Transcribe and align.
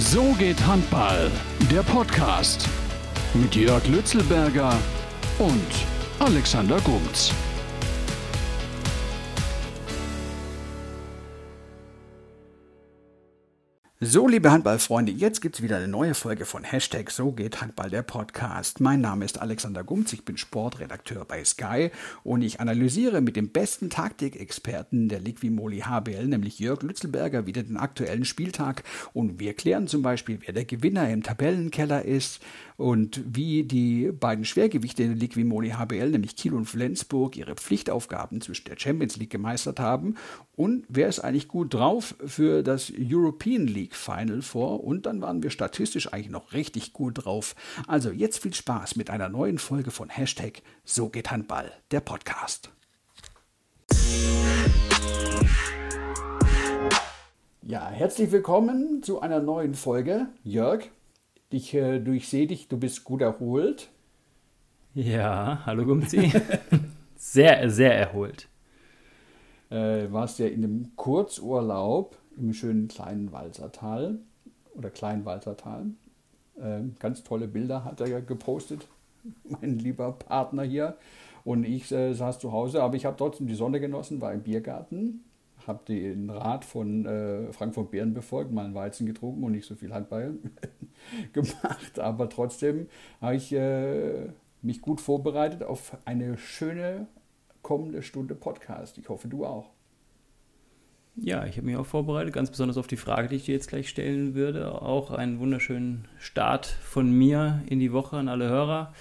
So 0.00 0.32
geht 0.38 0.66
Handball, 0.66 1.30
der 1.70 1.82
Podcast 1.82 2.66
mit 3.34 3.54
Jörg 3.54 3.86
Lützelberger 3.86 4.72
und 5.38 5.70
Alexander 6.18 6.80
Gumz. 6.80 7.34
So, 14.02 14.26
liebe 14.26 14.50
Handballfreunde, 14.50 15.12
jetzt 15.12 15.42
gibt 15.42 15.56
es 15.56 15.62
wieder 15.62 15.76
eine 15.76 15.86
neue 15.86 16.14
Folge 16.14 16.46
von 16.46 16.64
Hashtag 16.64 17.10
So 17.10 17.32
geht 17.32 17.60
Handball 17.60 17.90
der 17.90 18.00
Podcast. 18.00 18.80
Mein 18.80 19.02
Name 19.02 19.26
ist 19.26 19.42
Alexander 19.42 19.84
Gumz, 19.84 20.14
ich 20.14 20.24
bin 20.24 20.38
Sportredakteur 20.38 21.26
bei 21.26 21.44
Sky 21.44 21.90
und 22.24 22.40
ich 22.40 22.60
analysiere 22.60 23.20
mit 23.20 23.36
dem 23.36 23.50
besten 23.50 23.90
Taktikexperten 23.90 25.10
der 25.10 25.20
Liquimoli 25.20 25.80
HBL, 25.80 26.28
nämlich 26.28 26.58
Jörg 26.58 26.82
Lützelberger, 26.82 27.44
wieder 27.44 27.62
den 27.62 27.76
aktuellen 27.76 28.24
Spieltag 28.24 28.84
und 29.12 29.38
wir 29.38 29.52
klären 29.52 29.86
zum 29.86 30.00
Beispiel, 30.00 30.38
wer 30.46 30.54
der 30.54 30.64
Gewinner 30.64 31.10
im 31.10 31.22
Tabellenkeller 31.22 32.02
ist 32.02 32.40
und 32.80 33.22
wie 33.26 33.62
die 33.64 34.10
beiden 34.10 34.44
Schwergewichte 34.44 35.02
in 35.02 35.10
der 35.10 35.18
Liquimoli 35.18 35.70
HBL, 35.70 36.10
nämlich 36.10 36.34
Kiel 36.34 36.54
und 36.54 36.64
Flensburg, 36.64 37.36
ihre 37.36 37.54
Pflichtaufgaben 37.54 38.40
zwischen 38.40 38.64
der 38.64 38.78
Champions 38.78 39.16
League 39.18 39.30
gemeistert 39.30 39.78
haben 39.78 40.16
und 40.56 40.86
wer 40.88 41.08
ist 41.08 41.20
eigentlich 41.20 41.46
gut 41.46 41.74
drauf 41.74 42.14
für 42.24 42.62
das 42.62 42.90
European 42.98 43.66
League 43.66 43.94
Final 43.94 44.40
vor 44.42 44.82
und 44.82 45.06
dann 45.06 45.20
waren 45.20 45.42
wir 45.42 45.50
statistisch 45.50 46.12
eigentlich 46.12 46.30
noch 46.30 46.54
richtig 46.54 46.92
gut 46.94 47.24
drauf. 47.24 47.54
Also 47.86 48.10
jetzt 48.10 48.42
viel 48.42 48.54
Spaß 48.54 48.96
mit 48.96 49.10
einer 49.10 49.28
neuen 49.28 49.58
Folge 49.58 49.90
von 49.90 50.08
Hashtag 50.08 50.62
So 50.84 51.10
geht 51.10 51.30
Handball, 51.30 51.70
der 51.90 52.00
Podcast. 52.00 52.70
Ja, 57.62 57.88
herzlich 57.90 58.32
willkommen 58.32 59.02
zu 59.02 59.20
einer 59.20 59.40
neuen 59.40 59.74
Folge. 59.74 60.28
Jörg, 60.42 60.88
ich 61.50 61.74
äh, 61.74 61.98
durchsehe 62.00 62.46
dich, 62.46 62.68
du 62.68 62.78
bist 62.78 63.04
gut 63.04 63.22
erholt. 63.22 63.90
Ja, 64.94 65.62
hallo 65.66 65.84
Gumzi. 65.84 66.32
sehr, 67.16 67.70
sehr 67.70 67.94
erholt 67.94 68.48
äh, 69.70 70.12
warst 70.12 70.38
ja 70.38 70.46
in 70.46 70.64
einem 70.64 70.96
Kurzurlaub 70.96 72.16
im 72.36 72.52
schönen 72.52 72.88
kleinen 72.88 73.32
Walsertal 73.32 74.18
oder 74.74 74.90
Kleinwalsertal. 74.90 75.86
Äh, 76.60 76.82
ganz 76.98 77.22
tolle 77.22 77.48
Bilder 77.48 77.84
hat 77.84 78.00
er 78.00 78.08
ja 78.08 78.20
gepostet, 78.20 78.86
mein 79.44 79.78
lieber 79.78 80.12
Partner 80.12 80.62
hier. 80.62 80.96
Und 81.44 81.64
ich 81.64 81.90
äh, 81.90 82.12
saß 82.12 82.38
zu 82.38 82.52
Hause, 82.52 82.82
aber 82.82 82.96
ich 82.96 83.06
habe 83.06 83.16
trotzdem 83.16 83.46
die 83.46 83.54
Sonne 83.54 83.80
genossen, 83.80 84.20
war 84.20 84.32
im 84.32 84.42
Biergarten, 84.42 85.24
habe 85.66 85.84
den 85.86 86.30
Rat 86.30 86.64
von 86.64 87.06
äh, 87.06 87.52
Frank 87.52 87.74
von 87.74 87.90
Beeren 87.90 88.14
befolgt, 88.14 88.52
mal 88.52 88.64
einen 88.64 88.74
Weizen 88.74 89.06
getrunken 89.06 89.44
und 89.44 89.52
nicht 89.52 89.66
so 89.66 89.74
viel 89.74 89.92
Handball 89.92 90.38
gemacht. 91.32 91.98
Aber 91.98 92.28
trotzdem 92.28 92.88
habe 93.20 93.36
ich 93.36 93.52
äh, 93.52 94.28
mich 94.62 94.80
gut 94.80 95.00
vorbereitet 95.00 95.62
auf 95.62 95.96
eine 96.04 96.36
schöne 96.38 97.06
kommende 97.62 98.02
Stunde 98.02 98.34
Podcast. 98.34 98.98
Ich 98.98 99.08
hoffe, 99.08 99.28
du 99.28 99.44
auch. 99.44 99.70
Ja, 101.16 101.44
ich 101.44 101.56
habe 101.56 101.66
mich 101.66 101.76
auch 101.76 101.86
vorbereitet, 101.86 102.32
ganz 102.32 102.50
besonders 102.50 102.78
auf 102.78 102.86
die 102.86 102.96
Frage, 102.96 103.28
die 103.28 103.36
ich 103.36 103.44
dir 103.44 103.54
jetzt 103.54 103.68
gleich 103.68 103.88
stellen 103.88 104.34
würde. 104.34 104.80
Auch 104.80 105.10
einen 105.10 105.38
wunderschönen 105.38 106.08
Start 106.18 106.66
von 106.66 107.10
mir 107.10 107.62
in 107.66 107.78
die 107.78 107.92
Woche 107.92 108.16
an 108.16 108.28
alle 108.28 108.48
Hörer. 108.48 108.94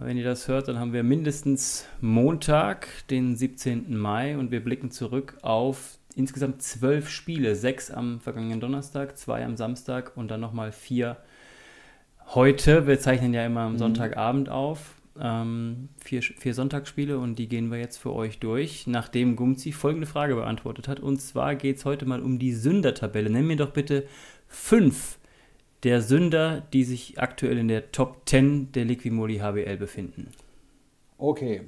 Wenn 0.00 0.16
ihr 0.16 0.24
das 0.24 0.46
hört, 0.46 0.68
dann 0.68 0.78
haben 0.78 0.92
wir 0.92 1.02
mindestens 1.02 1.86
Montag, 2.00 2.88
den 3.10 3.36
17. 3.36 3.96
Mai, 3.96 4.36
und 4.36 4.52
wir 4.52 4.62
blicken 4.62 4.92
zurück 4.92 5.36
auf 5.42 5.98
insgesamt 6.14 6.62
zwölf 6.62 7.08
Spiele. 7.08 7.56
Sechs 7.56 7.90
am 7.90 8.20
vergangenen 8.20 8.60
Donnerstag, 8.60 9.18
zwei 9.18 9.44
am 9.44 9.56
Samstag 9.56 10.16
und 10.16 10.30
dann 10.30 10.40
nochmal 10.40 10.70
vier 10.70 11.16
heute. 12.34 12.86
Wir 12.86 13.00
zeichnen 13.00 13.34
ja 13.34 13.44
immer 13.44 13.62
am 13.62 13.72
mhm. 13.72 13.78
Sonntagabend 13.78 14.48
auf 14.48 14.94
ähm, 15.20 15.88
vier, 16.00 16.22
vier 16.22 16.54
Sonntagsspiele 16.54 17.18
und 17.18 17.36
die 17.36 17.48
gehen 17.48 17.70
wir 17.70 17.78
jetzt 17.78 17.96
für 17.96 18.14
euch 18.14 18.38
durch, 18.38 18.86
nachdem 18.86 19.34
Gumzi 19.34 19.72
folgende 19.72 20.06
Frage 20.06 20.36
beantwortet 20.36 20.86
hat. 20.86 21.00
Und 21.00 21.20
zwar 21.20 21.56
geht 21.56 21.78
es 21.78 21.84
heute 21.84 22.06
mal 22.06 22.22
um 22.22 22.38
die 22.38 22.52
Sündertabelle. 22.52 23.30
Nenn 23.30 23.46
mir 23.46 23.56
doch 23.56 23.72
bitte 23.72 24.06
fünf 24.46 25.18
der 25.82 26.02
Sünder, 26.02 26.62
die 26.72 26.84
sich 26.84 27.20
aktuell 27.20 27.58
in 27.58 27.68
der 27.68 27.92
Top 27.92 28.22
10 28.26 28.72
der 28.72 28.84
Liquimoli 28.84 29.38
HBL 29.38 29.76
befinden. 29.76 30.28
Okay, 31.18 31.62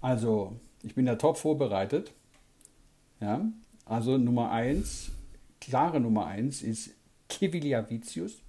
also 0.00 0.56
ich 0.82 0.94
bin 0.94 1.06
ja 1.06 1.16
top 1.16 1.36
vorbereitet. 1.36 2.12
Ja, 3.20 3.46
also 3.86 4.18
Nummer 4.18 4.50
1, 4.50 5.12
klare 5.60 6.00
Nummer 6.00 6.26
1 6.26 6.62
ist 6.62 6.90
Kiviliavicius. 7.28 8.42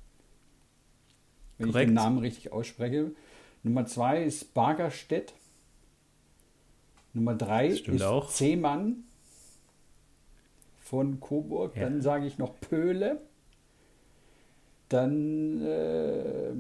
Wenn 1.58 1.68
Korrekt. 1.68 1.84
ich 1.84 1.90
den 1.90 1.96
Namen 1.96 2.18
richtig 2.20 2.52
ausspreche. 2.52 3.12
Nummer 3.64 3.86
zwei 3.86 4.24
ist 4.24 4.54
Bargerstedt. 4.54 5.34
Nummer 7.14 7.34
drei 7.34 7.68
ist 7.68 8.04
auch. 8.04 8.30
Zehmann 8.30 9.06
von 10.82 11.20
Coburg. 11.20 11.76
Ja. 11.76 11.84
Dann 11.84 12.02
sage 12.02 12.28
ich 12.28 12.38
noch 12.38 12.60
Pöhle. 12.60 13.22
Dann 14.90 15.62
äh, 15.62 16.54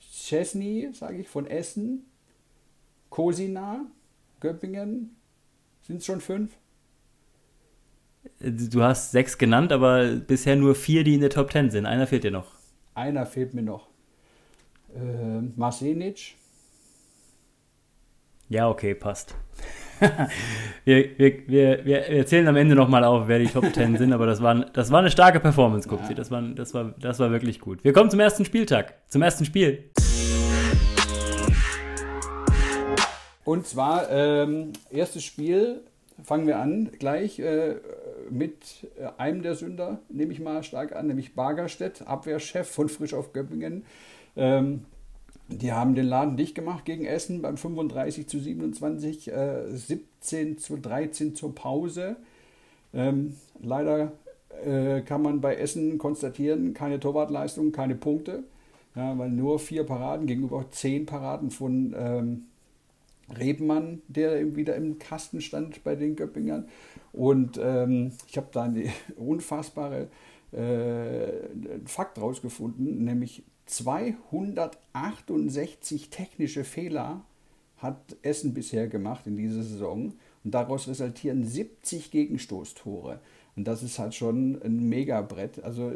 Chesney, 0.00 0.90
sage 0.92 1.18
ich, 1.18 1.28
von 1.28 1.46
Essen. 1.46 2.06
Kosina, 3.08 3.86
Göppingen. 4.40 5.16
Sind 5.82 5.98
es 5.98 6.06
schon 6.06 6.20
fünf? 6.20 6.52
Du 8.38 8.82
hast 8.82 9.12
sechs 9.12 9.38
genannt, 9.38 9.72
aber 9.72 10.14
bisher 10.14 10.56
nur 10.56 10.74
vier, 10.74 11.04
die 11.04 11.14
in 11.14 11.20
der 11.20 11.30
Top 11.30 11.50
Ten 11.50 11.70
sind. 11.70 11.86
Einer 11.86 12.06
fehlt 12.06 12.24
dir 12.24 12.30
noch. 12.30 12.52
Einer 12.94 13.26
fehlt 13.26 13.54
mir 13.54 13.62
noch 13.62 13.90
äh, 14.94 15.40
Marsenic. 15.56 16.34
Ja, 18.48 18.68
okay, 18.68 18.94
passt. 18.94 19.34
wir, 20.84 21.18
wir, 21.18 21.48
wir, 21.48 21.84
wir 21.84 21.98
erzählen 22.06 22.48
am 22.48 22.56
Ende 22.56 22.74
nochmal 22.74 23.04
auf, 23.04 23.28
wer 23.28 23.38
die 23.38 23.46
Top 23.46 23.64
10 23.72 23.98
sind, 23.98 24.12
aber 24.12 24.26
das 24.26 24.42
war, 24.42 24.54
das 24.54 24.90
war 24.90 25.00
eine 25.00 25.10
starke 25.10 25.40
Performance, 25.40 25.88
guckt 25.88 26.08
ja. 26.08 26.14
Das 26.14 26.30
war, 26.30 26.42
das, 26.42 26.74
war, 26.74 26.94
das 26.98 27.18
war 27.18 27.30
wirklich 27.30 27.60
gut. 27.60 27.84
Wir 27.84 27.92
kommen 27.92 28.10
zum 28.10 28.20
ersten 28.20 28.44
Spieltag, 28.44 28.94
zum 29.08 29.22
ersten 29.22 29.44
Spiel. 29.44 29.90
Und 33.44 33.66
zwar, 33.66 34.10
ähm, 34.10 34.72
erstes 34.90 35.24
Spiel, 35.24 35.82
fangen 36.22 36.46
wir 36.46 36.58
an 36.58 36.90
gleich 36.98 37.38
äh, 37.38 37.76
mit 38.30 38.88
äh, 38.98 39.08
einem 39.18 39.42
der 39.42 39.54
Sünder, 39.54 39.98
nehme 40.08 40.32
ich 40.32 40.40
mal 40.40 40.62
stark 40.62 40.94
an, 40.94 41.06
nämlich 41.08 41.34
Bargerstedt, 41.34 42.06
Abwehrchef 42.06 42.68
von 42.68 42.88
Frisch 42.88 43.14
auf 43.14 43.32
Göppingen. 43.32 43.84
Ähm, 44.36 44.84
die 45.50 45.72
haben 45.72 45.94
den 45.94 46.06
Laden 46.06 46.36
dicht 46.36 46.54
gemacht 46.54 46.84
gegen 46.84 47.04
Essen 47.04 47.42
beim 47.42 47.56
35 47.56 48.28
zu 48.28 48.38
27, 48.38 49.32
äh, 49.32 49.66
17 49.68 50.58
zu 50.58 50.76
13 50.76 51.34
zur 51.34 51.54
Pause. 51.54 52.16
Ähm, 52.94 53.36
leider 53.60 54.12
äh, 54.64 55.00
kann 55.02 55.22
man 55.22 55.40
bei 55.40 55.56
Essen 55.56 55.98
konstatieren, 55.98 56.74
keine 56.74 57.00
Torwartleistung, 57.00 57.72
keine 57.72 57.94
Punkte, 57.94 58.44
ja, 58.94 59.16
weil 59.18 59.30
nur 59.30 59.58
vier 59.58 59.84
Paraden 59.84 60.26
gegenüber 60.26 60.64
zehn 60.70 61.06
Paraden 61.06 61.50
von 61.50 61.94
ähm, 61.96 62.44
Rebmann, 63.38 64.02
der 64.08 64.56
wieder 64.56 64.76
im 64.76 64.98
Kasten 64.98 65.40
stand 65.40 65.84
bei 65.84 65.94
den 65.94 66.16
Göppingern. 66.16 66.68
Und 67.12 67.58
ähm, 67.62 68.12
ich 68.28 68.36
habe 68.36 68.48
da 68.52 68.64
eine 68.64 68.84
unfassbare 69.16 70.08
äh, 70.52 71.28
Fakt 71.86 72.20
rausgefunden, 72.20 73.04
nämlich 73.04 73.44
268 73.70 76.10
technische 76.10 76.64
Fehler 76.64 77.24
hat 77.78 78.16
Essen 78.22 78.52
bisher 78.52 78.88
gemacht 78.88 79.26
in 79.26 79.36
dieser 79.36 79.62
Saison 79.62 80.12
und 80.44 80.54
daraus 80.54 80.86
resultieren 80.88 81.44
70 81.44 82.10
Gegenstoßtore. 82.10 83.20
Und 83.56 83.68
das 83.68 83.82
ist 83.82 83.98
halt 83.98 84.14
schon 84.14 84.60
ein 84.62 84.88
Megabrett. 84.88 85.62
Also 85.62 85.92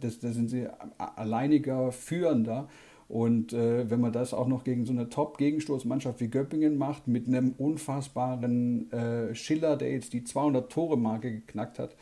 das, 0.00 0.18
das 0.18 0.34
sind 0.34 0.48
sie 0.48 0.66
alleiniger 0.98 1.92
Führender. 1.92 2.68
Und 3.08 3.52
äh, 3.52 3.90
wenn 3.90 4.00
man 4.00 4.12
das 4.12 4.32
auch 4.32 4.46
noch 4.46 4.64
gegen 4.64 4.86
so 4.86 4.92
eine 4.92 5.10
Top-Gegenstoßmannschaft 5.10 6.20
wie 6.20 6.28
Göppingen 6.28 6.78
macht, 6.78 7.06
mit 7.06 7.28
einem 7.28 7.52
unfassbaren 7.58 8.90
äh, 8.92 9.34
Schiller, 9.34 9.76
der 9.76 9.92
jetzt 9.92 10.14
die 10.14 10.22
200-Tore-Marke 10.22 11.30
geknackt 11.30 11.78
hat 11.78 11.94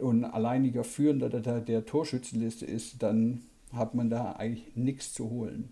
und 0.00 0.24
alleiniger 0.24 0.84
Führender 0.84 1.28
der, 1.28 1.60
der 1.60 1.86
Torschützenliste 1.86 2.66
ist, 2.66 3.02
dann 3.02 3.42
hat 3.72 3.94
man 3.94 4.10
da 4.10 4.32
eigentlich 4.32 4.76
nichts 4.76 5.12
zu 5.12 5.30
holen. 5.30 5.70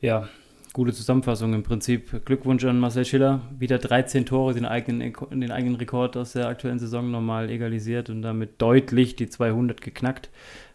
Ja, 0.00 0.28
gute 0.72 0.92
Zusammenfassung 0.92 1.52
im 1.52 1.62
Prinzip. 1.62 2.24
Glückwunsch 2.24 2.64
an 2.64 2.78
Marcel 2.78 3.04
Schiller. 3.04 3.42
Wieder 3.58 3.78
13 3.78 4.24
Tore, 4.26 4.54
den 4.54 4.64
eigenen, 4.64 5.12
den 5.30 5.50
eigenen 5.50 5.76
Rekord 5.76 6.16
aus 6.16 6.32
der 6.32 6.48
aktuellen 6.48 6.78
Saison 6.78 7.10
nochmal 7.10 7.50
egalisiert 7.50 8.08
und 8.08 8.22
damit 8.22 8.62
deutlich 8.62 9.16
die 9.16 9.28
200 9.28 9.80
geknackt. 9.80 10.30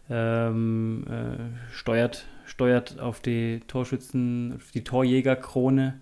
Ähm, 0.08 1.04
äh, 1.08 1.72
steuert, 1.72 2.26
steuert 2.44 3.00
auf 3.00 3.20
die 3.20 3.60
Torschützen, 3.66 4.54
auf 4.56 4.70
die 4.70 4.84
Torjägerkrone 4.84 5.98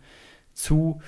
zu. 0.52 1.00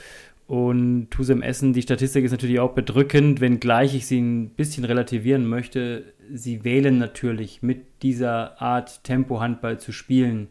Und 0.46 1.10
Tusem 1.10 1.42
Essen, 1.42 1.72
die 1.72 1.82
Statistik 1.82 2.24
ist 2.24 2.30
natürlich 2.30 2.60
auch 2.60 2.72
bedrückend, 2.72 3.40
wenngleich 3.40 3.96
ich 3.96 4.06
sie 4.06 4.20
ein 4.20 4.50
bisschen 4.50 4.84
relativieren 4.84 5.46
möchte. 5.46 6.14
Sie 6.32 6.62
wählen 6.62 6.98
natürlich 6.98 7.62
mit 7.62 8.02
dieser 8.02 8.60
Art 8.62 9.02
Tempo-Handball 9.02 9.80
zu 9.80 9.90
spielen, 9.90 10.48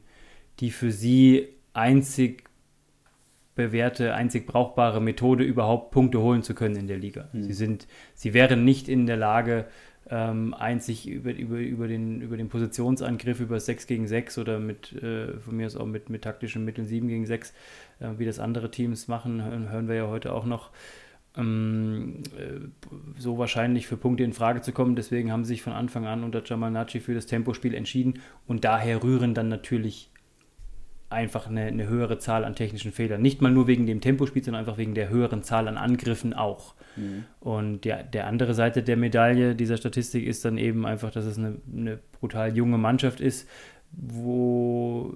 die 0.60 0.72
für 0.72 0.92
sie 0.92 1.48
einzig 1.74 2.44
bewährte, 3.56 4.14
einzig 4.14 4.46
brauchbare 4.46 5.02
Methode, 5.02 5.46
überhaupt 5.46 5.92
Punkte 5.92 6.22
holen 6.22 6.44
zu 6.44 6.54
können 6.54 6.76
in 6.76 6.88
der 6.88 6.98
Liga. 6.98 7.30
Mhm. 7.32 7.44
Sie, 7.44 7.54
sind, 7.54 7.88
sie 8.14 8.34
wären 8.34 8.66
nicht 8.66 8.90
in 8.90 9.06
der 9.06 9.16
Lage, 9.16 9.66
ähm, 10.10 10.54
einzig 10.54 11.07
über, 11.07 11.34
über, 11.34 11.57
über, 11.57 11.88
den, 11.88 12.22
über 12.22 12.38
den 12.38 12.50
Positionsangriff, 12.50 13.40
über 13.40 13.60
6 13.60 13.88
gegen 13.88 14.07
6 14.07 14.38
oder 14.38 14.60
mit, 14.60 14.94
äh, 14.94 15.40
von 15.40 15.57
mir 15.57 15.66
aus 15.66 15.75
auch 15.75 15.86
mit, 15.86 16.10
mit 16.10 16.24
taktischen 16.24 16.63
Mitteln 16.63 16.86
7 16.86 17.07
gegen 17.07 17.25
6, 17.25 17.54
äh, 18.00 18.10
wie 18.18 18.25
das 18.25 18.40
andere 18.40 18.69
Teams 18.69 19.07
machen, 19.07 19.44
hören, 19.44 19.88
wir 19.88 19.96
ja 19.96 20.07
heute 20.07 20.34
auch 20.34 20.46
noch, 20.46 20.69
ähm, 21.38 22.22
äh, 22.38 22.68
so 23.18 23.38
wahrscheinlich 23.38 23.88
für 23.88 23.98
Punkte 23.98 24.24
in 24.24 24.34
Frage 24.34 24.62
zu 24.62 24.72
kommen. 24.72 24.96
Deswegen 24.96 25.31
haben 25.31 25.44
sie 25.44 25.54
sich 25.54 25.63
von 25.63 25.74
Anfang 25.74 26.06
an 26.06 26.24
unter 26.24 26.44
Jamal 26.46 26.72
Nachi 26.72 27.00
für 27.00 27.16
das 27.16 27.25
Tempospiel 27.25 27.74
entschieden 27.74 28.19
und 28.48 28.63
daher 28.63 29.04
rühren 29.04 29.34
dann 29.34 29.50
natürlich 29.50 30.12
einfach 31.10 31.48
eine, 31.48 31.66
eine, 31.66 31.88
höhere 31.88 32.18
Zahl 32.19 32.44
an 32.44 32.56
technischen 32.56 32.92
Fehlern. 32.92 33.22
Nicht 33.22 33.42
mal 33.42 33.52
nur 33.52 33.68
wegen 33.68 33.86
dem 33.86 34.02
Tempospiel, 34.02 34.44
sondern 34.44 34.62
einfach 34.62 34.78
wegen 34.78 34.96
der 34.96 35.10
höheren 35.10 35.44
Zahl 35.44 35.68
an 35.68 35.78
Angriffen 35.78 36.34
auch. 36.34 36.74
Mhm. 36.96 37.25
Und 37.40 37.86
der, 37.86 38.04
der 38.04 38.28
andere 38.28 38.54
Seite 38.54 38.84
der 38.84 38.98
Medaille 38.98 39.56
dieser 39.56 39.78
Statistik 39.78 40.25
ist 40.25 40.46
dann 40.46 40.57
eben 40.57 40.86
einfach, 40.86 41.12
dass 41.12 41.25
es 41.25 41.38
eine, 41.38 41.57
eine 41.72 42.00
brutal 42.19 42.56
junge 42.56 42.78
Mannschaft 42.78 43.22
ist, 43.22 43.48
wo 43.92 45.13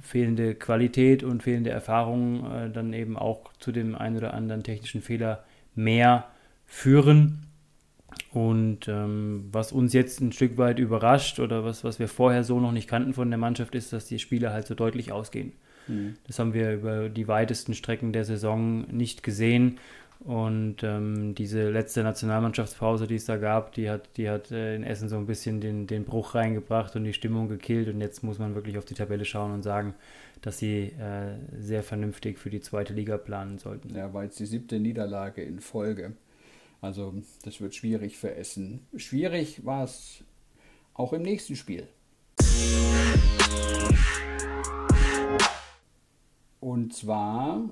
fehlende 0.00 0.54
Qualität 0.54 1.22
und 1.22 1.42
fehlende 1.42 1.70
Erfahrung 1.70 2.50
äh, 2.50 2.70
dann 2.70 2.92
eben 2.92 3.16
auch 3.16 3.52
zu 3.58 3.72
dem 3.72 3.94
einen 3.94 4.16
oder 4.16 4.34
anderen 4.34 4.62
technischen 4.62 5.02
Fehler 5.02 5.44
mehr 5.74 6.26
führen. 6.64 7.45
Und 8.32 8.88
ähm, 8.88 9.48
was 9.52 9.72
uns 9.72 9.92
jetzt 9.92 10.20
ein 10.20 10.32
Stück 10.32 10.58
weit 10.58 10.78
überrascht 10.78 11.40
oder 11.40 11.64
was, 11.64 11.84
was 11.84 11.98
wir 11.98 12.08
vorher 12.08 12.44
so 12.44 12.60
noch 12.60 12.72
nicht 12.72 12.88
kannten 12.88 13.14
von 13.14 13.30
der 13.30 13.38
Mannschaft, 13.38 13.74
ist, 13.74 13.92
dass 13.92 14.06
die 14.06 14.18
Spiele 14.18 14.52
halt 14.52 14.66
so 14.66 14.74
deutlich 14.74 15.12
ausgehen. 15.12 15.52
Mhm. 15.88 16.16
Das 16.26 16.38
haben 16.38 16.52
wir 16.52 16.74
über 16.74 17.08
die 17.08 17.28
weitesten 17.28 17.74
Strecken 17.74 18.12
der 18.12 18.24
Saison 18.24 18.82
nicht 18.90 19.22
gesehen. 19.22 19.78
Und 20.20 20.82
ähm, 20.82 21.34
diese 21.34 21.70
letzte 21.70 22.02
Nationalmannschaftspause, 22.02 23.06
die 23.06 23.16
es 23.16 23.26
da 23.26 23.36
gab, 23.36 23.72
die 23.72 23.90
hat, 23.90 24.16
die 24.16 24.28
hat 24.28 24.50
äh, 24.50 24.74
in 24.74 24.82
Essen 24.82 25.08
so 25.08 25.16
ein 25.16 25.26
bisschen 25.26 25.60
den, 25.60 25.86
den 25.86 26.04
Bruch 26.04 26.34
reingebracht 26.34 26.96
und 26.96 27.04
die 27.04 27.12
Stimmung 27.12 27.48
gekillt. 27.48 27.88
Und 27.88 28.00
jetzt 28.00 28.24
muss 28.24 28.38
man 28.38 28.54
wirklich 28.54 28.78
auf 28.78 28.84
die 28.84 28.94
Tabelle 28.94 29.24
schauen 29.24 29.52
und 29.52 29.62
sagen, 29.62 29.94
dass 30.40 30.58
sie 30.58 30.92
äh, 30.98 31.36
sehr 31.58 31.82
vernünftig 31.82 32.38
für 32.38 32.50
die 32.50 32.60
zweite 32.60 32.94
Liga 32.94 33.18
planen 33.18 33.58
sollten. 33.58 33.94
Ja, 33.94 34.12
war 34.12 34.24
jetzt 34.24 34.40
die 34.40 34.46
siebte 34.46 34.80
Niederlage 34.80 35.42
in 35.42 35.60
Folge. 35.60 36.12
Also 36.80 37.14
das 37.42 37.60
wird 37.60 37.74
schwierig 37.74 38.18
für 38.18 38.34
Essen. 38.34 38.86
Schwierig 38.96 39.64
war 39.64 39.84
es 39.84 40.24
auch 40.94 41.12
im 41.12 41.22
nächsten 41.22 41.56
Spiel. 41.56 41.88
Und 46.60 46.94
zwar 46.94 47.70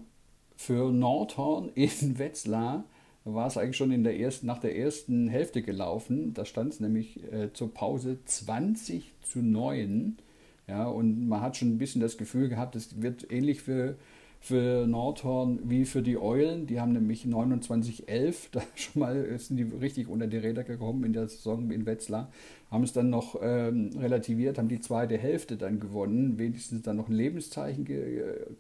für 0.57 0.93
Nordhorn 0.93 1.71
in 1.75 2.19
Wetzlar 2.19 2.85
war 3.25 3.47
es 3.47 3.57
eigentlich 3.57 3.77
schon 3.77 3.91
in 3.91 4.05
der 4.05 4.19
ersten, 4.19 4.47
nach 4.47 4.59
der 4.59 4.77
ersten 4.77 5.29
Hälfte 5.29 5.63
gelaufen. 5.63 6.35
Da 6.35 6.45
stand 6.45 6.75
es 6.75 6.81
nämlich 6.81 7.23
äh, 7.33 7.53
zur 7.53 7.73
Pause 7.73 8.19
20 8.25 9.13
zu 9.23 9.41
9. 9.41 10.19
Ja, 10.67 10.87
und 10.87 11.29
man 11.29 11.41
hat 11.41 11.57
schon 11.57 11.69
ein 11.69 11.79
bisschen 11.79 12.01
das 12.01 12.17
Gefühl 12.17 12.49
gehabt, 12.49 12.77
es 12.77 13.03
wird 13.03 13.31
ähnlich 13.31 13.63
für 13.63 13.97
für 14.45 14.87
Nordhorn 14.87 15.59
wie 15.65 15.87
für 15.87 16.03
die 16.03 16.19
Eulen. 16.19 16.67
Die 16.67 16.79
haben 16.79 16.93
nämlich 16.93 17.25
29-11, 17.25 18.35
da 18.53 18.61
schon 18.75 19.01
mal 19.01 19.39
sind 19.39 19.57
die 19.57 19.63
richtig 19.63 20.07
unter 20.07 20.27
die 20.27 20.37
Räder 20.37 20.65
gekommen 20.65 21.03
in 21.05 21.15
der 21.15 21.29
Saison 21.29 21.71
in 21.71 21.87
Wetzlar. 21.87 22.31
Haben 22.71 22.85
es 22.85 22.93
dann 22.93 23.09
noch 23.09 23.41
ähm, 23.41 23.93
relativiert, 23.97 24.59
haben 24.59 24.69
die 24.69 24.81
zweite 24.81 25.17
Hälfte 25.17 25.57
dann 25.57 25.81
gewonnen, 25.81 26.39
wenigstens 26.39 26.83
dann 26.83 26.99
noch 26.99 27.09
ein 27.09 27.15
Lebenszeichen, 27.15 27.87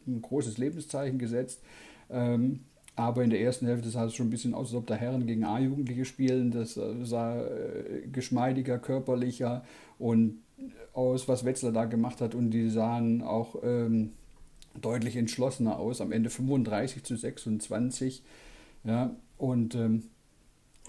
ein 0.06 0.22
großes 0.22 0.56
Lebenszeichen 0.56 1.18
gesetzt. 1.18 1.62
Ähm, 2.08 2.60
aber 2.96 3.22
in 3.22 3.28
der 3.28 3.42
ersten 3.42 3.66
Hälfte 3.66 3.90
sah 3.90 4.06
es 4.06 4.14
schon 4.14 4.28
ein 4.28 4.30
bisschen 4.30 4.54
aus, 4.54 4.68
als 4.68 4.76
ob 4.76 4.86
da 4.86 4.94
Herren 4.94 5.26
gegen 5.26 5.44
A-Jugendliche 5.44 6.06
spielen. 6.06 6.50
Das 6.50 6.78
äh, 6.78 7.04
sah 7.04 7.42
äh, 7.42 8.06
geschmeidiger, 8.10 8.78
körperlicher 8.78 9.64
und 9.98 10.38
aus, 10.94 11.28
was 11.28 11.44
Wetzlar 11.44 11.72
da 11.72 11.84
gemacht 11.84 12.22
hat. 12.22 12.34
Und 12.34 12.52
die 12.52 12.70
sahen 12.70 13.20
auch 13.20 13.56
ähm, 13.62 14.12
deutlich 14.80 15.16
entschlossener 15.16 15.78
aus, 15.78 16.00
am 16.00 16.12
Ende 16.12 16.30
35 16.30 17.04
zu 17.04 17.16
26. 17.16 18.22
Ja, 18.84 19.14
und 19.38 19.74
ähm, 19.74 20.04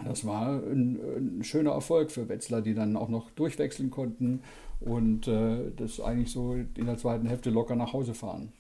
das 0.04 0.26
war 0.26 0.62
ein, 0.62 1.00
ein, 1.40 1.44
schöner 1.44 1.72
Erfolg 1.72 2.12
für 2.12 2.28
Wetzlar, 2.28 2.62
die 2.62 2.74
dann 2.74 2.98
auch 2.98 3.10
noch 3.10 3.32
durchwechseln 3.32 3.92
konnten 3.92 4.42
und 4.82 5.28
äh, 5.28 5.72
das 5.76 6.02
eigentlich 6.02 6.32
so 6.32 6.54
in 6.54 6.86
der 6.86 6.98
zweiten 6.98 7.28
Hälfte 7.28 7.50
locker 7.50 7.76
nach 7.76 7.94
Hause 7.94 8.14
fahren. 8.14 8.52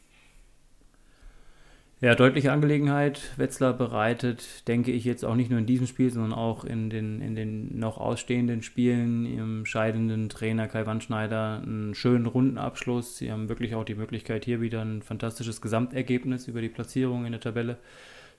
Ja, 2.02 2.14
deutliche 2.14 2.52
Angelegenheit. 2.52 3.22
Wetzlar 3.38 3.72
bereitet, 3.72 4.68
denke 4.68 4.92
ich, 4.92 5.06
jetzt 5.06 5.24
auch 5.24 5.36
nicht 5.36 5.50
nur 5.50 5.60
in 5.60 5.66
diesem 5.66 5.88
Spiel, 5.88 6.12
sondern 6.12 6.34
auch 6.34 6.66
in 6.66 6.90
den, 6.90 7.22
in 7.22 7.36
den 7.36 7.80
noch 7.80 7.98
ausstehenden 7.98 8.64
Spielen 8.64 9.26
im 9.26 9.66
scheidenden 9.66 10.28
Trainer 10.28 10.68
Kai 10.68 10.86
Wandschneider 10.86 11.62
einen 11.64 11.96
schönen 11.96 12.26
Rundenabschluss. 12.26 13.18
Sie 13.18 13.32
haben 13.32 13.48
wirklich 13.48 13.76
auch 13.76 13.86
die 13.86 13.96
Möglichkeit, 13.96 14.44
hier 14.44 14.60
wieder 14.60 14.82
ein 14.82 15.04
fantastisches 15.04 15.62
Gesamtergebnis 15.62 16.50
über 16.50 16.60
die 16.60 16.68
Platzierung 16.68 17.26
in 17.26 17.32
der 17.32 17.42
Tabelle 17.42 17.78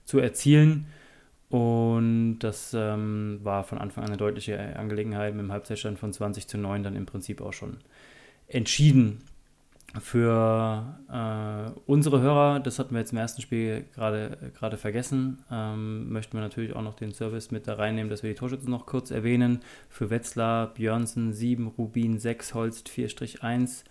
zu 0.05 0.19
erzielen. 0.19 0.87
Und 1.49 2.41
das 2.41 2.75
ähm, 2.75 3.41
war 3.43 3.64
von 3.64 3.79
Anfang 3.79 4.05
an 4.05 4.11
eine 4.11 4.19
deutliche 4.19 4.76
Angelegenheit 4.76 5.35
mit 5.35 5.44
dem 5.44 5.53
Halbzeitstand 5.53 5.99
von 5.99 6.12
20 6.12 6.47
zu 6.47 6.58
9 6.58 6.82
dann 6.82 6.94
im 6.94 7.06
Prinzip 7.06 7.41
auch 7.41 7.55
schon 7.55 7.79
entschieden 8.49 9.23
für 10.00 10.98
äh, 11.10 11.70
unsere 11.87 12.20
Hörer, 12.20 12.60
das 12.60 12.78
hatten 12.78 12.94
wir 12.94 13.00
jetzt 13.00 13.12
im 13.12 13.19
ersten 13.19 13.43
Spiel 13.43 13.84
gerade 13.94 14.76
vergessen, 14.76 15.43
ähm, 15.50 16.10
möchten 16.10 16.34
wir 16.34 16.40
natürlich 16.40 16.75
auch 16.75 16.82
noch 16.82 16.94
den 16.94 17.12
Service 17.12 17.50
mit 17.50 17.66
da 17.66 17.75
reinnehmen, 17.75 18.10
dass 18.10 18.22
wir 18.22 18.31
die 18.31 18.37
Torschützen 18.37 18.70
noch 18.70 18.87
kurz 18.87 19.10
erwähnen. 19.10 19.60
Für 19.88 20.10
Wetzlar, 20.10 20.75
Björnsen 20.75 21.32
7, 21.32 21.66
Rubin 21.66 22.19
6, 22.19 22.54
Holst 22.54 22.88
4-1, 22.88 23.84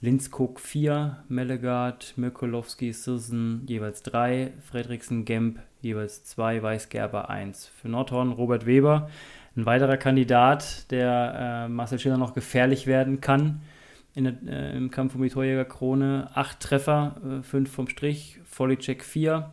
Linskog 0.00 0.60
4, 0.60 1.24
Mellegard, 1.28 2.14
Mirkolowski, 2.16 2.92
Sirsen 2.92 3.62
jeweils 3.66 4.02
3, 4.02 4.52
Fredriksen, 4.60 5.24
Gemp 5.24 5.60
jeweils 5.80 6.24
2, 6.24 6.62
Weißgerber 6.62 7.30
1. 7.30 7.66
Für 7.66 7.88
Nordhorn 7.88 8.32
Robert 8.32 8.66
Weber, 8.66 9.10
ein 9.56 9.66
weiterer 9.66 9.96
Kandidat, 9.96 10.90
der 10.90 11.66
äh, 11.66 11.68
Marcel 11.68 11.98
Schiller 11.98 12.18
noch 12.18 12.34
gefährlich 12.34 12.86
werden 12.86 13.20
kann 13.20 13.60
der, 14.22 14.34
äh, 14.46 14.76
im 14.76 14.92
Kampf 14.92 15.16
um 15.16 15.22
die 15.22 15.28
Torjägerkrone. 15.28 16.30
Acht 16.34 16.60
Treffer, 16.60 17.16
äh, 17.24 17.42
fünf 17.42 17.70
vom 17.72 17.88
Strich, 17.88 18.38
Volleycheck 18.44 19.02
4, 19.02 19.52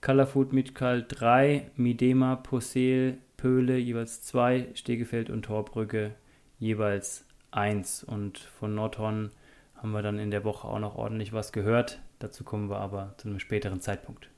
Kalafut 0.00 0.54
Mitkal 0.54 1.04
3, 1.06 1.70
Midema, 1.76 2.36
Posel, 2.36 3.18
Pöhle 3.36 3.76
jeweils 3.76 4.22
2, 4.22 4.68
Stegefeld 4.72 5.28
und 5.28 5.42
Torbrücke 5.42 6.14
jeweils 6.58 7.26
1. 7.50 8.04
Und 8.04 8.38
von 8.38 8.74
Nordhorn 8.74 9.30
haben 9.76 9.92
wir 9.92 10.02
dann 10.02 10.18
in 10.18 10.30
der 10.30 10.44
Woche 10.44 10.66
auch 10.66 10.78
noch 10.78 10.96
ordentlich 10.96 11.34
was 11.34 11.52
gehört. 11.52 12.00
Dazu 12.18 12.42
kommen 12.42 12.70
wir 12.70 12.78
aber 12.78 13.14
zu 13.18 13.28
einem 13.28 13.38
späteren 13.38 13.80
Zeitpunkt. 13.80 14.30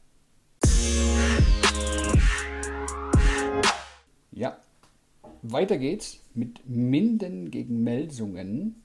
Ja, 4.33 4.57
weiter 5.43 5.79
geht's 5.79 6.25
mit 6.35 6.69
Minden 6.69 7.51
gegen 7.51 7.83
Melsungen 7.85 8.82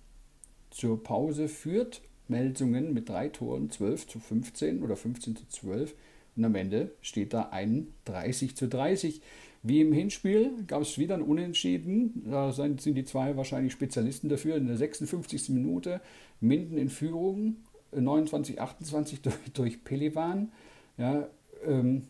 zur 0.78 1.04
Pause 1.04 1.48
führt 1.48 2.02
Melsungen 2.28 2.94
mit 2.94 3.10
drei 3.10 3.30
Toren 3.30 3.72
12 3.72 4.08
zu 4.08 4.20
15 4.20 4.84
oder 4.84 4.96
15 4.96 5.36
zu 5.36 5.48
12 5.48 5.96
und 6.36 6.46
am 6.46 6.54
Ende 6.54 6.92
steht 7.02 7.34
da 7.34 7.50
ein 7.50 7.88
30 8.06 8.56
zu 8.56 8.68
30. 8.68 9.22
Wie 9.64 9.82
im 9.82 9.92
Hinspiel 9.92 10.52
gab 10.68 10.84
es 10.84 11.00
wieder 11.00 11.16
ein 11.16 11.24
Unentschieden. 11.24 12.24
Da 12.30 12.52
sind 12.52 12.86
die 12.86 13.06
zwei 13.06 13.36
wahrscheinlich 13.36 13.74
Spezialisten 13.74 14.30
dafür. 14.30 14.56
In 14.56 14.68
der 14.68 14.78
56. 14.78 15.50
Minute 15.50 16.00
Minden 16.40 16.78
in 16.78 16.90
Führung, 16.90 17.56
29, 17.92 18.62
28 18.62 19.22
durch, 19.24 19.36
durch 19.54 19.84
Pelivan. 19.84 20.52
Ja, 21.00 21.28
ähm, 21.66 22.04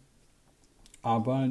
aber 1.02 1.50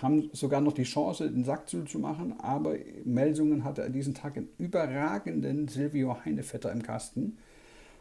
haben 0.00 0.30
sogar 0.32 0.60
noch 0.60 0.72
die 0.72 0.84
Chance, 0.84 1.30
den 1.30 1.44
Sack 1.44 1.68
zuzumachen, 1.68 2.38
aber 2.40 2.76
Melsungen 3.04 3.64
hatte 3.64 3.84
an 3.84 3.92
diesem 3.92 4.14
Tag 4.14 4.36
einen 4.36 4.48
überragenden 4.58 5.68
Silvio 5.68 6.16
Heinevetter 6.24 6.72
im 6.72 6.82
Kasten. 6.82 7.36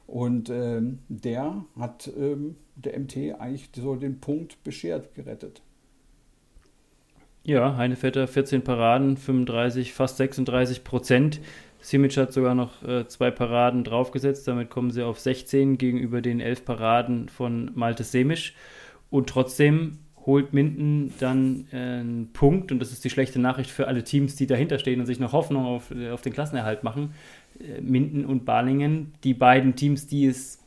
Und 0.08 0.50
ähm, 0.50 1.00
der 1.10 1.66
hat 1.80 2.12
ähm, 2.16 2.56
der 2.76 3.00
MT 3.00 3.40
eigentlich 3.40 3.70
so 3.76 3.96
den 3.96 4.20
Punkt 4.20 4.64
beschert, 4.64 5.16
gerettet. 5.16 5.62
Ja, 7.44 7.76
Heinevetter 7.76 8.28
14 8.28 8.64
Paraden, 8.64 9.18
35, 9.18 9.94
fast 9.94 10.18
36 10.18 10.84
Prozent. 10.84 11.42
Simic 11.80 12.18
hat 12.18 12.34
sogar 12.34 12.56
noch 12.56 12.82
äh, 12.84 13.08
zwei 13.08 13.30
Paraden 13.30 13.84
draufgesetzt, 13.84 14.48
damit 14.48 14.72
kommen 14.72 14.90
sie 14.90 15.04
auf 15.04 15.20
16 15.20 15.78
gegenüber 15.78 16.22
den 16.22 16.40
11 16.40 16.66
Paraden 16.66 17.30
von 17.30 17.72
Malte 17.76 18.04
Semisch. 18.04 18.56
Und 19.12 19.30
trotzdem 19.30 20.00
holt 20.26 20.54
Minden 20.54 21.14
dann 21.20 21.68
äh, 21.72 21.76
einen 21.76 22.30
Punkt, 22.34 22.72
und 22.72 22.80
das 22.80 22.92
ist 22.92 23.04
die 23.04 23.10
schlechte 23.10 23.40
Nachricht 23.40 23.70
für 23.70 23.88
alle 23.88 24.04
Teams, 24.04 24.36
die 24.36 24.48
dahinter 24.48 24.80
stehen 24.80 25.00
und 25.00 25.06
sich 25.06 25.20
noch 25.20 25.34
Hoffnung 25.34 25.66
auf, 25.66 25.92
äh, 25.92 26.10
auf 26.10 26.22
den 26.22 26.34
Klassenerhalt 26.34 26.84
machen. 26.84 27.14
Äh, 27.60 27.82
Minden 27.82 28.26
und 28.26 28.46
Balingen, 28.46 29.14
die 29.24 29.34
beiden 29.34 29.76
Teams, 29.76 30.08
die 30.08 30.26
es, 30.26 30.64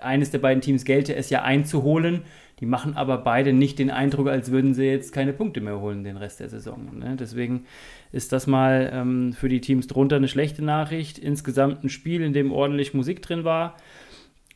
eines 0.00 0.30
der 0.30 0.38
beiden 0.38 0.60
Teams 0.60 0.84
gelte 0.84 1.14
es 1.14 1.30
ja 1.30 1.42
einzuholen, 1.42 2.22
die 2.60 2.66
machen 2.66 2.94
aber 2.94 3.18
beide 3.18 3.52
nicht 3.52 3.78
den 3.78 3.90
Eindruck, 3.90 4.28
als 4.28 4.52
würden 4.52 4.74
sie 4.74 4.84
jetzt 4.84 5.12
keine 5.12 5.32
Punkte 5.32 5.60
mehr 5.60 5.80
holen 5.80 6.04
den 6.04 6.16
Rest 6.16 6.38
der 6.38 6.48
Saison. 6.48 6.96
Ne? 6.96 7.16
Deswegen 7.18 7.64
ist 8.12 8.32
das 8.32 8.46
mal 8.46 8.88
ähm, 8.92 9.32
für 9.32 9.48
die 9.48 9.60
Teams 9.60 9.88
drunter 9.88 10.16
eine 10.16 10.28
schlechte 10.28 10.62
Nachricht. 10.62 11.18
Insgesamt 11.18 11.82
ein 11.82 11.88
Spiel, 11.88 12.22
in 12.22 12.32
dem 12.32 12.52
ordentlich 12.52 12.94
Musik 12.94 13.20
drin 13.20 13.42
war 13.42 13.76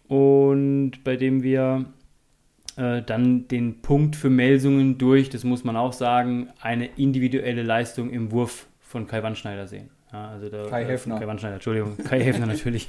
und 0.06 1.02
bei 1.02 1.16
dem 1.16 1.42
wir 1.42 1.86
äh, 2.76 3.02
dann 3.02 3.48
den 3.48 3.82
Punkt 3.82 4.16
für 4.16 4.30
Melsungen 4.30 4.98
durch, 4.98 5.30
das 5.30 5.44
muss 5.44 5.64
man 5.64 5.76
auch 5.76 5.92
sagen, 5.92 6.48
eine 6.60 6.86
individuelle 6.96 7.62
Leistung 7.62 8.10
im 8.10 8.32
Wurf 8.32 8.66
von 8.80 9.06
Kai 9.06 9.22
Wandschneider 9.22 9.66
sehen. 9.66 9.90
Ja, 10.12 10.28
also 10.28 10.48
der, 10.48 10.66
Kai 10.66 10.84
Heffner. 10.84 11.18
Kai 11.18 11.26
Wandschneider, 11.26 11.54
Entschuldigung. 11.54 11.96
Kai 11.98 12.20
Heffner 12.24 12.46
natürlich. 12.46 12.88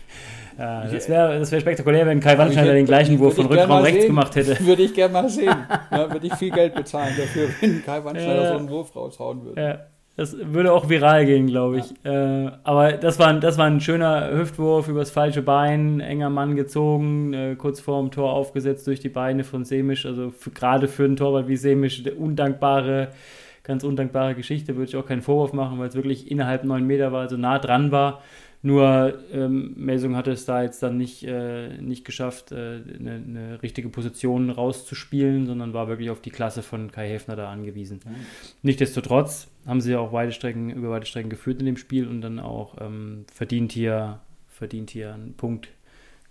Äh, 0.58 0.92
das 0.92 1.10
wäre 1.10 1.40
das 1.40 1.52
wär 1.52 1.60
spektakulär, 1.60 2.06
wenn 2.06 2.20
Kai 2.20 2.38
Wandschneider 2.38 2.74
den 2.74 2.86
gleichen 2.86 3.18
Wurf 3.20 3.36
von 3.36 3.48
Rückraum 3.48 3.82
rechts 3.82 4.02
sehen. 4.02 4.08
gemacht 4.10 4.36
hätte. 4.36 4.60
Würde 4.66 4.84
ich 4.84 4.94
gerne 4.94 5.14
mal 5.14 5.30
sehen. 5.30 5.56
Ja, 5.90 6.12
würde 6.12 6.28
ich 6.28 6.34
viel 6.36 6.52
Geld 6.52 6.76
bezahlen 6.76 7.14
dafür, 7.18 7.50
wenn 7.62 7.84
Kai 7.84 8.04
Wandschneider 8.04 8.44
ja. 8.44 8.50
so 8.50 8.58
einen 8.58 8.70
Wurf 8.70 8.96
raushauen 8.96 9.44
würde. 9.44 9.62
Ja. 9.62 9.80
Das 10.18 10.36
würde 10.52 10.74
auch 10.74 10.90
viral 10.90 11.28
gehen, 11.28 11.46
glaube 11.46 11.78
ich. 11.78 11.94
Ja. 12.04 12.48
Äh, 12.48 12.52
aber 12.64 12.94
das 12.94 13.20
war, 13.20 13.32
das 13.36 13.60
war 13.60 13.68
ein 13.68 13.80
schöner 13.80 14.32
Hüftwurf 14.32 14.88
übers 14.88 15.12
falsche 15.12 15.44
Bein, 15.44 16.00
enger 16.00 16.32
Mann 16.32 16.56
gezogen, 16.56 17.34
äh, 17.34 17.56
kurz 17.56 17.80
vorm 17.80 18.10
Tor 18.10 18.34
aufgesetzt 18.34 18.88
durch 18.88 19.00
die 19.00 19.10
Beine 19.10 19.44
von 19.44 19.64
Semisch. 19.64 20.08
Also 20.08 20.34
gerade 20.56 20.88
für 20.88 21.04
einen 21.04 21.18
Torwart 21.18 21.48
wie 21.48 21.56
Semisch, 21.56 22.02
der 22.02 22.20
undankbare, 22.20 23.10
ganz 23.62 23.84
undankbare 23.84 24.34
Geschichte, 24.34 24.76
würde 24.76 24.90
ich 24.90 24.96
auch 24.96 25.06
keinen 25.06 25.22
Vorwurf 25.22 25.54
machen, 25.54 25.78
weil 25.78 25.90
es 25.90 25.96
wirklich 25.96 26.32
innerhalb 26.32 26.64
neun 26.64 26.88
Meter 26.88 27.12
war, 27.12 27.22
also 27.22 27.38
nah 27.38 27.60
dran 27.60 27.92
war. 27.92 28.24
Nur 28.64 29.20
ähm, 29.32 29.74
Melsung 29.78 30.16
hatte 30.16 30.32
es 30.32 30.46
da 30.46 30.64
jetzt 30.64 30.82
dann 30.82 30.98
nicht, 30.98 31.24
äh, 31.24 31.78
nicht 31.80 32.06
geschafft, 32.06 32.52
äh, 32.52 32.82
eine, 33.00 33.12
eine, 33.12 33.64
richtige 33.64 33.90
Position 33.90 34.50
rauszuspielen, 34.50 35.46
sondern 35.46 35.74
war 35.74 35.88
wirklich 35.88 36.10
auf 36.10 36.22
die 36.22 36.32
Klasse 36.32 36.64
von 36.64 36.92
Kai 36.92 37.08
Häfner 37.08 37.36
da 37.36 37.52
angewiesen. 37.52 38.00
Mhm. 38.04 38.16
Nichtsdestotrotz 38.64 39.48
haben 39.68 39.80
sie 39.80 39.92
ja 39.92 40.00
auch 40.00 40.12
weite 40.12 40.32
Strecken, 40.32 40.72
über 40.72 40.90
weite 40.90 41.06
Strecken 41.06 41.30
geführt 41.30 41.60
in 41.60 41.68
dem 41.68 41.78
Spiel 41.78 42.08
und 42.08 42.22
dann 42.22 42.40
auch 42.40 42.76
ähm, 42.82 43.26
verdient, 43.32 43.72
hier, 43.74 44.22
verdient 44.48 44.90
hier 44.90 45.14
einen 45.14 45.36
Punkt 45.36 45.70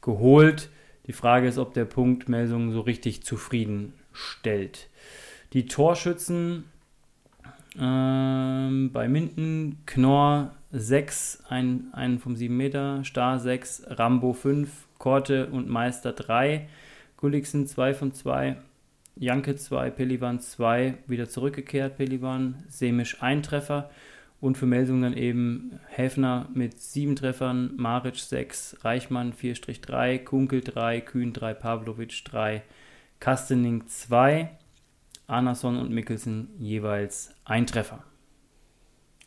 geholt. 0.02 0.68
Die 1.06 1.12
Frage 1.12 1.46
ist, 1.46 1.58
ob 1.58 1.74
der 1.74 1.84
Punkt 1.84 2.28
Melsung 2.28 2.72
so 2.72 2.80
richtig 2.80 3.22
zufrieden 3.22 3.92
stellt. 4.12 4.88
Die 5.52 5.66
Torschützen 5.66 6.64
ähm, 7.78 8.90
bei 8.92 9.08
Minden, 9.08 9.82
Knorr 9.86 10.54
6, 10.78 11.44
ein, 11.48 11.88
einen 11.92 12.18
vom 12.18 12.36
7 12.36 12.54
Meter, 12.54 13.02
Star 13.04 13.38
6, 13.38 13.84
Rambo 13.88 14.34
5, 14.34 14.70
Korte 14.98 15.46
und 15.46 15.68
Meister 15.68 16.12
3, 16.12 16.68
Gulliksen 17.16 17.66
2 17.66 17.94
von 17.94 18.12
2, 18.12 18.56
Janke 19.16 19.56
2, 19.56 19.90
Pelivan 19.90 20.40
2, 20.40 20.98
wieder 21.06 21.28
zurückgekehrt, 21.28 21.96
Pelivan, 21.96 22.62
Semisch 22.68 23.22
1 23.22 23.46
Treffer 23.46 23.90
und 24.40 24.58
für 24.58 24.66
Melsung 24.66 25.00
dann 25.00 25.16
eben 25.16 25.80
Häfner 25.88 26.48
mit 26.52 26.78
7 26.78 27.16
Treffern, 27.16 27.72
Maric 27.76 28.16
6, 28.16 28.84
Reichmann 28.84 29.32
4-3, 29.32 30.18
Kunkel 30.18 30.60
3, 30.60 31.00
Kühn 31.00 31.32
3, 31.32 31.54
Pavlovic 31.54 32.22
3, 32.26 32.62
Kastening 33.18 33.86
2, 33.86 34.50
Arnason 35.26 35.78
und 35.78 35.90
Mikkelsen 35.90 36.50
jeweils 36.58 37.34
ein 37.46 37.66
Treffer. 37.66 38.04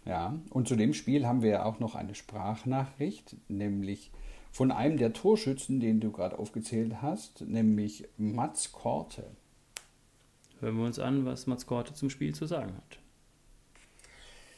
Ja, 0.09 0.41
und 0.49 0.67
zu 0.67 0.75
dem 0.75 0.95
Spiel 0.95 1.27
haben 1.27 1.43
wir 1.43 1.51
ja 1.51 1.65
auch 1.65 1.79
noch 1.79 1.93
eine 1.93 2.15
Sprachnachricht, 2.15 3.35
nämlich 3.47 4.09
von 4.51 4.71
einem 4.71 4.97
der 4.97 5.13
Torschützen, 5.13 5.79
den 5.79 5.99
du 5.99 6.11
gerade 6.11 6.39
aufgezählt 6.39 6.95
hast, 7.03 7.41
nämlich 7.41 8.05
Mats 8.17 8.71
Korte. 8.71 9.29
Hören 10.61 10.77
wir 10.77 10.85
uns 10.85 10.97
an, 10.97 11.27
was 11.27 11.45
Mats 11.45 11.67
Korte 11.67 11.93
zum 11.93 12.09
Spiel 12.09 12.33
zu 12.33 12.47
sagen 12.47 12.75
hat. 12.75 12.97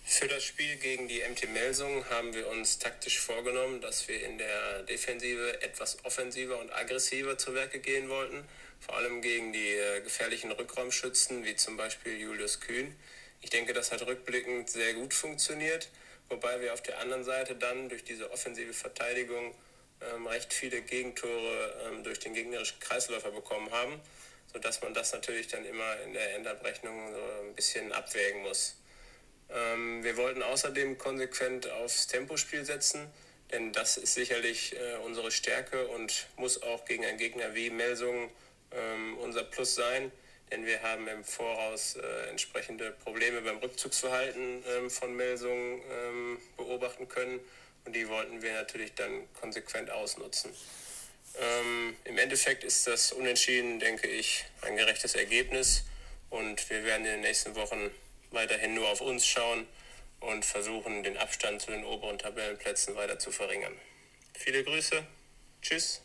Für 0.06 0.30
das 0.30 0.42
Spiel 0.42 0.78
gegen 0.78 1.10
die 1.10 1.20
MT 1.30 1.52
Melsung 1.52 2.06
haben 2.06 2.34
wir 2.34 2.48
uns 2.48 2.80
taktisch 2.80 3.20
vorgenommen, 3.20 3.82
dass 3.82 4.08
wir 4.08 4.26
in 4.26 4.38
der 4.38 4.84
Defensive 4.84 5.62
etwas 5.62 5.98
offensiver 6.06 6.62
und 6.62 6.74
aggressiver 6.74 7.38
zu 7.38 7.54
Werke 7.54 7.80
gehen 7.82 8.08
wollten, 8.08 8.46
vor 8.80 8.96
allem 8.96 9.22
gegen 9.22 9.52
die 9.52 9.68
äh, 9.68 10.00
gefährlichen 10.02 10.54
Rückraumschützen 10.54 11.44
wie 11.44 11.58
zum 11.58 11.76
Beispiel 11.76 12.18
Julius 12.18 12.62
Kühn 12.62 12.96
ich 13.42 13.50
denke, 13.50 13.74
das 13.74 13.92
hat 13.92 14.06
rückblickend 14.06 14.70
sehr 14.70 14.94
gut 14.94 15.14
funktioniert, 15.14 15.90
wobei 16.30 16.62
wir 16.62 16.74
auf 16.74 16.82
der 16.82 17.00
anderen 17.00 17.24
Seite 17.24 17.56
dann 17.56 17.90
durch 17.90 18.04
diese 18.04 18.32
offensive 18.32 18.74
Verteidigung 18.74 19.56
ähm, 20.02 20.28
recht 20.28 20.54
viele 20.54 20.82
Gegentore 20.82 21.74
ähm, 21.88 22.04
durch 22.04 22.20
den 22.20 22.34
gegnerischen 22.34 22.80
Kreisläufer 22.80 23.32
bekommen 23.32 23.72
haben, 23.72 24.00
sodass 24.54 24.82
man 24.82 24.94
das 24.94 25.12
natürlich 25.14 25.48
dann 25.48 25.66
immer 25.66 26.00
in 26.02 26.14
der 26.14 26.36
Endabrechnung 26.36 27.12
so 27.12 27.48
ein 27.48 27.56
bisschen 27.56 27.92
abwägen 27.92 28.42
muss. 28.44 28.78
Ähm, 29.50 30.04
wir 30.04 30.18
wollten 30.18 30.44
außerdem 30.44 30.98
konsequent 30.98 31.70
aufs 31.70 32.08
Tempospiel 32.08 32.64
setzen, 32.64 33.12
denn 33.52 33.74
das 33.74 33.98
ist 33.98 34.14
sicherlich 34.14 34.76
äh, 34.78 34.98
unsere 35.04 35.32
Stärke 35.32 35.88
und 35.88 36.28
muss 36.38 36.62
auch 36.62 36.86
gegen 36.86 37.06
einen 37.06 37.18
Gegner 37.18 37.54
wie 37.54 37.70
Melsungen 37.70 38.30
ähm, 38.72 39.18
unser 39.18 39.44
Plus 39.44 39.76
sein 39.76 40.12
denn 40.52 40.66
wir 40.66 40.82
haben 40.82 41.08
im 41.08 41.24
Voraus 41.24 41.96
äh, 41.96 42.30
entsprechende 42.30 42.92
Probleme 42.92 43.42
beim 43.42 43.58
Rückzugsverhalten 43.58 44.64
ähm, 44.78 44.90
von 44.90 45.16
Melsungen 45.16 45.82
ähm, 45.90 46.38
beobachten 46.58 47.08
können 47.08 47.40
und 47.86 47.96
die 47.96 48.08
wollten 48.08 48.42
wir 48.42 48.54
natürlich 48.54 48.94
dann 48.94 49.12
konsequent 49.40 49.90
ausnutzen. 49.90 50.52
Ähm, 51.40 51.96
Im 52.04 52.18
Endeffekt 52.18 52.64
ist 52.64 52.86
das 52.88 53.14
Unentschieden, 53.14 53.80
denke 53.80 54.08
ich, 54.08 54.46
ein 54.62 54.76
gerechtes 54.76 55.16
Ergebnis 55.16 55.86
und 56.30 56.70
wir 56.70 56.84
werden 56.84 57.06
in 57.06 57.14
den 57.14 57.22
nächsten 57.22 57.56
Wochen 57.56 57.90
weiterhin 58.32 58.76
nur 58.76 58.90
auf 58.90 59.02
uns 59.02 59.26
schauen 59.26 59.66
und 60.20 60.46
versuchen, 60.46 61.04
den 61.04 61.18
Abstand 61.18 61.62
zu 61.62 61.72
den 61.72 61.84
oberen 61.84 62.18
Tabellenplätzen 62.18 62.96
weiter 62.96 63.18
zu 63.18 63.32
verringern. 63.32 63.74
Viele 64.34 64.64
Grüße, 64.64 65.04
tschüss. 65.62 66.02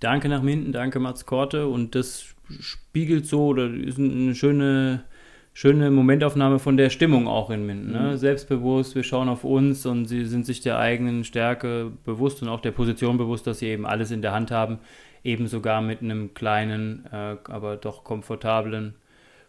Danke 0.00 0.28
nach 0.28 0.42
Minden, 0.42 0.72
danke 0.72 0.98
Mats 1.00 1.26
Korte 1.26 1.66
und 1.66 1.94
das 1.94 2.26
spiegelt 2.60 3.26
so 3.26 3.46
oder 3.46 3.72
ist 3.72 3.98
eine 3.98 4.34
schöne, 4.34 5.04
schöne 5.52 5.90
Momentaufnahme 5.90 6.58
von 6.58 6.76
der 6.76 6.90
Stimmung 6.90 7.26
auch 7.28 7.50
in 7.50 7.66
Minden. 7.66 7.92
Ne? 7.92 8.12
Mhm. 8.12 8.16
Selbstbewusst, 8.16 8.94
wir 8.94 9.02
schauen 9.02 9.28
auf 9.28 9.44
uns 9.44 9.86
und 9.86 10.06
sie 10.06 10.24
sind 10.24 10.46
sich 10.46 10.60
der 10.60 10.78
eigenen 10.78 11.24
Stärke 11.24 11.92
bewusst 12.04 12.42
und 12.42 12.48
auch 12.48 12.60
der 12.60 12.72
Position 12.72 13.18
bewusst, 13.18 13.46
dass 13.46 13.58
sie 13.58 13.66
eben 13.66 13.86
alles 13.86 14.10
in 14.10 14.22
der 14.22 14.32
Hand 14.32 14.50
haben, 14.50 14.78
eben 15.24 15.46
sogar 15.46 15.80
mit 15.82 16.02
einem 16.02 16.34
kleinen, 16.34 17.06
äh, 17.12 17.36
aber 17.44 17.76
doch 17.76 18.04
komfortablen 18.04 18.94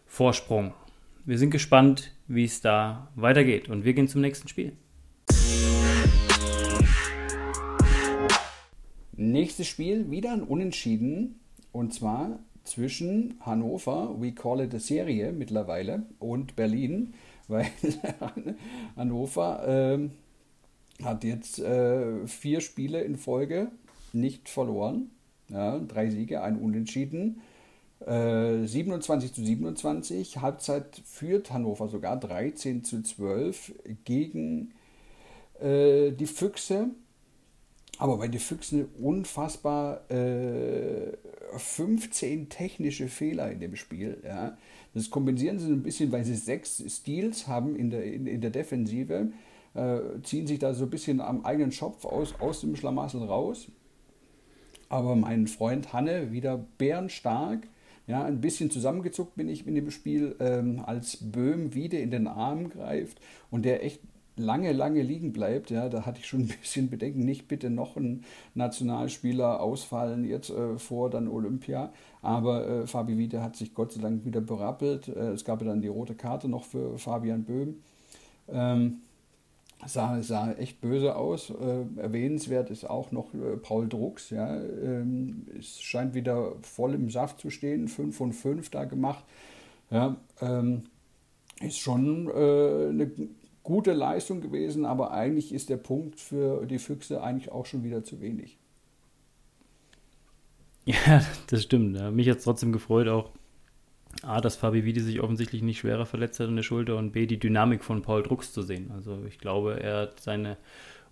Vorsprung. 0.06 0.74
Wir 1.24 1.38
sind 1.38 1.50
gespannt, 1.50 2.12
wie 2.26 2.44
es 2.44 2.60
da 2.60 3.08
weitergeht 3.14 3.68
und 3.68 3.84
wir 3.84 3.92
gehen 3.92 4.08
zum 4.08 4.20
nächsten 4.20 4.48
Spiel. 4.48 4.72
Nächstes 9.12 9.66
Spiel 9.66 10.10
wieder 10.10 10.32
ein 10.32 10.42
Unentschieden 10.42 11.40
und 11.72 11.92
zwar 11.92 12.40
zwischen 12.70 13.34
Hannover, 13.40 14.14
we 14.18 14.32
call 14.32 14.60
it 14.60 14.74
a 14.74 14.78
Serie 14.78 15.32
mittlerweile, 15.32 16.04
und 16.18 16.56
Berlin, 16.56 17.14
weil 17.48 17.66
Hannover 18.96 19.66
äh, 19.66 21.04
hat 21.04 21.24
jetzt 21.24 21.58
äh, 21.58 22.26
vier 22.26 22.60
Spiele 22.60 23.00
in 23.00 23.16
Folge 23.16 23.68
nicht 24.12 24.48
verloren. 24.48 25.10
Ja, 25.48 25.78
drei 25.80 26.10
Siege, 26.10 26.42
ein 26.42 26.56
Unentschieden. 26.56 27.40
Äh, 28.06 28.66
27 28.66 29.34
zu 29.34 29.44
27. 29.44 30.40
Halbzeit 30.40 31.02
führt 31.04 31.52
Hannover 31.52 31.88
sogar 31.88 32.18
13 32.18 32.84
zu 32.84 33.02
12 33.02 33.74
gegen 34.04 34.72
äh, 35.60 36.12
die 36.12 36.26
Füchse. 36.26 36.90
Aber 38.00 38.16
bei 38.16 38.28
den 38.28 38.40
Füchsen 38.40 38.86
unfassbar 38.98 40.10
äh, 40.10 41.12
15 41.54 42.48
technische 42.48 43.08
Fehler 43.08 43.52
in 43.52 43.60
dem 43.60 43.76
Spiel. 43.76 44.16
Ja. 44.24 44.56
Das 44.94 45.10
kompensieren 45.10 45.58
sie 45.58 45.70
ein 45.70 45.82
bisschen, 45.82 46.10
weil 46.10 46.24
sie 46.24 46.34
sechs 46.34 46.82
Steals 46.88 47.46
haben 47.46 47.76
in 47.76 47.90
der, 47.90 48.04
in, 48.04 48.26
in 48.26 48.40
der 48.40 48.48
Defensive, 48.48 49.32
äh, 49.74 49.98
ziehen 50.22 50.46
sich 50.46 50.58
da 50.58 50.72
so 50.72 50.84
ein 50.84 50.90
bisschen 50.90 51.20
am 51.20 51.44
eigenen 51.44 51.72
Schopf 51.72 52.06
aus, 52.06 52.34
aus 52.40 52.62
dem 52.62 52.74
Schlamassel 52.74 53.22
raus. 53.22 53.68
Aber 54.88 55.14
mein 55.14 55.46
Freund 55.46 55.92
Hanne 55.92 56.32
wieder 56.32 56.56
bärenstark. 56.78 57.68
Ja, 58.06 58.24
ein 58.24 58.40
bisschen 58.40 58.70
zusammengezuckt 58.70 59.36
bin 59.36 59.50
ich 59.50 59.66
in 59.66 59.74
dem 59.74 59.90
Spiel, 59.90 60.36
ähm, 60.40 60.82
als 60.86 61.18
Böhm 61.20 61.74
wieder 61.74 62.00
in 62.00 62.10
den 62.10 62.28
Arm 62.28 62.70
greift 62.70 63.20
und 63.50 63.66
der 63.66 63.84
echt 63.84 64.00
lange, 64.40 64.72
lange 64.72 65.02
liegen 65.02 65.32
bleibt, 65.32 65.70
ja, 65.70 65.88
da 65.88 66.06
hatte 66.06 66.20
ich 66.20 66.26
schon 66.26 66.40
ein 66.40 66.48
bisschen 66.60 66.90
Bedenken, 66.90 67.24
nicht 67.24 67.48
bitte 67.48 67.70
noch 67.70 67.96
ein 67.96 68.24
Nationalspieler 68.54 69.60
ausfallen 69.60 70.24
jetzt 70.24 70.50
äh, 70.50 70.78
vor 70.78 71.10
dann 71.10 71.28
Olympia. 71.28 71.92
Aber 72.22 72.68
äh, 72.68 72.86
Fabi 72.86 73.16
Wiede 73.18 73.42
hat 73.42 73.56
sich 73.56 73.74
Gott 73.74 73.92
sei 73.92 74.00
Dank 74.00 74.24
wieder 74.24 74.40
berappelt. 74.40 75.08
Äh, 75.08 75.30
es 75.30 75.44
gab 75.44 75.60
ja 75.62 75.68
dann 75.68 75.80
die 75.80 75.88
rote 75.88 76.14
Karte 76.14 76.48
noch 76.48 76.64
für 76.64 76.98
Fabian 76.98 77.44
Böhm. 77.44 77.76
Ähm, 78.48 79.02
sah, 79.86 80.22
sah 80.22 80.52
echt 80.52 80.80
böse 80.80 81.16
aus. 81.16 81.50
Äh, 81.50 82.00
erwähnenswert 82.00 82.70
ist 82.70 82.88
auch 82.88 83.12
noch 83.12 83.32
äh, 83.34 83.56
Paul 83.56 83.88
Drucks. 83.88 84.30
Ja. 84.30 84.56
Ähm, 84.56 85.46
es 85.58 85.80
scheint 85.80 86.14
wieder 86.14 86.52
voll 86.62 86.94
im 86.94 87.10
Saft 87.10 87.40
zu 87.40 87.50
stehen. 87.50 87.88
5 87.88 88.16
von 88.16 88.32
5 88.32 88.70
da 88.70 88.84
gemacht. 88.84 89.24
Ja, 89.90 90.16
ähm, 90.40 90.84
ist 91.60 91.78
schon 91.78 92.28
äh, 92.28 92.88
eine 92.90 93.10
gute 93.70 93.92
Leistung 93.92 94.40
gewesen, 94.40 94.84
aber 94.84 95.12
eigentlich 95.12 95.54
ist 95.54 95.70
der 95.70 95.76
Punkt 95.76 96.18
für 96.18 96.66
die 96.66 96.80
Füchse 96.80 97.22
eigentlich 97.22 97.52
auch 97.52 97.66
schon 97.66 97.84
wieder 97.84 98.02
zu 98.02 98.20
wenig. 98.20 98.58
Ja, 100.86 101.22
das 101.48 101.62
stimmt. 101.62 102.00
Mich 102.16 102.28
hat 102.28 102.38
es 102.38 102.44
trotzdem 102.44 102.72
gefreut, 102.72 103.06
auch 103.06 103.30
A, 104.22 104.40
dass 104.40 104.56
Fabi 104.56 104.84
Wiede 104.84 105.02
sich 105.02 105.20
offensichtlich 105.20 105.62
nicht 105.62 105.78
schwerer 105.78 106.06
verletzt 106.06 106.40
hat 106.40 106.48
an 106.48 106.56
der 106.56 106.62
Schulter 106.62 106.96
und 106.96 107.12
B, 107.12 107.26
die 107.26 107.38
Dynamik 107.38 107.84
von 107.84 108.02
Paul 108.02 108.22
Drucks 108.22 108.52
zu 108.52 108.62
sehen. 108.62 108.90
Also 108.90 109.22
ich 109.28 109.38
glaube, 109.38 109.78
er 109.78 109.98
hat 109.98 110.20
seine 110.20 110.56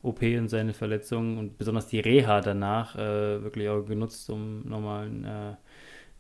OP 0.03 0.23
und 0.23 0.49
seine 0.49 0.73
Verletzungen 0.73 1.39
und 1.39 1.59
besonders 1.59 1.87
die 1.87 2.01
Reha 2.01 2.41
danach 2.41 2.97
äh, 2.97 3.43
wirklich 3.43 3.69
auch 3.69 3.83
genutzt, 3.83 4.29
um 4.31 4.67
nochmal 4.67 5.07
äh, 5.07 5.57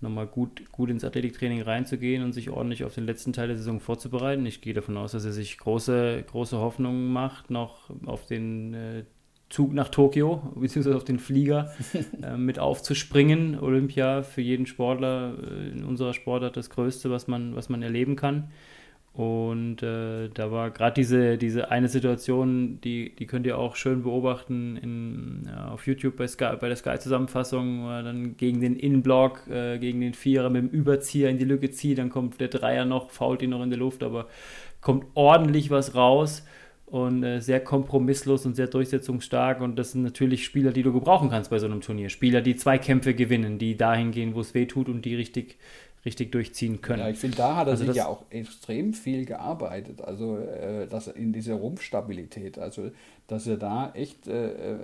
nochmal 0.00 0.26
gut, 0.26 0.70
gut 0.70 0.90
ins 0.90 1.04
Athletiktraining 1.04 1.62
reinzugehen 1.62 2.22
und 2.22 2.32
sich 2.32 2.50
ordentlich 2.50 2.84
auf 2.84 2.94
den 2.94 3.04
letzten 3.04 3.32
Teil 3.32 3.48
der 3.48 3.56
Saison 3.56 3.80
vorzubereiten. 3.80 4.46
Ich 4.46 4.60
gehe 4.60 4.74
davon 4.74 4.96
aus, 4.96 5.12
dass 5.12 5.24
er 5.24 5.32
sich 5.32 5.58
große, 5.58 6.24
große 6.30 6.58
Hoffnungen 6.58 7.12
macht, 7.12 7.50
noch 7.50 7.90
auf 8.06 8.26
den 8.26 8.74
äh, 8.74 9.04
Zug 9.48 9.72
nach 9.72 9.88
Tokio, 9.88 10.52
beziehungsweise 10.56 10.96
auf 10.96 11.04
den 11.04 11.18
Flieger 11.18 11.72
äh, 12.22 12.36
mit 12.36 12.58
aufzuspringen. 12.58 13.58
Olympia 13.58 14.22
für 14.22 14.42
jeden 14.42 14.66
Sportler 14.66 15.34
äh, 15.42 15.70
in 15.70 15.84
unserer 15.84 16.14
Sportart 16.14 16.56
das 16.56 16.70
Größte, 16.70 17.10
was 17.10 17.26
man, 17.26 17.56
was 17.56 17.68
man 17.68 17.82
erleben 17.82 18.14
kann. 18.14 18.50
Und 19.18 19.82
äh, 19.82 20.28
da 20.32 20.52
war 20.52 20.70
gerade 20.70 20.94
diese, 20.94 21.38
diese 21.38 21.72
eine 21.72 21.88
Situation, 21.88 22.80
die, 22.82 23.16
die 23.16 23.26
könnt 23.26 23.46
ihr 23.46 23.58
auch 23.58 23.74
schön 23.74 24.04
beobachten 24.04 24.76
in, 24.76 25.42
ja, 25.44 25.72
auf 25.72 25.88
YouTube 25.88 26.16
bei, 26.16 26.28
Sky, 26.28 26.50
bei 26.60 26.68
der 26.68 26.76
Sky-Zusammenfassung, 26.76 27.82
wo 27.82 27.88
er 27.88 28.04
dann 28.04 28.36
gegen 28.36 28.60
den 28.60 28.76
Innenblock, 28.76 29.48
äh, 29.48 29.80
gegen 29.80 30.00
den 30.02 30.14
Vierer 30.14 30.50
mit 30.50 30.62
dem 30.62 30.68
Überzieher 30.68 31.30
in 31.30 31.38
die 31.38 31.46
Lücke 31.46 31.72
zieht, 31.72 31.98
dann 31.98 32.10
kommt 32.10 32.40
der 32.40 32.46
Dreier 32.46 32.84
noch, 32.84 33.10
fault 33.10 33.42
ihn 33.42 33.50
noch 33.50 33.62
in 33.64 33.70
der 33.70 33.80
Luft, 33.80 34.04
aber 34.04 34.28
kommt 34.80 35.04
ordentlich 35.14 35.68
was 35.68 35.96
raus 35.96 36.44
und 36.86 37.24
äh, 37.24 37.40
sehr 37.40 37.58
kompromisslos 37.58 38.46
und 38.46 38.54
sehr 38.54 38.68
durchsetzungsstark. 38.68 39.60
Und 39.60 39.80
das 39.80 39.90
sind 39.92 40.04
natürlich 40.04 40.44
Spieler, 40.44 40.70
die 40.70 40.84
du 40.84 40.92
gebrauchen 40.92 41.28
kannst 41.28 41.50
bei 41.50 41.58
so 41.58 41.66
einem 41.66 41.80
Turnier. 41.80 42.08
Spieler, 42.08 42.40
die 42.40 42.54
zwei 42.54 42.78
Kämpfe 42.78 43.14
gewinnen, 43.14 43.58
die 43.58 43.76
dahin 43.76 44.12
gehen, 44.12 44.36
wo 44.36 44.42
es 44.42 44.54
weh 44.54 44.66
tut 44.66 44.88
und 44.88 45.04
die 45.04 45.16
richtig 45.16 45.58
richtig 46.04 46.32
durchziehen 46.32 46.80
können. 46.80 47.00
Ja, 47.00 47.08
ich 47.08 47.18
finde, 47.18 47.36
da 47.36 47.56
hat 47.56 47.66
er 47.66 47.72
also 47.72 47.84
sich 47.84 47.96
ja 47.96 48.06
auch 48.06 48.24
extrem 48.30 48.94
viel 48.94 49.24
gearbeitet, 49.24 50.00
also 50.00 50.38
äh, 50.38 50.86
dass 50.86 51.08
in 51.08 51.32
dieser 51.32 51.54
Rumpfstabilität, 51.54 52.58
also 52.58 52.90
dass 53.26 53.46
er 53.46 53.56
da 53.56 53.92
echt 53.94 54.26
äh, 54.28 54.74
äh 54.74 54.78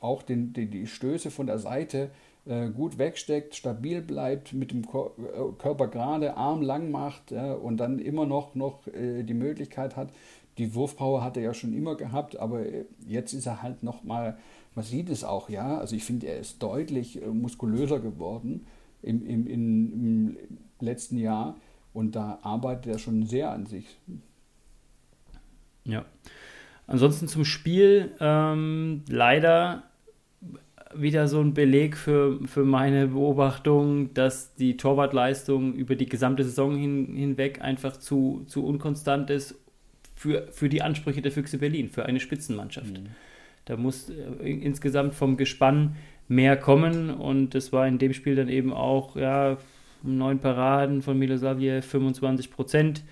auch 0.00 0.22
den, 0.22 0.52
den, 0.52 0.70
die 0.70 0.86
Stöße 0.86 1.30
von 1.30 1.46
der 1.46 1.58
Seite 1.58 2.10
äh, 2.46 2.68
gut 2.68 2.98
wegsteckt, 2.98 3.54
stabil 3.54 4.02
bleibt, 4.02 4.52
mit 4.52 4.70
dem 4.70 4.86
Ko 4.86 5.14
äh, 5.18 5.52
Körper 5.58 5.88
gerade, 5.88 6.36
Arm 6.36 6.60
lang 6.60 6.90
macht 6.90 7.30
ja, 7.30 7.54
und 7.54 7.78
dann 7.78 7.98
immer 7.98 8.26
noch, 8.26 8.54
noch 8.54 8.86
äh, 8.88 9.22
die 9.22 9.34
Möglichkeit 9.34 9.96
hat, 9.96 10.10
die 10.58 10.74
Wurfpower 10.74 11.24
hat 11.24 11.38
er 11.38 11.42
ja 11.42 11.54
schon 11.54 11.72
immer 11.72 11.96
gehabt, 11.96 12.36
aber 12.36 12.60
jetzt 13.08 13.32
ist 13.32 13.46
er 13.46 13.62
halt 13.62 13.82
noch 13.82 14.04
mal, 14.04 14.36
man 14.74 14.84
sieht 14.84 15.08
es 15.08 15.24
auch, 15.24 15.48
ja, 15.48 15.78
also 15.78 15.96
ich 15.96 16.04
finde, 16.04 16.26
er 16.26 16.38
ist 16.38 16.62
deutlich 16.62 17.20
muskulöser 17.26 17.98
geworden 17.98 18.66
im, 19.04 19.26
im, 19.26 19.46
im 19.46 20.36
letzten 20.80 21.18
Jahr. 21.18 21.56
Und 21.92 22.16
da 22.16 22.38
arbeitet 22.42 22.86
er 22.86 22.98
schon 22.98 23.24
sehr 23.24 23.50
an 23.50 23.66
sich. 23.66 23.96
Ja. 25.84 26.04
Ansonsten 26.86 27.28
zum 27.28 27.44
Spiel 27.44 28.12
ähm, 28.20 29.02
leider 29.08 29.84
wieder 30.94 31.28
so 31.28 31.40
ein 31.40 31.54
Beleg 31.54 31.96
für, 31.96 32.40
für 32.46 32.64
meine 32.64 33.08
Beobachtung, 33.08 34.14
dass 34.14 34.54
die 34.54 34.76
Torwartleistung 34.76 35.74
über 35.74 35.96
die 35.96 36.06
gesamte 36.06 36.44
Saison 36.44 36.76
hin, 36.76 37.14
hinweg 37.14 37.60
einfach 37.60 37.96
zu, 37.96 38.44
zu 38.46 38.64
unkonstant 38.64 39.30
ist 39.30 39.56
für, 40.14 40.48
für 40.52 40.68
die 40.68 40.82
Ansprüche 40.82 41.22
der 41.22 41.32
Füchse 41.32 41.58
Berlin, 41.58 41.88
für 41.88 42.06
eine 42.06 42.20
Spitzenmannschaft. 42.20 43.00
Mhm. 43.00 43.06
Da 43.64 43.76
muss 43.76 44.10
äh, 44.10 44.50
insgesamt 44.50 45.14
vom 45.14 45.36
Gespann 45.36 45.96
mehr 46.28 46.56
kommen. 46.56 47.10
Und 47.10 47.54
es 47.54 47.72
war 47.72 47.86
in 47.86 47.98
dem 47.98 48.12
Spiel 48.12 48.36
dann 48.36 48.48
eben 48.48 48.72
auch, 48.72 49.16
ja, 49.16 49.58
neun 50.02 50.38
Paraden 50.38 51.02
von 51.02 51.18
Milosavljev, 51.18 51.86
25 51.86 52.50
Prozent, 52.50 53.02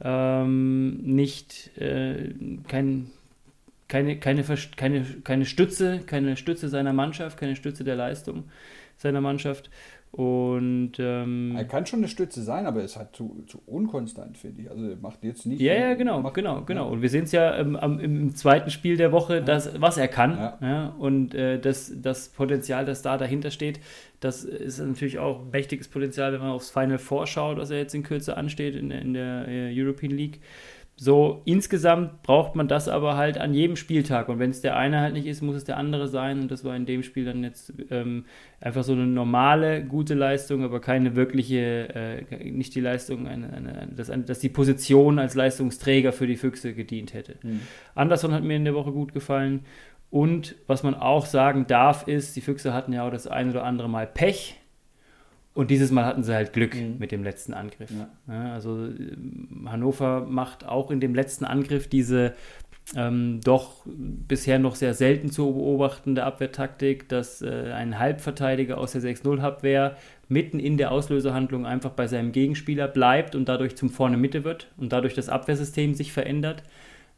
ähm, 0.00 0.98
nicht, 1.02 1.76
äh, 1.78 2.32
kein, 2.66 3.10
keine, 3.88 4.18
keine, 4.18 4.44
keine, 4.76 5.04
keine 5.24 5.44
Stütze, 5.44 6.00
keine 6.06 6.36
Stütze 6.36 6.68
seiner 6.68 6.92
Mannschaft, 6.92 7.38
keine 7.38 7.56
Stütze 7.56 7.84
der 7.84 7.96
Leistung 7.96 8.44
seiner 8.98 9.20
Mannschaft 9.20 9.70
und 10.10 10.92
ähm, 10.98 11.54
er 11.54 11.64
kann 11.64 11.84
schon 11.84 12.00
eine 12.00 12.08
Stütze 12.08 12.42
sein, 12.42 12.66
aber 12.66 12.78
er 12.78 12.86
ist 12.86 12.96
halt 12.96 13.14
zu, 13.14 13.44
zu 13.46 13.60
unkonstant, 13.66 14.38
finde 14.38 14.62
ich. 14.62 14.70
Also 14.70 14.88
er 14.88 14.96
macht 14.96 15.22
jetzt 15.22 15.44
nicht. 15.44 15.60
Ja, 15.60 15.74
ja, 15.74 15.94
genau, 15.94 16.22
macht, 16.22 16.34
genau, 16.34 16.62
genau. 16.62 16.88
Und 16.90 17.02
wir 17.02 17.10
sehen 17.10 17.24
es 17.24 17.32
ja 17.32 17.56
ähm, 17.56 17.76
am, 17.76 18.00
im 18.00 18.34
zweiten 18.34 18.70
Spiel 18.70 18.96
der 18.96 19.12
Woche, 19.12 19.42
das, 19.42 19.80
was 19.80 19.98
er 19.98 20.08
kann. 20.08 20.36
Ja. 20.36 20.58
ja 20.62 20.88
und 20.98 21.34
äh, 21.34 21.60
das, 21.60 21.92
das 21.94 22.30
Potenzial, 22.30 22.86
das 22.86 23.02
da 23.02 23.18
dahinter 23.18 23.50
steht, 23.50 23.80
das 24.20 24.44
ist 24.44 24.78
natürlich 24.78 25.18
auch 25.18 25.44
mächtiges 25.52 25.88
Potenzial, 25.88 26.32
wenn 26.32 26.40
man 26.40 26.50
aufs 26.50 26.70
Final 26.70 26.98
vorschaut, 26.98 27.58
was 27.58 27.70
er 27.70 27.78
jetzt 27.78 27.94
in 27.94 28.02
Kürze 28.02 28.36
ansteht 28.36 28.74
in, 28.74 28.90
in 28.90 29.12
der 29.12 29.46
äh, 29.46 29.72
European 29.72 30.12
League. 30.12 30.40
So, 31.00 31.42
insgesamt 31.44 32.24
braucht 32.24 32.56
man 32.56 32.66
das 32.66 32.88
aber 32.88 33.16
halt 33.16 33.38
an 33.38 33.54
jedem 33.54 33.76
Spieltag. 33.76 34.28
Und 34.28 34.40
wenn 34.40 34.50
es 34.50 34.62
der 34.62 34.76
eine 34.76 35.00
halt 35.00 35.12
nicht 35.14 35.26
ist, 35.26 35.42
muss 35.42 35.54
es 35.54 35.62
der 35.62 35.76
andere 35.76 36.08
sein. 36.08 36.40
Und 36.40 36.50
das 36.50 36.64
war 36.64 36.74
in 36.74 36.86
dem 36.86 37.04
Spiel 37.04 37.24
dann 37.24 37.44
jetzt 37.44 37.72
ähm, 37.90 38.24
einfach 38.60 38.82
so 38.82 38.94
eine 38.94 39.06
normale, 39.06 39.84
gute 39.84 40.14
Leistung, 40.14 40.64
aber 40.64 40.80
keine 40.80 41.14
wirkliche, 41.14 41.94
äh, 41.94 42.50
nicht 42.50 42.74
die 42.74 42.80
Leistung, 42.80 43.28
eine, 43.28 43.52
eine, 43.52 43.88
dass, 43.94 44.10
dass, 44.26 44.40
die 44.40 44.48
Position 44.48 45.20
als 45.20 45.36
Leistungsträger 45.36 46.10
für 46.10 46.26
die 46.26 46.36
Füchse 46.36 46.74
gedient 46.74 47.14
hätte. 47.14 47.36
Mhm. 47.44 47.60
Anderson 47.94 48.32
hat 48.32 48.42
mir 48.42 48.56
in 48.56 48.64
der 48.64 48.74
Woche 48.74 48.90
gut 48.90 49.12
gefallen. 49.12 49.60
Und 50.10 50.56
was 50.66 50.82
man 50.82 50.96
auch 50.96 51.26
sagen 51.26 51.68
darf, 51.68 52.08
ist, 52.08 52.34
die 52.34 52.40
Füchse 52.40 52.74
hatten 52.74 52.92
ja 52.92 53.06
auch 53.06 53.12
das 53.12 53.28
ein 53.28 53.50
oder 53.50 53.62
andere 53.62 53.88
Mal 53.88 54.08
Pech 54.08 54.58
und 55.58 55.72
dieses 55.72 55.90
Mal 55.90 56.04
hatten 56.04 56.22
sie 56.22 56.32
halt 56.32 56.52
Glück 56.52 56.76
mhm. 56.76 56.98
mit 57.00 57.10
dem 57.10 57.24
letzten 57.24 57.52
Angriff. 57.52 57.90
Ja. 58.28 58.52
Also 58.52 58.76
ähm, 58.76 59.66
Hannover 59.68 60.24
macht 60.24 60.64
auch 60.64 60.92
in 60.92 61.00
dem 61.00 61.16
letzten 61.16 61.44
Angriff 61.44 61.88
diese 61.88 62.34
ähm, 62.94 63.40
doch 63.42 63.84
bisher 63.84 64.60
noch 64.60 64.76
sehr 64.76 64.94
selten 64.94 65.32
zu 65.32 65.52
beobachtende 65.52 66.22
Abwehrtaktik, 66.22 67.08
dass 67.08 67.42
äh, 67.42 67.72
ein 67.74 67.98
Halbverteidiger 67.98 68.78
aus 68.78 68.92
der 68.92 69.02
6-0-Abwehr 69.02 69.96
mitten 70.28 70.60
in 70.60 70.76
der 70.76 70.92
Auslösehandlung 70.92 71.66
einfach 71.66 71.90
bei 71.90 72.06
seinem 72.06 72.30
Gegenspieler 72.30 72.86
bleibt 72.86 73.34
und 73.34 73.48
dadurch 73.48 73.74
zum 73.74 73.90
Vorne 73.90 74.16
Mitte 74.16 74.44
wird 74.44 74.68
und 74.76 74.92
dadurch 74.92 75.14
das 75.14 75.28
Abwehrsystem 75.28 75.92
sich 75.94 76.12
verändert. 76.12 76.62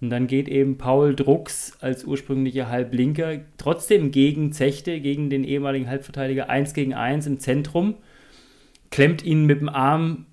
Und 0.01 0.09
dann 0.09 0.27
geht 0.27 0.49
eben 0.49 0.79
Paul 0.79 1.15
Drucks 1.15 1.77
als 1.83 2.05
ursprünglicher 2.05 2.71
Halblinker 2.71 3.41
trotzdem 3.59 4.13
gegen 4.13 4.53
Zechte, 4.53 4.99
gegen 5.01 5.29
den 5.29 5.45
ehemaligen 5.45 5.91
Halbverteidiger 5.91 6.49
1 6.49 6.73
gegen 6.73 6.95
1 6.95 7.27
im 7.27 7.39
Zentrum 7.39 7.97
klemmt 8.91 9.25
ihn 9.25 9.47
mit 9.47 9.61
dem 9.61 9.69
Arm 9.69 10.27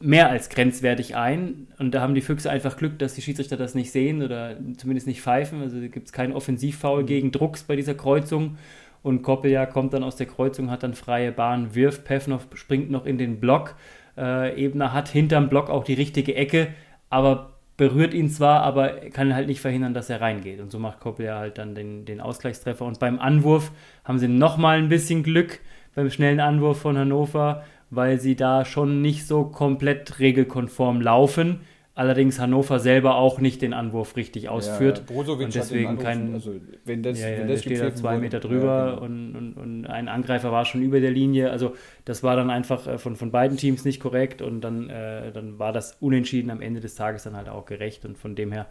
mehr 0.00 0.30
als 0.30 0.48
grenzwertig 0.48 1.16
ein. 1.16 1.68
Und 1.78 1.92
da 1.92 2.00
haben 2.00 2.14
die 2.14 2.20
Füchse 2.20 2.50
einfach 2.50 2.76
Glück, 2.76 2.98
dass 2.98 3.14
die 3.14 3.22
Schiedsrichter 3.22 3.56
das 3.56 3.74
nicht 3.74 3.90
sehen 3.90 4.22
oder 4.22 4.56
zumindest 4.76 5.06
nicht 5.06 5.20
pfeifen. 5.20 5.62
Also 5.62 5.80
gibt 5.80 6.06
es 6.06 6.12
keinen 6.12 6.32
Offensivfoul 6.32 7.02
mhm. 7.02 7.06
gegen 7.06 7.32
Drucks 7.32 7.64
bei 7.64 7.76
dieser 7.76 7.94
Kreuzung. 7.94 8.58
Und 9.02 9.22
Koppelja 9.22 9.66
kommt 9.66 9.94
dann 9.94 10.02
aus 10.02 10.16
der 10.16 10.26
Kreuzung, 10.26 10.70
hat 10.70 10.82
dann 10.82 10.94
freie 10.94 11.32
Bahn, 11.32 11.74
wirft 11.74 12.04
Pevnov, 12.04 12.48
springt 12.54 12.90
noch 12.90 13.06
in 13.06 13.16
den 13.16 13.40
Block. 13.40 13.76
Äh, 14.16 14.60
Ebner 14.62 14.92
hat 14.92 15.08
hinterm 15.08 15.48
Block 15.48 15.70
auch 15.70 15.84
die 15.84 15.94
richtige 15.94 16.34
Ecke, 16.34 16.68
aber 17.08 17.54
berührt 17.76 18.12
ihn 18.12 18.28
zwar, 18.28 18.62
aber 18.62 18.88
kann 19.12 19.34
halt 19.34 19.46
nicht 19.46 19.60
verhindern, 19.60 19.94
dass 19.94 20.10
er 20.10 20.20
reingeht. 20.20 20.60
Und 20.60 20.72
so 20.72 20.80
macht 20.80 20.98
Koppelja 20.98 21.38
halt 21.38 21.58
dann 21.58 21.76
den, 21.76 22.04
den 22.04 22.20
Ausgleichstreffer. 22.20 22.84
Und 22.84 22.98
beim 22.98 23.20
Anwurf 23.20 23.70
haben 24.04 24.18
sie 24.18 24.26
nochmal 24.26 24.78
ein 24.78 24.88
bisschen 24.88 25.22
Glück 25.22 25.60
beim 25.98 26.10
schnellen 26.10 26.38
Anwurf 26.38 26.78
von 26.80 26.96
Hannover, 26.96 27.64
weil 27.90 28.20
sie 28.20 28.36
da 28.36 28.64
schon 28.64 29.02
nicht 29.02 29.26
so 29.26 29.42
komplett 29.44 30.20
regelkonform 30.20 31.00
laufen. 31.00 31.60
allerdings 31.98 32.38
Hannover 32.38 32.78
selber 32.78 33.16
auch 33.16 33.40
nicht 33.40 33.60
den 33.60 33.72
Anwurf 33.72 34.14
richtig 34.14 34.48
ausführt. 34.48 34.98
Ja, 34.98 35.04
Brozovic 35.12 35.46
und 35.46 35.54
deswegen 35.56 35.98
kein. 35.98 36.34
Also, 36.34 36.54
wenn 36.84 37.02
das, 37.02 37.20
ja, 37.20 37.30
ja, 37.30 37.38
wenn 37.38 37.48
das 37.48 37.62
der 37.62 37.74
steht 37.74 37.82
da 37.82 37.92
zwei 37.96 38.12
wurde, 38.12 38.20
Meter 38.20 38.38
drüber 38.38 38.64
ja, 38.66 38.90
genau. 38.94 39.04
und, 39.04 39.34
und, 39.34 39.52
und 39.54 39.86
ein 39.86 40.06
Angreifer 40.06 40.52
war 40.52 40.64
schon 40.64 40.82
über 40.82 41.00
der 41.00 41.10
Linie. 41.10 41.50
Also 41.50 41.74
das 42.04 42.22
war 42.22 42.36
dann 42.36 42.50
einfach 42.50 42.86
äh, 42.86 42.98
von, 42.98 43.16
von 43.16 43.32
beiden 43.32 43.56
Teams 43.56 43.84
nicht 43.84 43.98
korrekt 43.98 44.40
und 44.42 44.60
dann, 44.60 44.88
äh, 44.88 45.32
dann 45.32 45.58
war 45.58 45.72
das 45.72 45.96
Unentschieden 45.98 46.52
am 46.52 46.60
Ende 46.60 46.78
des 46.78 46.94
Tages 46.94 47.24
dann 47.24 47.34
halt 47.34 47.48
auch 47.48 47.66
gerecht 47.66 48.04
und 48.04 48.16
von 48.16 48.36
dem 48.36 48.52
her 48.52 48.66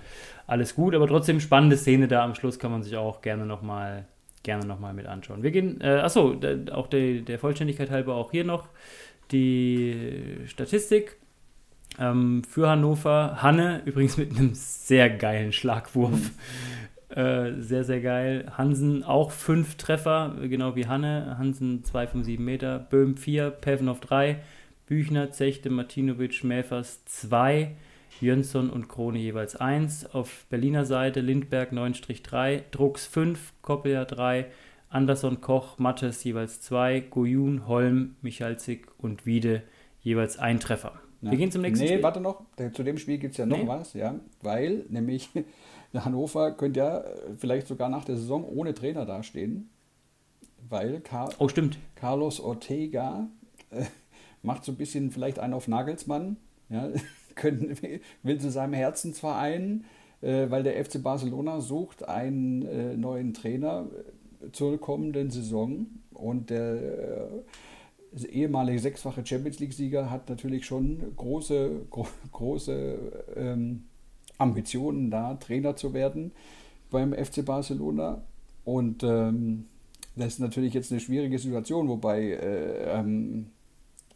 alles 0.47 0.75
gut. 0.75 0.95
Aber 0.95 1.07
trotzdem 1.07 1.41
spannende 1.41 1.75
Szene 1.75 2.07
da 2.07 2.23
am 2.23 2.33
Schluss 2.33 2.59
kann 2.59 2.71
man 2.71 2.81
sich 2.81 2.95
auch 2.95 3.21
gerne 3.21 3.45
nochmal 3.45 4.05
gerne 4.47 4.65
noch 4.65 4.79
mal 4.79 4.93
mit 4.93 5.07
anschauen. 5.07 5.43
Wir 5.43 5.51
gehen, 5.51 5.81
äh, 5.81 5.99
achso, 5.99 6.33
da, 6.33 6.55
auch 6.73 6.87
der, 6.87 7.19
der 7.19 7.37
Vollständigkeit 7.37 7.91
halber 7.91 8.15
auch 8.15 8.31
hier 8.31 8.45
noch 8.45 8.69
die 9.31 10.37
Statistik. 10.45 11.17
Ähm, 11.99 12.43
für 12.49 12.69
Hannover. 12.69 13.41
Hanne 13.41 13.81
übrigens 13.85 14.15
mit 14.15 14.31
einem 14.31 14.51
sehr 14.53 15.09
geilen 15.09 15.51
Schlagwurf. 15.51 16.31
Äh, 17.09 17.61
sehr, 17.61 17.83
sehr 17.83 18.01
geil. 18.01 18.51
Hansen 18.57 19.03
auch 19.03 19.31
fünf 19.31 19.75
Treffer, 19.75 20.35
genau 20.43 20.75
wie 20.75 20.87
Hanne. 20.87 21.35
Hansen 21.37 21.83
2 21.83 22.07
von 22.07 22.23
7 22.23 22.43
Meter. 22.43 22.79
Böhm 22.79 23.17
4, 23.17 23.49
Pevnov 23.49 23.99
3. 23.99 24.39
Büchner, 24.85 25.31
Zechte, 25.31 25.69
Martinovic, 25.69 26.43
Mäfers 26.43 27.03
2. 27.05 27.75
Jönsson 28.21 28.69
und 28.69 28.87
Krone 28.87 29.19
jeweils 29.19 29.55
1. 29.55 30.13
Auf 30.13 30.45
Berliner 30.49 30.85
Seite 30.85 31.21
Lindberg 31.21 31.71
9-3, 31.71 32.63
Drucks 32.71 33.05
5, 33.05 33.53
Koppelja 33.61 34.05
3, 34.05 34.47
Anderson, 34.89 35.41
Koch, 35.41 35.77
Mattes 35.79 36.23
jeweils 36.23 36.61
2, 36.61 37.01
Goyun, 37.09 37.67
Holm, 37.67 38.15
Michalzig 38.21 38.87
und 38.97 39.25
Wiede 39.25 39.63
jeweils 40.01 40.37
ein 40.39 40.59
Treffer. 40.59 40.93
Ja. 41.21 41.31
Wir 41.31 41.37
gehen 41.37 41.51
zum 41.51 41.61
nächsten 41.63 41.83
nee, 41.85 41.91
Spiel. 41.93 42.03
warte 42.03 42.21
noch. 42.21 42.43
Zu 42.73 42.83
dem 42.83 42.97
Spiel 42.97 43.17
gibt 43.17 43.31
es 43.33 43.37
ja 43.37 43.45
noch 43.45 43.57
Nee. 43.57 43.67
was, 43.67 43.93
ja. 43.93 44.15
Weil 44.41 44.85
nämlich 44.89 45.29
Hannover 45.93 46.51
könnte 46.51 46.79
ja 46.79 47.03
vielleicht 47.37 47.67
sogar 47.67 47.89
nach 47.89 48.05
der 48.05 48.15
Saison 48.17 48.43
ohne 48.45 48.73
Trainer 48.73 49.05
dastehen. 49.05 49.69
Weil 50.69 50.99
Car 51.01 51.29
Oh, 51.39 51.47
stimmt. 51.47 51.77
Carlos 51.95 52.39
Ortega 52.39 53.27
äh, 53.71 53.85
macht 54.43 54.63
so 54.63 54.71
ein 54.71 54.77
bisschen 54.77 55.11
vielleicht 55.11 55.39
einen 55.39 55.53
auf 55.53 55.67
Nagelsmann. 55.67 56.37
Ja, 56.69 56.89
können, 57.37 57.77
will 58.23 58.39
zu 58.39 58.51
seinem 58.51 58.73
Herzensverein, 58.73 59.85
äh, 60.21 60.49
weil 60.49 60.63
der 60.63 60.83
FC 60.83 61.01
Barcelona 61.01 61.61
sucht 61.61 62.07
einen 62.07 62.63
äh, 62.63 62.97
neuen 62.97 63.33
Trainer 63.33 63.87
äh, 64.41 64.51
zur 64.51 64.79
kommenden 64.79 65.29
Saison. 65.31 65.87
Und 66.13 66.49
der 66.49 67.29
ehemalige 68.29 68.79
sechsfache 68.79 69.23
Champions 69.25 69.59
League-Sieger 69.59 70.09
hat 70.09 70.29
natürlich 70.29 70.65
schon 70.65 71.15
große, 71.15 71.85
gro 71.91 72.07
große 72.31 72.97
ähm, 73.35 73.83
Ambitionen, 74.37 75.11
da 75.11 75.35
Trainer 75.35 75.75
zu 75.75 75.93
werden 75.93 76.31
beim 76.89 77.13
FC 77.13 77.45
Barcelona. 77.45 78.23
Und 78.63 79.03
ähm, 79.03 79.65
das 80.15 80.33
ist 80.33 80.39
natürlich 80.39 80.73
jetzt 80.73 80.91
eine 80.91 80.99
schwierige 80.99 81.37
Situation, 81.37 81.87
wobei 81.87 82.31
äh, 82.31 82.99
ähm, 82.99 83.47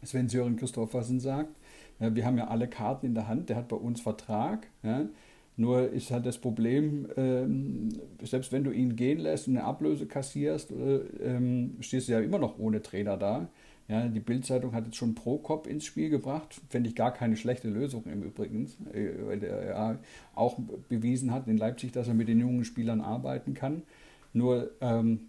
Sven 0.02 0.28
Sören 0.28 0.56
Christoffersen 0.56 1.20
sagt, 1.20 1.54
ja, 2.02 2.14
wir 2.14 2.26
haben 2.26 2.36
ja 2.36 2.48
alle 2.48 2.68
Karten 2.68 3.06
in 3.06 3.14
der 3.14 3.28
Hand, 3.28 3.48
der 3.48 3.56
hat 3.56 3.68
bei 3.68 3.76
uns 3.76 4.00
Vertrag. 4.00 4.66
Ja, 4.82 5.06
nur 5.56 5.90
ist 5.90 6.10
halt 6.10 6.26
das 6.26 6.38
Problem, 6.38 7.06
ähm, 7.16 7.90
selbst 8.22 8.50
wenn 8.52 8.64
du 8.64 8.72
ihn 8.72 8.96
gehen 8.96 9.20
lässt 9.20 9.46
und 9.46 9.56
eine 9.56 9.66
Ablöse 9.66 10.06
kassierst, 10.06 10.72
äh, 10.72 10.96
ähm, 11.22 11.76
stehst 11.80 12.08
du 12.08 12.12
ja 12.12 12.20
immer 12.20 12.38
noch 12.38 12.58
ohne 12.58 12.82
Trainer 12.82 13.16
da. 13.16 13.48
Ja, 13.86 14.08
die 14.08 14.20
Bildzeitung 14.20 14.72
hat 14.72 14.86
jetzt 14.86 14.96
schon 14.96 15.14
Prokop 15.14 15.66
ins 15.66 15.84
Spiel 15.84 16.08
gebracht, 16.08 16.60
fände 16.70 16.88
ich 16.88 16.96
gar 16.96 17.12
keine 17.12 17.36
schlechte 17.36 17.68
Lösung 17.68 18.04
im 18.06 18.22
Übrigen, 18.22 18.66
äh, 18.92 19.10
weil 19.26 19.38
der 19.38 19.64
ja 19.66 19.98
auch 20.34 20.58
bewiesen 20.88 21.32
hat 21.32 21.46
in 21.46 21.58
Leipzig, 21.58 21.92
dass 21.92 22.08
er 22.08 22.14
mit 22.14 22.28
den 22.28 22.40
jungen 22.40 22.64
Spielern 22.64 23.00
arbeiten 23.00 23.54
kann. 23.54 23.82
Nur 24.32 24.70
ähm, 24.80 25.28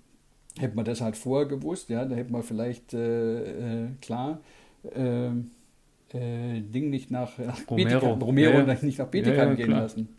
hätte 0.57 0.75
man 0.75 0.85
das 0.85 1.01
halt 1.01 1.17
vorher 1.17 1.47
gewusst, 1.47 1.89
ja, 1.89 2.05
da 2.05 2.15
hätte 2.15 2.31
man 2.31 2.41
vielleicht 2.41 2.93
äh, 2.93 3.83
äh, 3.83 3.87
klar 4.01 4.39
äh, 6.13 6.57
äh, 6.57 6.61
Ding 6.61 6.89
nicht 6.89 7.11
nach, 7.11 7.37
nach 7.37 7.59
Romero. 7.69 8.13
Romero 8.13 8.59
Ja, 8.59 8.65
ja. 8.65 8.77
nicht 8.81 8.99
nach 8.99 9.07
Bietigheim 9.07 9.49
ja, 9.49 9.55
gehen 9.55 9.67
klar. 9.67 9.81
lassen. 9.81 10.09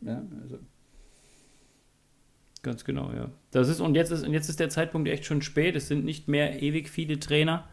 Also. 0.43 0.59
Ganz 2.63 2.85
genau, 2.85 3.13
ja. 3.13 3.31
Das 3.51 3.69
ist, 3.69 3.81
und 3.81 3.95
jetzt 3.95 4.11
ist, 4.11 4.27
und 4.27 4.33
jetzt 4.33 4.49
ist 4.49 4.59
der 4.59 4.71
Zeitpunkt 4.71 5.09
echt 5.09 5.25
schon 5.25 5.43
spät. 5.43 5.77
Es 5.77 5.89
sind 5.89 6.05
nicht 6.05 6.29
mehr 6.29 6.63
ewig 6.63 6.89
viele 6.89 7.21
Trainer 7.21 7.69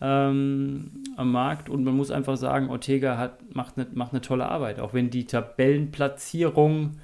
ähm, 0.00 1.02
am 1.16 1.32
Markt 1.32 1.68
und 1.68 1.84
man 1.84 1.94
muss 1.94 2.10
einfach 2.10 2.36
sagen, 2.36 2.68
Ortega 2.68 3.16
hat, 3.16 3.54
macht, 3.54 3.78
eine, 3.78 3.86
macht 3.92 4.12
eine 4.12 4.20
tolle 4.20 4.46
Arbeit. 4.46 4.78
Auch 4.78 4.94
wenn 4.94 5.10
die 5.10 5.24
Tabellenplatzierung 5.24 6.98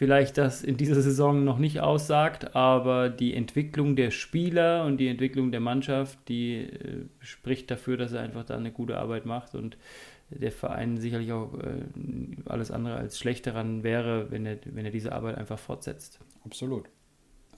vielleicht 0.00 0.38
das 0.38 0.62
in 0.62 0.78
dieser 0.78 1.02
Saison 1.02 1.44
noch 1.44 1.58
nicht 1.58 1.80
aussagt, 1.80 2.56
aber 2.56 3.10
die 3.10 3.34
Entwicklung 3.34 3.96
der 3.96 4.10
Spieler 4.10 4.86
und 4.86 4.96
die 4.96 5.08
Entwicklung 5.08 5.50
der 5.52 5.60
Mannschaft, 5.60 6.18
die 6.26 6.62
äh, 6.62 7.04
spricht 7.18 7.70
dafür, 7.70 7.98
dass 7.98 8.12
er 8.12 8.22
einfach 8.22 8.46
da 8.46 8.56
eine 8.56 8.72
gute 8.72 8.96
Arbeit 8.96 9.26
macht 9.26 9.54
und 9.54 9.76
der 10.30 10.52
Verein 10.52 10.96
sicherlich 10.96 11.32
auch 11.32 11.52
äh, 11.52 11.82
alles 12.46 12.70
andere 12.70 12.94
als 12.94 13.18
schlecht 13.18 13.46
daran 13.46 13.82
wäre, 13.82 14.30
wenn 14.30 14.46
er, 14.46 14.56
wenn 14.64 14.86
er 14.86 14.90
diese 14.90 15.12
Arbeit 15.12 15.36
einfach 15.36 15.58
fortsetzt. 15.58 16.18
Absolut. 16.46 16.86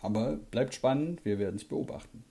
Aber 0.00 0.40
bleibt 0.50 0.74
spannend, 0.74 1.24
wir 1.24 1.38
werden 1.38 1.54
es 1.54 1.64
beobachten. 1.64 2.24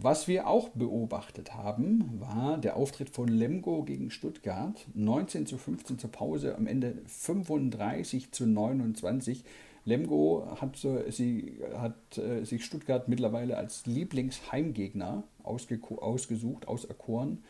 Was 0.00 0.28
wir 0.28 0.46
auch 0.46 0.68
beobachtet 0.68 1.54
haben, 1.54 2.20
war 2.20 2.58
der 2.58 2.76
Auftritt 2.76 3.10
von 3.10 3.26
Lemgo 3.26 3.82
gegen 3.82 4.12
Stuttgart. 4.12 4.86
19 4.94 5.44
zu 5.44 5.58
15 5.58 5.98
zur 5.98 6.12
Pause, 6.12 6.54
am 6.54 6.68
Ende 6.68 7.02
35 7.06 8.30
zu 8.30 8.46
29. 8.46 9.42
Lemgo 9.84 10.46
hat, 10.60 10.86
sie, 11.08 11.58
hat 11.76 12.16
äh, 12.16 12.44
sich 12.44 12.64
Stuttgart 12.64 13.08
mittlerweile 13.08 13.56
als 13.56 13.86
Lieblingsheimgegner 13.86 15.24
ausgesucht, 15.42 16.68
auserkoren. 16.68 17.42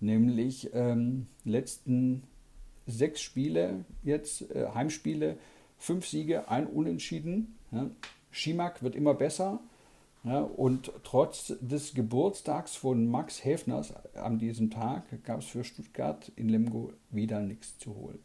Nämlich 0.00 0.74
ähm, 0.74 1.26
letzten 1.46 2.24
sechs 2.86 3.22
Spiele 3.22 3.86
jetzt, 4.02 4.50
äh, 4.50 4.66
Heimspiele, 4.74 5.38
fünf 5.78 6.06
Siege, 6.06 6.50
ein 6.50 6.66
Unentschieden. 6.66 7.56
Ja. 7.72 7.88
Schimak 8.30 8.82
wird 8.82 8.94
immer 8.94 9.14
besser. 9.14 9.60
Ja, 10.24 10.40
und 10.40 10.90
trotz 11.02 11.52
des 11.60 11.92
Geburtstags 11.94 12.76
von 12.76 13.06
Max 13.06 13.44
Häfners 13.44 13.92
an 14.16 14.38
diesem 14.38 14.70
Tag 14.70 15.22
gab 15.24 15.40
es 15.40 15.46
für 15.46 15.64
Stuttgart 15.64 16.32
in 16.36 16.48
Lemgo 16.48 16.92
wieder 17.10 17.40
nichts 17.40 17.78
zu 17.78 17.94
holen. 17.94 18.18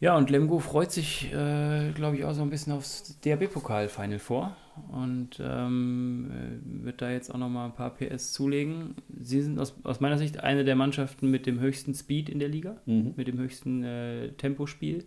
Ja, 0.00 0.16
und 0.16 0.30
Lemgo 0.30 0.58
freut 0.60 0.90
sich, 0.90 1.30
äh, 1.32 1.92
glaube 1.92 2.16
ich, 2.16 2.24
auch 2.24 2.32
so 2.32 2.40
ein 2.40 2.48
bisschen 2.48 2.72
aufs 2.72 3.20
DRB-Pokal-Final 3.20 4.18
vor 4.18 4.56
und 4.90 5.38
ähm, 5.44 6.30
äh, 6.30 6.84
wird 6.86 7.02
da 7.02 7.10
jetzt 7.10 7.32
auch 7.32 7.36
nochmal 7.38 7.66
ein 7.66 7.74
paar 7.74 7.90
PS 7.94 8.32
zulegen. 8.32 8.94
Sie 9.20 9.42
sind 9.42 9.58
aus, 9.60 9.74
aus 9.84 10.00
meiner 10.00 10.16
Sicht 10.16 10.40
eine 10.40 10.64
der 10.64 10.74
Mannschaften 10.74 11.30
mit 11.30 11.44
dem 11.44 11.60
höchsten 11.60 11.92
Speed 11.94 12.30
in 12.30 12.38
der 12.38 12.48
Liga, 12.48 12.78
Mhm. 12.86 13.12
mit 13.16 13.28
dem 13.28 13.38
höchsten 13.38 13.84
äh, 13.84 14.32
Tempospiel 14.32 15.04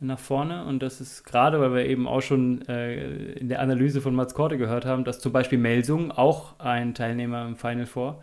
nach 0.00 0.18
vorne. 0.18 0.64
Und 0.64 0.82
das 0.82 1.00
ist 1.00 1.24
gerade, 1.24 1.60
weil 1.60 1.74
wir 1.74 1.86
eben 1.86 2.08
auch 2.08 2.22
schon 2.22 2.66
äh, 2.68 3.32
in 3.32 3.48
der 3.48 3.60
Analyse 3.60 4.00
von 4.00 4.14
Mats 4.14 4.34
Korte 4.34 4.58
gehört 4.58 4.84
haben, 4.84 5.04
dass 5.04 5.20
zum 5.20 5.32
Beispiel 5.32 5.58
Melsung, 5.58 6.10
auch 6.10 6.58
ein 6.58 6.94
Teilnehmer 6.94 7.46
im 7.46 7.56
Final 7.56 7.86
Four 7.86 8.22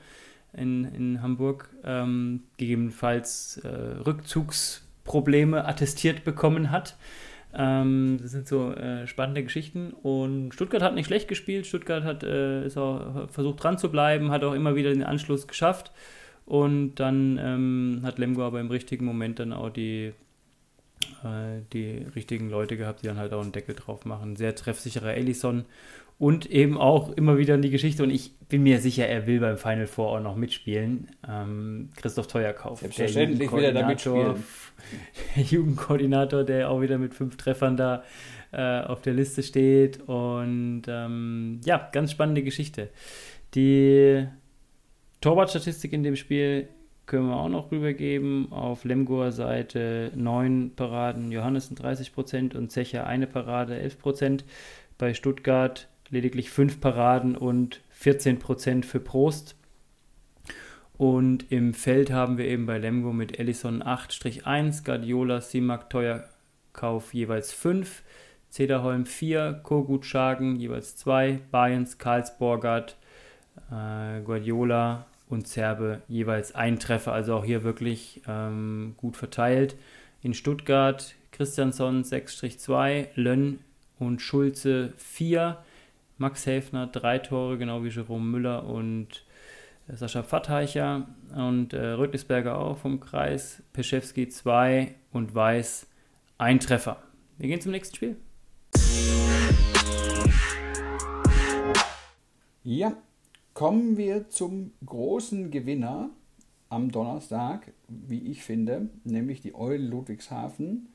in, 0.53 0.85
in 0.85 1.21
Hamburg, 1.21 1.69
ähm, 1.83 2.43
gegebenenfalls 2.57 3.57
äh, 3.63 3.67
Rückzugsprobleme 3.67 5.65
attestiert 5.65 6.23
bekommen 6.23 6.71
hat. 6.71 6.97
Ähm, 7.53 8.17
das 8.21 8.31
sind 8.31 8.47
so 8.47 8.73
äh, 8.73 9.07
spannende 9.07 9.43
Geschichten. 9.43 9.91
Und 9.91 10.53
Stuttgart 10.53 10.81
hat 10.81 10.95
nicht 10.95 11.07
schlecht 11.07 11.27
gespielt. 11.27 11.65
Stuttgart 11.65 12.03
hat 12.03 12.23
äh, 12.23 12.65
ist 12.65 12.77
auch 12.77 13.29
versucht 13.29 13.63
dran 13.63 13.77
zu 13.77 13.89
bleiben, 13.89 14.31
hat 14.31 14.43
auch 14.43 14.53
immer 14.53 14.75
wieder 14.75 14.89
den 14.89 15.03
Anschluss 15.03 15.47
geschafft. 15.47 15.91
Und 16.45 16.95
dann 16.95 17.37
ähm, 17.41 18.01
hat 18.03 18.19
Lemgo 18.19 18.43
aber 18.43 18.61
im 18.61 18.71
richtigen 18.71 19.05
Moment 19.05 19.39
dann 19.39 19.51
auch 19.51 19.69
die, 19.69 20.13
äh, 21.23 21.61
die 21.73 22.05
richtigen 22.15 22.49
Leute 22.49 22.77
gehabt, 22.77 23.01
die 23.01 23.07
dann 23.07 23.17
halt 23.17 23.33
auch 23.33 23.41
einen 23.41 23.51
Deckel 23.51 23.75
drauf 23.75 24.05
machen. 24.05 24.35
Sehr 24.35 24.55
treffsicherer 24.55 25.13
Ellison. 25.13 25.65
Und 26.19 26.49
eben 26.49 26.79
auch 26.79 27.11
immer 27.11 27.37
wieder 27.37 27.57
die 27.57 27.69
Geschichte, 27.69 28.01
und 28.01 28.09
ich 28.09 28.33
bin 28.49 28.63
mir 28.63 28.79
sicher, 28.79 29.07
er 29.07 29.27
will 29.27 29.39
beim 29.39 29.57
Final 29.57 29.85
Four 29.85 30.17
auch 30.17 30.19
noch 30.19 30.35
mitspielen. 30.35 31.09
Ähm, 31.27 31.89
Christoph 31.95 32.27
Teuerkauf. 32.27 32.79
der 32.79 32.89
Selbstverständlich 32.89 33.51
will 33.51 33.63
er 33.63 33.73
da 33.73 33.85
mitspielen. 33.85 34.43
Der 35.35 35.43
Jugendkoordinator, 35.43 36.43
der 36.43 36.69
auch 36.69 36.81
wieder 36.81 36.97
mit 36.97 37.13
fünf 37.13 37.35
Treffern 37.35 37.77
da 37.77 38.03
äh, 38.51 38.81
auf 38.81 39.01
der 39.01 39.13
Liste 39.13 39.43
steht. 39.43 39.99
Und 40.07 40.83
ähm, 40.87 41.61
ja, 41.65 41.89
ganz 41.91 42.11
spannende 42.11 42.43
Geschichte. 42.43 42.89
Die 43.53 44.27
Torwartstatistik 45.21 45.93
in 45.93 46.03
dem 46.03 46.15
Spiel 46.15 46.69
können 47.07 47.29
wir 47.29 47.37
auch 47.37 47.49
noch 47.49 47.71
rübergeben. 47.71 48.51
Auf 48.51 48.83
Lemgoer 48.83 49.31
Seite 49.31 50.11
9 50.15 50.73
Paraden, 50.75 51.31
Johannessen 51.31 51.75
30% 51.75 52.55
und 52.55 52.71
Zecher 52.71 53.07
eine 53.07 53.25
Parade 53.25 53.81
11%. 53.81 54.43
Bei 54.97 55.13
Stuttgart 55.13 55.87
lediglich 56.09 56.49
5 56.49 56.79
Paraden 56.79 57.35
und 57.35 57.81
14% 57.99 58.83
für 58.83 58.99
Prost. 58.99 59.55
Und 60.97 61.51
im 61.51 61.73
Feld 61.73 62.11
haben 62.11 62.37
wir 62.37 62.45
eben 62.45 62.65
bei 62.65 62.77
Lemgo 62.77 63.13
mit 63.13 63.39
Ellison 63.39 63.83
8-1, 63.83 64.83
Guardiola, 64.83 65.41
Simak, 65.41 65.89
Teuerkauf 65.89 67.13
jeweils 67.13 67.53
5, 67.53 68.03
Cederholm 68.49 69.05
4, 69.05 69.61
Kogut 69.63 70.05
Schagen 70.05 70.55
jeweils 70.55 70.95
2, 70.95 71.39
Bayerns, 71.51 71.99
Karlsborgert, 71.99 72.97
äh, 73.71 74.21
Guardiola 74.21 75.05
und 75.29 75.47
Zerbe 75.47 76.01
jeweils 76.07 76.55
ein 76.55 76.79
Treffer. 76.79 77.13
Also 77.13 77.35
auch 77.35 77.45
hier 77.45 77.63
wirklich 77.63 78.21
ähm, 78.27 78.95
gut 78.97 79.17
verteilt. 79.17 79.75
In 80.21 80.33
Stuttgart 80.33 81.15
Christiansson 81.31 82.03
6-2, 82.03 83.09
Lönn 83.15 83.59
und 83.99 84.21
Schulze 84.21 84.93
4, 84.97 85.57
Max 86.17 86.45
Häfner 86.45 86.87
3 86.87 87.19
Tore, 87.19 87.57
genau 87.57 87.83
wie 87.83 87.89
Jerome 87.89 88.25
Müller 88.25 88.65
und 88.65 89.23
Sascha 89.87 90.23
Pfatteicher 90.23 91.07
und 91.35 91.73
äh, 91.73 91.91
Rötlisberger 91.91 92.57
auch 92.57 92.77
vom 92.77 92.99
Kreis, 92.99 93.63
Peschewski 93.73 94.27
2 94.27 94.95
und 95.11 95.33
Weiß 95.33 95.87
ein 96.37 96.59
Treffer. 96.59 97.01
Wir 97.37 97.47
gehen 97.47 97.61
zum 97.61 97.71
nächsten 97.71 97.95
Spiel. 97.95 98.17
Ja, 102.63 102.97
kommen 103.57 103.97
wir 103.97 104.29
zum 104.29 104.69
großen 104.85 105.49
Gewinner 105.49 106.11
am 106.69 106.91
Donnerstag, 106.91 107.73
wie 107.87 108.29
ich 108.29 108.43
finde, 108.43 108.89
nämlich 109.03 109.41
die 109.41 109.55
Eulen 109.55 109.87
Ludwigshafen. 109.87 110.89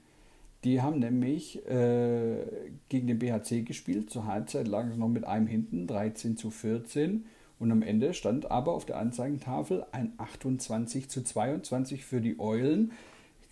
Die 0.63 0.81
haben 0.81 1.01
nämlich 1.01 1.67
äh, 1.67 2.45
gegen 2.89 3.09
den 3.09 3.19
BHC 3.19 3.63
gespielt. 3.63 4.11
Zur 4.11 4.27
Halbzeit 4.27 4.69
lagen 4.69 4.93
sie 4.93 4.97
noch 4.97 5.09
mit 5.09 5.25
einem 5.25 5.49
hinten, 5.49 5.89
13 5.89 6.37
zu 6.37 6.51
14. 6.51 7.25
Und 7.59 7.73
am 7.73 7.83
Ende 7.83 8.15
stand 8.15 8.49
aber 8.53 8.75
auf 8.75 8.87
der 8.87 8.99
Anzeigentafel 8.99 9.85
ein 9.91 10.13
28 10.19 11.11
zu 11.11 11.25
22 11.25 12.05
für 12.05 12.21
die 12.21 12.39
Eulen. 12.39 12.93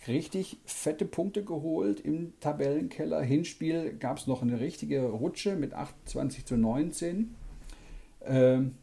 Richtig 0.07 0.57
fette 0.63 1.03
Punkte 1.03 1.43
geholt 1.43 1.99
im 1.99 2.31
Tabellenkeller. 2.39 3.21
Hinspiel 3.21 3.91
gab 3.91 4.19
es 4.19 4.27
noch 4.27 4.41
eine 4.41 4.61
richtige 4.61 5.03
Rutsche 5.03 5.57
mit 5.57 5.73
28 5.73 6.45
zu 6.45 6.55
19. 6.55 7.35
Ähm, 8.23 8.75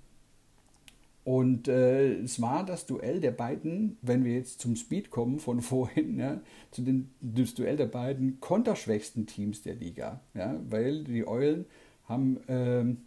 und 1.29 1.69
äh, 1.69 2.14
es 2.23 2.41
war 2.41 2.64
das 2.64 2.87
Duell 2.87 3.21
der 3.21 3.33
beiden, 3.33 3.99
wenn 4.01 4.25
wir 4.25 4.33
jetzt 4.33 4.62
zum 4.62 4.77
Speed 4.77 5.11
kommen 5.11 5.41
von 5.41 5.61
vorhin, 5.61 6.19
ja, 6.19 6.41
zu 6.71 6.81
den, 6.81 7.11
das 7.21 7.53
Duell 7.53 7.77
der 7.77 7.85
beiden 7.85 8.41
konterschwächsten 8.41 9.27
Teams 9.27 9.61
der 9.61 9.75
Liga. 9.75 10.23
Ja, 10.33 10.59
weil 10.71 11.05
die 11.05 11.29
Eulen 11.29 11.67
haben 12.05 12.41
ähm, 12.49 13.03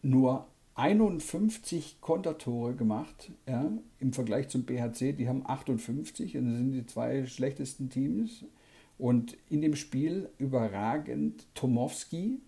nur 0.00 0.46
51 0.76 2.00
Kontertore 2.00 2.74
gemacht 2.74 3.30
ja, 3.46 3.70
im 3.98 4.14
Vergleich 4.14 4.48
zum 4.48 4.62
BHC. 4.62 5.12
Die 5.12 5.28
haben 5.28 5.42
58 5.44 6.38
und 6.38 6.46
das 6.46 6.56
sind 6.56 6.72
die 6.72 6.86
zwei 6.86 7.26
schlechtesten 7.26 7.90
Teams. 7.90 8.46
Und 8.96 9.36
in 9.50 9.60
dem 9.60 9.76
Spiel 9.76 10.30
überragend 10.38 11.44
Tomowski. 11.54 12.40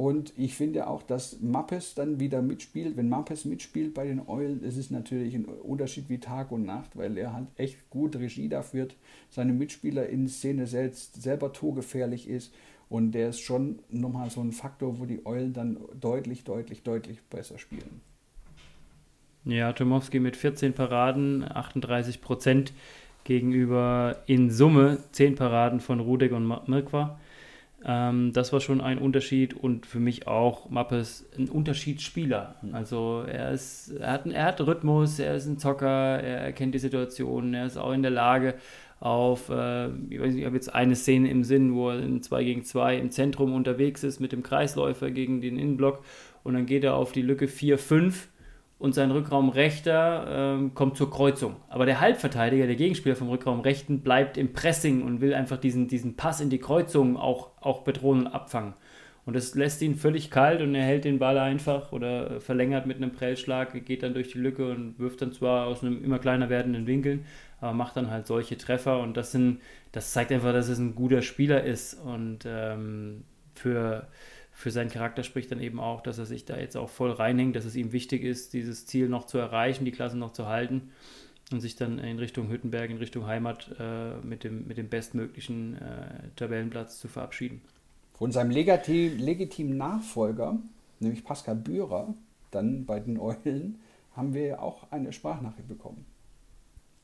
Und 0.00 0.32
ich 0.38 0.54
finde 0.54 0.86
auch, 0.86 1.02
dass 1.02 1.40
Mappes 1.42 1.94
dann 1.94 2.20
wieder 2.20 2.40
mitspielt. 2.40 2.96
Wenn 2.96 3.10
Mappes 3.10 3.44
mitspielt 3.44 3.92
bei 3.92 4.06
den 4.06 4.26
Eulen, 4.26 4.62
ist 4.62 4.78
es 4.78 4.90
natürlich 4.90 5.34
ein 5.34 5.44
Unterschied 5.44 6.08
wie 6.08 6.16
Tag 6.16 6.52
und 6.52 6.64
Nacht, 6.64 6.96
weil 6.96 7.18
er 7.18 7.34
halt 7.34 7.48
echt 7.58 7.90
gut 7.90 8.16
Regie 8.16 8.48
da 8.48 8.62
führt, 8.62 8.96
seine 9.28 9.52
Mitspieler 9.52 10.08
in 10.08 10.26
Szene 10.26 10.66
setzt, 10.66 11.20
selber 11.20 11.52
torgefährlich 11.52 12.30
ist 12.30 12.54
und 12.88 13.12
der 13.12 13.28
ist 13.28 13.40
schon 13.40 13.80
nochmal 13.90 14.30
so 14.30 14.40
ein 14.40 14.52
Faktor, 14.52 14.98
wo 14.98 15.04
die 15.04 15.26
Eulen 15.26 15.52
dann 15.52 15.76
deutlich, 16.00 16.44
deutlich, 16.44 16.82
deutlich 16.82 17.20
besser 17.24 17.58
spielen. 17.58 18.00
Ja, 19.44 19.74
Tomowski 19.74 20.18
mit 20.18 20.34
14 20.34 20.72
Paraden, 20.72 21.44
38 21.46 22.22
Prozent 22.22 22.72
gegenüber 23.24 24.22
in 24.24 24.50
Summe 24.50 24.96
10 25.12 25.34
Paraden 25.34 25.80
von 25.80 26.00
Rudek 26.00 26.32
und 26.32 26.46
Mirkwa. 26.68 27.18
Ähm, 27.84 28.32
das 28.32 28.52
war 28.52 28.60
schon 28.60 28.80
ein 28.80 28.98
Unterschied 28.98 29.54
und 29.54 29.86
für 29.86 30.00
mich 30.00 30.26
auch 30.26 30.68
Mappes 30.68 31.26
ein 31.38 31.48
Unterschiedsspieler. 31.48 32.56
Hm. 32.60 32.74
Also 32.74 33.24
er 33.26 33.52
ist, 33.52 33.90
er 33.98 34.12
hat, 34.12 34.26
er 34.26 34.44
hat 34.44 34.60
Rhythmus, 34.60 35.18
er 35.18 35.34
ist 35.34 35.46
ein 35.46 35.58
Zocker, 35.58 35.86
er 36.20 36.40
erkennt 36.40 36.74
die 36.74 36.78
Situation, 36.78 37.54
er 37.54 37.66
ist 37.66 37.76
auch 37.76 37.92
in 37.92 38.02
der 38.02 38.10
Lage, 38.10 38.54
auf, 39.00 39.48
äh, 39.48 39.88
ich, 40.10 40.20
weiß 40.20 40.32
nicht, 40.32 40.40
ich 40.40 40.44
habe 40.44 40.56
jetzt 40.56 40.74
eine 40.74 40.94
Szene 40.94 41.30
im 41.30 41.42
Sinn, 41.42 41.74
wo 41.74 41.88
er 41.88 42.00
in 42.00 42.22
2 42.22 42.44
gegen 42.44 42.64
2 42.64 42.98
im 42.98 43.10
Zentrum 43.10 43.54
unterwegs 43.54 44.04
ist 44.04 44.20
mit 44.20 44.32
dem 44.32 44.42
Kreisläufer 44.42 45.10
gegen 45.10 45.40
den 45.40 45.58
Innenblock 45.58 46.04
und 46.42 46.52
dann 46.52 46.66
geht 46.66 46.84
er 46.84 46.94
auf 46.96 47.12
die 47.12 47.22
Lücke 47.22 47.46
4-5 47.46 48.26
und 48.80 48.94
sein 48.94 49.10
Rückraum 49.10 49.50
rechter 49.50 50.56
äh, 50.58 50.70
kommt 50.70 50.96
zur 50.96 51.10
Kreuzung. 51.10 51.56
Aber 51.68 51.84
der 51.84 52.00
Halbverteidiger, 52.00 52.66
der 52.66 52.76
Gegenspieler 52.76 53.14
vom 53.14 53.28
Rückraum 53.28 53.60
rechten, 53.60 54.00
bleibt 54.00 54.38
im 54.38 54.54
Pressing 54.54 55.02
und 55.02 55.20
will 55.20 55.34
einfach 55.34 55.58
diesen, 55.58 55.86
diesen 55.86 56.16
Pass 56.16 56.40
in 56.40 56.48
die 56.48 56.58
Kreuzung 56.58 57.18
auch, 57.18 57.50
auch 57.60 57.82
bedrohen 57.82 58.20
und 58.20 58.26
abfangen. 58.28 58.72
Und 59.26 59.36
das 59.36 59.54
lässt 59.54 59.82
ihn 59.82 59.96
völlig 59.96 60.30
kalt 60.30 60.62
und 60.62 60.74
er 60.74 60.82
hält 60.82 61.04
den 61.04 61.18
Ball 61.18 61.38
einfach 61.38 61.92
oder 61.92 62.40
verlängert 62.40 62.86
mit 62.86 62.96
einem 62.96 63.12
Prellschlag, 63.12 63.84
geht 63.84 64.02
dann 64.02 64.14
durch 64.14 64.32
die 64.32 64.38
Lücke 64.38 64.70
und 64.70 64.98
wirft 64.98 65.20
dann 65.20 65.32
zwar 65.32 65.66
aus 65.66 65.84
einem 65.84 66.02
immer 66.02 66.18
kleiner 66.18 66.48
werdenden 66.48 66.86
Winkel, 66.86 67.20
aber 67.60 67.74
macht 67.74 67.96
dann 67.96 68.10
halt 68.10 68.26
solche 68.26 68.56
Treffer 68.56 68.98
und 68.98 69.18
das 69.18 69.30
sind, 69.30 69.60
das 69.92 70.14
zeigt 70.14 70.32
einfach, 70.32 70.54
dass 70.54 70.70
es 70.70 70.78
ein 70.78 70.94
guter 70.94 71.20
Spieler 71.20 71.62
ist 71.62 71.94
und 71.94 72.40
ähm, 72.46 73.24
für, 73.54 74.08
für 74.60 74.70
seinen 74.70 74.90
Charakter 74.90 75.22
spricht 75.22 75.50
dann 75.50 75.60
eben 75.60 75.80
auch, 75.80 76.02
dass 76.02 76.18
er 76.18 76.26
sich 76.26 76.44
da 76.44 76.58
jetzt 76.58 76.76
auch 76.76 76.90
voll 76.90 77.12
reinhängt, 77.12 77.56
dass 77.56 77.64
es 77.64 77.76
ihm 77.76 77.92
wichtig 77.92 78.22
ist, 78.22 78.52
dieses 78.52 78.86
Ziel 78.86 79.08
noch 79.08 79.24
zu 79.26 79.38
erreichen, 79.38 79.84
die 79.84 79.92
Klasse 79.92 80.18
noch 80.18 80.32
zu 80.32 80.46
halten 80.46 80.90
und 81.50 81.60
sich 81.60 81.76
dann 81.76 81.98
in 81.98 82.18
Richtung 82.18 82.50
Hüttenberg, 82.50 82.90
in 82.90 82.98
Richtung 82.98 83.26
Heimat 83.26 83.74
äh, 83.78 84.16
mit, 84.24 84.44
dem, 84.44 84.66
mit 84.66 84.76
dem 84.76 84.88
bestmöglichen 84.88 85.76
äh, 85.76 86.28
Tabellenplatz 86.36 87.00
zu 87.00 87.08
verabschieden. 87.08 87.62
Von 88.14 88.32
seinem 88.32 88.50
legitim, 88.50 89.18
legitimen 89.18 89.76
Nachfolger, 89.76 90.58
nämlich 90.98 91.24
Pascal 91.24 91.56
Bührer, 91.56 92.14
dann 92.50 92.84
bei 92.84 93.00
den 93.00 93.18
Eulen, 93.18 93.80
haben 94.14 94.34
wir 94.34 94.62
auch 94.62 94.90
eine 94.92 95.12
Sprachnachricht 95.12 95.68
bekommen 95.68 96.04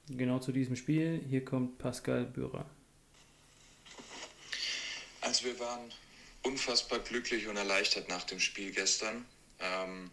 genau 0.08 0.38
zu 0.38 0.52
diesem 0.52 0.76
Spiel. 0.76 1.20
Hier 1.28 1.44
kommt 1.44 1.78
Pascal 1.78 2.24
Bührer. 2.24 2.66
Also 5.20 5.46
wir 5.46 5.58
waren 5.58 5.90
unfassbar 6.46 6.98
glücklich 7.00 7.46
und 7.46 7.56
erleichtert 7.56 8.08
nach 8.08 8.24
dem 8.24 8.40
Spiel 8.40 8.72
gestern. 8.72 9.26
Ähm, 9.60 10.10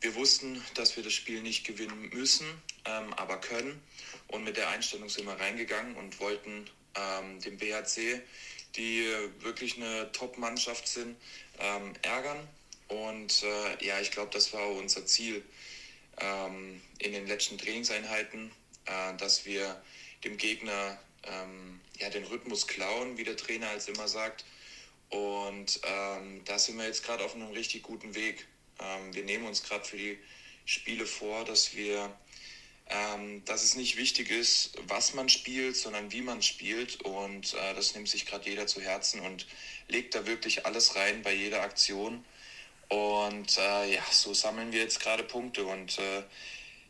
wir 0.00 0.14
wussten, 0.14 0.62
dass 0.74 0.96
wir 0.96 1.02
das 1.02 1.12
Spiel 1.12 1.42
nicht 1.42 1.64
gewinnen 1.64 2.08
müssen, 2.10 2.46
ähm, 2.84 3.12
aber 3.14 3.38
können. 3.38 3.80
Und 4.28 4.44
mit 4.44 4.56
der 4.56 4.68
Einstellung 4.68 5.08
sind 5.08 5.26
wir 5.26 5.38
reingegangen 5.38 5.96
und 5.96 6.20
wollten 6.20 6.70
ähm, 6.94 7.40
den 7.40 7.58
BHC, 7.58 8.20
die 8.76 9.04
wirklich 9.40 9.76
eine 9.76 10.10
Top-Mannschaft 10.12 10.86
sind, 10.86 11.16
ähm, 11.58 11.92
ärgern. 12.02 12.48
Und 12.88 13.42
äh, 13.42 13.84
ja, 13.84 14.00
ich 14.00 14.10
glaube, 14.10 14.30
das 14.32 14.52
war 14.52 14.68
unser 14.70 15.04
Ziel 15.06 15.44
ähm, 16.18 16.80
in 16.98 17.12
den 17.12 17.26
letzten 17.26 17.58
Trainingseinheiten 17.58 18.50
äh, 18.86 19.16
dass 19.16 19.44
wir 19.44 19.80
dem 20.24 20.36
Gegner 20.36 20.98
ähm, 21.24 21.80
ja, 21.98 22.10
den 22.10 22.24
Rhythmus 22.24 22.66
klauen, 22.66 23.16
wie 23.16 23.24
der 23.24 23.36
Trainer 23.36 23.68
als 23.70 23.88
immer 23.88 24.08
sagt. 24.08 24.44
Und 25.10 25.80
ähm, 25.84 26.42
da 26.44 26.58
sind 26.58 26.78
wir 26.78 26.86
jetzt 26.86 27.04
gerade 27.04 27.24
auf 27.24 27.34
einem 27.34 27.50
richtig 27.50 27.82
guten 27.82 28.14
Weg. 28.14 28.46
Ähm, 28.78 29.12
wir 29.14 29.24
nehmen 29.24 29.46
uns 29.46 29.62
gerade 29.62 29.84
für 29.84 29.96
die 29.96 30.18
Spiele 30.64 31.04
vor, 31.04 31.44
dass 31.44 31.74
wir, 31.74 32.16
ähm, 32.88 33.44
dass 33.44 33.64
es 33.64 33.74
nicht 33.74 33.96
wichtig 33.96 34.30
ist, 34.30 34.72
was 34.86 35.14
man 35.14 35.28
spielt, 35.28 35.76
sondern 35.76 36.12
wie 36.12 36.22
man 36.22 36.42
spielt. 36.42 37.02
Und 37.02 37.54
äh, 37.54 37.74
das 37.74 37.94
nimmt 37.94 38.08
sich 38.08 38.24
gerade 38.24 38.48
jeder 38.48 38.66
zu 38.66 38.80
Herzen 38.80 39.20
und 39.20 39.46
legt 39.88 40.14
da 40.14 40.26
wirklich 40.26 40.64
alles 40.64 40.94
rein 40.94 41.22
bei 41.22 41.32
jeder 41.32 41.62
Aktion. 41.62 42.24
Und 42.88 43.56
äh, 43.58 43.94
ja, 43.94 44.02
so 44.10 44.34
sammeln 44.34 44.72
wir 44.72 44.80
jetzt 44.80 45.00
gerade 45.00 45.22
Punkte 45.22 45.64
und 45.64 45.98
äh, 45.98 46.22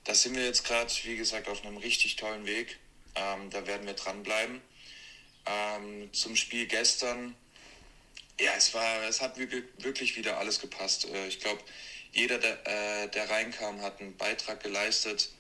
da 0.05 0.15
sind 0.15 0.35
wir 0.35 0.45
jetzt 0.45 0.65
gerade, 0.65 0.91
wie 1.05 1.17
gesagt, 1.17 1.47
auf 1.49 1.65
einem 1.65 1.77
richtig 1.77 2.17
tollen 2.17 2.47
Weg. 2.47 2.79
Ähm, 3.15 3.51
da 3.51 3.67
werden 3.67 3.87
wir 3.87 3.93
dranbleiben. 3.93 4.63
Ähm, 5.45 6.13
zum 6.13 6.37
Spiel 6.37 6.67
gestern, 6.67 7.37
ja, 8.41 8.55
es 8.57 8.73
war, 8.75 9.03
es 9.05 9.21
hat 9.21 9.39
wirklich 9.39 10.17
wieder 10.17 10.39
alles 10.39 10.61
gepasst. 10.61 11.07
Äh, 11.07 11.29
ich 11.29 11.41
glaube, 11.41 11.63
jeder, 12.13 12.39
der, 12.39 12.67
äh, 12.67 13.09
der 13.09 13.31
reinkam, 13.31 13.83
hat 13.83 14.01
einen 14.01 14.17
Beitrag 14.17 14.63
geleistet. 14.63 15.31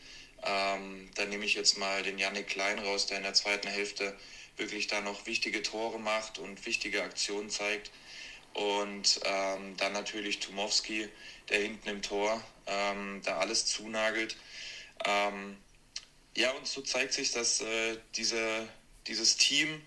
Ähm, 0.42 1.10
da 1.14 1.24
nehme 1.26 1.44
ich 1.44 1.54
jetzt 1.54 1.78
mal 1.78 2.02
den 2.02 2.18
Yannick 2.18 2.48
Klein 2.48 2.78
raus, 2.78 3.06
der 3.06 3.18
in 3.18 3.24
der 3.24 3.34
zweiten 3.34 3.68
Hälfte 3.68 4.16
wirklich 4.56 4.86
da 4.86 5.00
noch 5.00 5.26
wichtige 5.26 5.62
Tore 5.62 5.98
macht 5.98 6.38
und 6.38 6.64
wichtige 6.66 7.02
Aktionen 7.02 7.50
zeigt. 7.50 7.90
Und 8.52 9.20
ähm, 9.24 9.76
dann 9.76 9.92
natürlich 9.92 10.40
Tumowski, 10.40 11.08
der 11.48 11.60
hinten 11.60 11.88
im 11.88 12.02
Tor 12.02 12.42
ähm, 12.66 13.20
da 13.24 13.38
alles 13.38 13.66
zunagelt. 13.66 14.36
Ähm, 15.04 15.56
ja, 16.36 16.50
und 16.52 16.66
so 16.66 16.82
zeigt 16.82 17.12
sich, 17.12 17.32
dass 17.32 17.60
äh, 17.60 17.96
diese, 18.16 18.68
dieses 19.06 19.36
Team, 19.36 19.82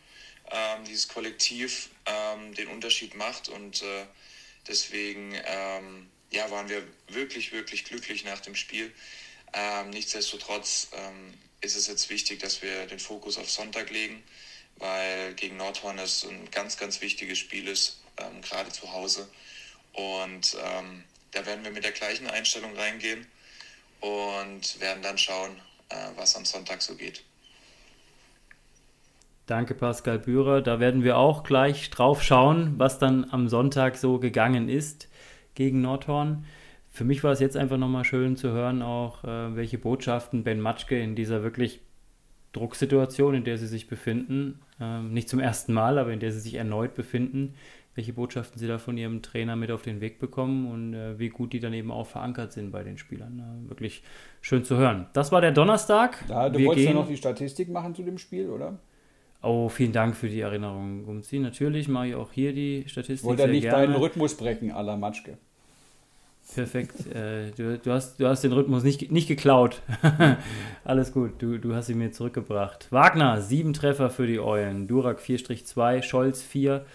ähm, 0.51 0.85
dieses 0.85 1.07
Kollektiv 1.07 1.89
ähm, 2.05 2.53
den 2.55 2.67
Unterschied 2.67 3.15
macht 3.15 3.49
und 3.49 3.81
äh, 3.81 4.05
deswegen 4.67 5.33
ähm, 5.45 6.09
ja, 6.31 6.49
waren 6.51 6.69
wir 6.69 6.83
wirklich, 7.07 7.51
wirklich 7.51 7.85
glücklich 7.85 8.23
nach 8.23 8.39
dem 8.39 8.55
Spiel. 8.55 8.93
Ähm, 9.53 9.91
nichtsdestotrotz 9.91 10.89
ähm, 10.93 11.33
ist 11.61 11.75
es 11.75 11.87
jetzt 11.87 12.09
wichtig, 12.09 12.39
dass 12.39 12.61
wir 12.61 12.87
den 12.87 12.99
Fokus 12.99 13.37
auf 13.37 13.49
Sonntag 13.49 13.89
legen, 13.91 14.23
weil 14.77 15.33
gegen 15.35 15.57
Nordhorn 15.57 15.99
es 15.99 16.25
ein 16.25 16.49
ganz, 16.51 16.77
ganz 16.77 17.01
wichtiges 17.01 17.37
Spiel 17.37 17.67
ist, 17.67 18.01
ähm, 18.17 18.41
gerade 18.41 18.71
zu 18.71 18.91
Hause. 18.91 19.29
Und 19.93 20.57
ähm, 20.59 21.03
da 21.31 21.45
werden 21.45 21.63
wir 21.63 21.71
mit 21.71 21.83
der 21.83 21.91
gleichen 21.91 22.27
Einstellung 22.27 22.75
reingehen 22.75 23.27
und 23.99 24.79
werden 24.79 25.03
dann 25.03 25.17
schauen, 25.17 25.61
äh, 25.89 26.09
was 26.15 26.35
am 26.35 26.45
Sonntag 26.45 26.81
so 26.81 26.95
geht. 26.95 27.23
Danke, 29.45 29.73
Pascal 29.73 30.19
Bührer. 30.19 30.61
Da 30.61 30.79
werden 30.79 31.03
wir 31.03 31.17
auch 31.17 31.43
gleich 31.43 31.89
drauf 31.89 32.23
schauen, 32.23 32.75
was 32.77 32.97
dann 32.97 33.27
am 33.31 33.49
Sonntag 33.49 33.97
so 33.97 34.17
gegangen 34.17 34.69
ist 34.69 35.09
gegen 35.53 35.81
Nordhorn. 35.81 36.45
Für 36.89 37.03
mich 37.03 37.23
war 37.23 37.31
es 37.31 37.39
jetzt 37.39 37.57
einfach 37.57 37.77
nochmal 37.77 38.05
schön 38.05 38.37
zu 38.37 38.51
hören, 38.51 38.81
auch 38.81 39.23
äh, 39.23 39.55
welche 39.55 39.77
Botschaften 39.77 40.43
Ben 40.43 40.61
Matschke 40.61 40.97
in 40.97 41.15
dieser 41.15 41.43
wirklich 41.43 41.81
Drucksituation, 42.53 43.33
in 43.33 43.43
der 43.43 43.57
sie 43.57 43.67
sich 43.67 43.87
befinden, 43.87 44.61
äh, 44.79 44.99
nicht 45.01 45.27
zum 45.27 45.39
ersten 45.39 45.73
Mal, 45.73 45.97
aber 45.97 46.13
in 46.13 46.19
der 46.19 46.31
sie 46.31 46.39
sich 46.39 46.53
erneut 46.53 46.93
befinden, 46.93 47.55
welche 47.95 48.13
Botschaften 48.13 48.59
sie 48.59 48.67
da 48.67 48.77
von 48.77 48.97
ihrem 48.97 49.21
Trainer 49.23 49.55
mit 49.55 49.71
auf 49.71 49.81
den 49.81 50.01
Weg 50.01 50.19
bekommen 50.19 50.71
und 50.71 50.93
äh, 50.93 51.19
wie 51.19 51.29
gut 51.29 51.51
die 51.51 51.59
dann 51.59 51.73
eben 51.73 51.91
auch 51.91 52.07
verankert 52.07 52.53
sind 52.53 52.71
bei 52.71 52.83
den 52.83 52.97
Spielern. 52.97 53.65
Wirklich 53.67 54.03
schön 54.41 54.63
zu 54.63 54.77
hören. 54.77 55.07
Das 55.13 55.31
war 55.31 55.41
der 55.41 55.51
Donnerstag. 55.51 56.23
Da, 56.27 56.49
du 56.49 56.59
Wir 56.59 56.67
wolltest 56.67 56.87
ja 56.87 56.93
noch 56.93 57.07
die 57.07 57.17
Statistik 57.17 57.69
machen 57.69 57.93
zu 57.93 58.03
dem 58.03 58.19
Spiel, 58.19 58.49
oder? 58.49 58.77
Oh, 59.43 59.67
vielen 59.67 59.91
Dank 59.91 60.15
für 60.15 60.29
die 60.29 60.39
Erinnerung, 60.39 61.03
Gumzi. 61.03 61.37
Natürlich 61.37 61.89
mache 61.89 62.07
ich 62.07 62.15
auch 62.15 62.31
hier 62.31 62.53
die 62.53 62.85
Statistik 62.87 63.27
Wollte 63.27 63.49
nicht 63.49 63.63
gerne. 63.63 63.87
deinen 63.87 63.95
Rhythmus 63.95 64.35
brechen, 64.35 64.71
à 64.71 64.81
la 64.81 64.95
Matschke. 64.95 65.37
Perfekt. 66.55 67.07
Äh, 67.13 67.51
du, 67.51 67.77
du, 67.77 67.91
hast, 67.91 68.19
du 68.21 68.27
hast 68.27 68.43
den 68.45 68.53
Rhythmus 68.53 68.83
nicht, 68.83 69.11
nicht 69.11 69.27
geklaut. 69.27 69.81
Alles 70.85 71.11
gut, 71.11 71.41
du, 71.41 71.57
du 71.57 71.75
hast 71.75 71.89
ihn 71.89 71.97
mir 71.97 72.11
zurückgebracht. 72.11 72.87
Wagner, 72.91 73.41
sieben 73.41 73.73
Treffer 73.73 74.09
für 74.09 74.27
die 74.27 74.39
Eulen. 74.39 74.87
Durak 74.87 75.19
4-2, 75.19 76.03
Scholz 76.03 76.41
4, 76.41 76.85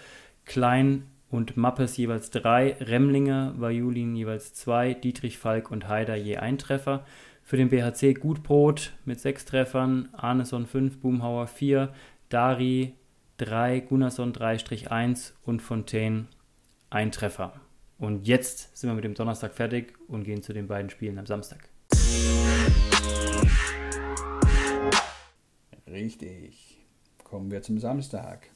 Klein 0.45 1.03
und 1.29 1.55
Mappes 1.55 1.97
jeweils 1.97 2.31
3, 2.31 2.77
Remlinger, 2.81 3.53
Vajulin 3.57 4.15
jeweils 4.15 4.55
2, 4.55 4.95
Dietrich 4.95 5.37
Falk 5.37 5.69
und 5.69 5.87
Haider 5.87 6.15
je 6.15 6.37
ein 6.37 6.57
Treffer. 6.57 7.05
Für 7.43 7.57
den 7.57 7.69
BHC 7.69 8.13
Gutbrot 8.13 8.93
mit 9.05 9.19
sechs 9.19 9.45
Treffern, 9.45 10.09
Arneson 10.13 10.65
5, 10.67 10.97
Boomhauer 10.97 11.47
4, 11.47 11.89
Dari 12.29 12.93
3, 13.37 13.79
Gunnarsson 13.79 14.33
3-1 14.33 15.33
und 15.41 15.63
Fontaine 15.63 16.27
ein 16.91 17.11
Treffer. 17.11 17.59
Und 17.97 18.27
jetzt 18.27 18.77
sind 18.77 18.87
wir 18.87 18.93
mit 18.93 19.03
dem 19.03 19.15
Donnerstag 19.15 19.55
fertig 19.55 19.95
und 20.07 20.25
gehen 20.25 20.43
zu 20.43 20.53
den 20.53 20.67
beiden 20.67 20.91
Spielen 20.91 21.17
am 21.17 21.25
Samstag. 21.25 21.67
Richtig. 25.87 26.85
Kommen 27.23 27.49
wir 27.49 27.63
zum 27.63 27.79
Samstag. 27.79 28.51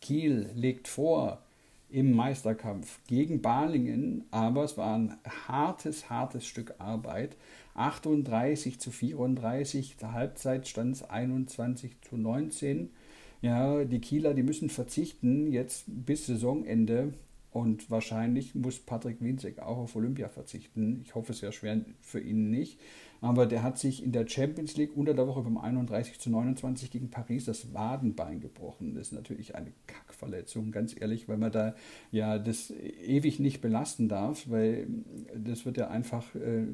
Kiel 0.00 0.48
legt 0.54 0.88
vor 0.88 1.42
im 1.90 2.12
Meisterkampf 2.12 2.98
gegen 3.08 3.42
Balingen, 3.42 4.24
aber 4.30 4.64
es 4.64 4.78
war 4.78 4.96
ein 4.96 5.18
hartes, 5.46 6.08
hartes 6.08 6.46
Stück 6.46 6.76
Arbeit. 6.78 7.36
38 7.74 8.80
zu 8.80 8.90
34, 8.90 9.98
der 9.98 10.12
Halbzeit 10.12 10.66
stand 10.66 10.96
es 10.96 11.02
21 11.02 12.00
zu 12.00 12.16
19. 12.16 12.90
Ja, 13.40 13.84
die 13.84 14.00
Kieler, 14.00 14.34
die 14.34 14.42
müssen 14.42 14.68
verzichten 14.68 15.52
jetzt 15.52 15.84
bis 15.86 16.26
Saisonende 16.26 17.14
und 17.50 17.90
wahrscheinlich 17.90 18.54
muss 18.54 18.80
Patrick 18.80 19.20
Winzek 19.20 19.60
auch 19.60 19.78
auf 19.78 19.96
Olympia 19.96 20.28
verzichten. 20.28 21.02
Ich 21.04 21.14
hoffe 21.14 21.32
es 21.32 21.40
ja 21.40 21.52
schwer 21.52 21.80
für 22.00 22.20
ihn 22.20 22.50
nicht. 22.50 22.80
Aber 23.20 23.46
der 23.46 23.64
hat 23.64 23.78
sich 23.78 24.04
in 24.04 24.12
der 24.12 24.28
Champions 24.28 24.76
League 24.76 24.96
unter 24.96 25.12
der 25.12 25.26
Woche 25.26 25.42
beim 25.42 25.58
31 25.58 26.20
zu 26.20 26.30
29 26.30 26.90
gegen 26.90 27.10
Paris 27.10 27.46
das 27.46 27.74
Wadenbein 27.74 28.40
gebrochen. 28.40 28.94
Das 28.94 29.08
ist 29.08 29.12
natürlich 29.12 29.56
eine 29.56 29.72
Kackverletzung, 29.88 30.70
ganz 30.70 30.94
ehrlich, 30.98 31.28
weil 31.28 31.36
man 31.36 31.50
da 31.50 31.74
ja 32.12 32.38
das 32.38 32.70
ewig 32.70 33.40
nicht 33.40 33.60
belasten 33.60 34.08
darf, 34.08 34.48
weil 34.48 34.86
das 35.34 35.66
wird 35.66 35.78
ja 35.78 35.88
einfach 35.88 36.32
äh, 36.36 36.66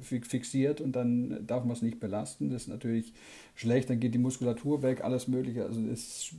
fi- 0.00 0.22
fixiert 0.22 0.80
und 0.80 0.96
dann 0.96 1.46
darf 1.46 1.64
man 1.64 1.72
es 1.72 1.82
nicht 1.82 2.00
belasten. 2.00 2.48
Das 2.48 2.62
ist 2.62 2.68
natürlich 2.68 3.12
schlecht, 3.54 3.90
dann 3.90 4.00
geht 4.00 4.14
die 4.14 4.18
Muskulatur 4.18 4.82
weg, 4.82 5.04
alles 5.04 5.28
Mögliche. 5.28 5.64
Also, 5.66 5.82
das, 5.86 6.34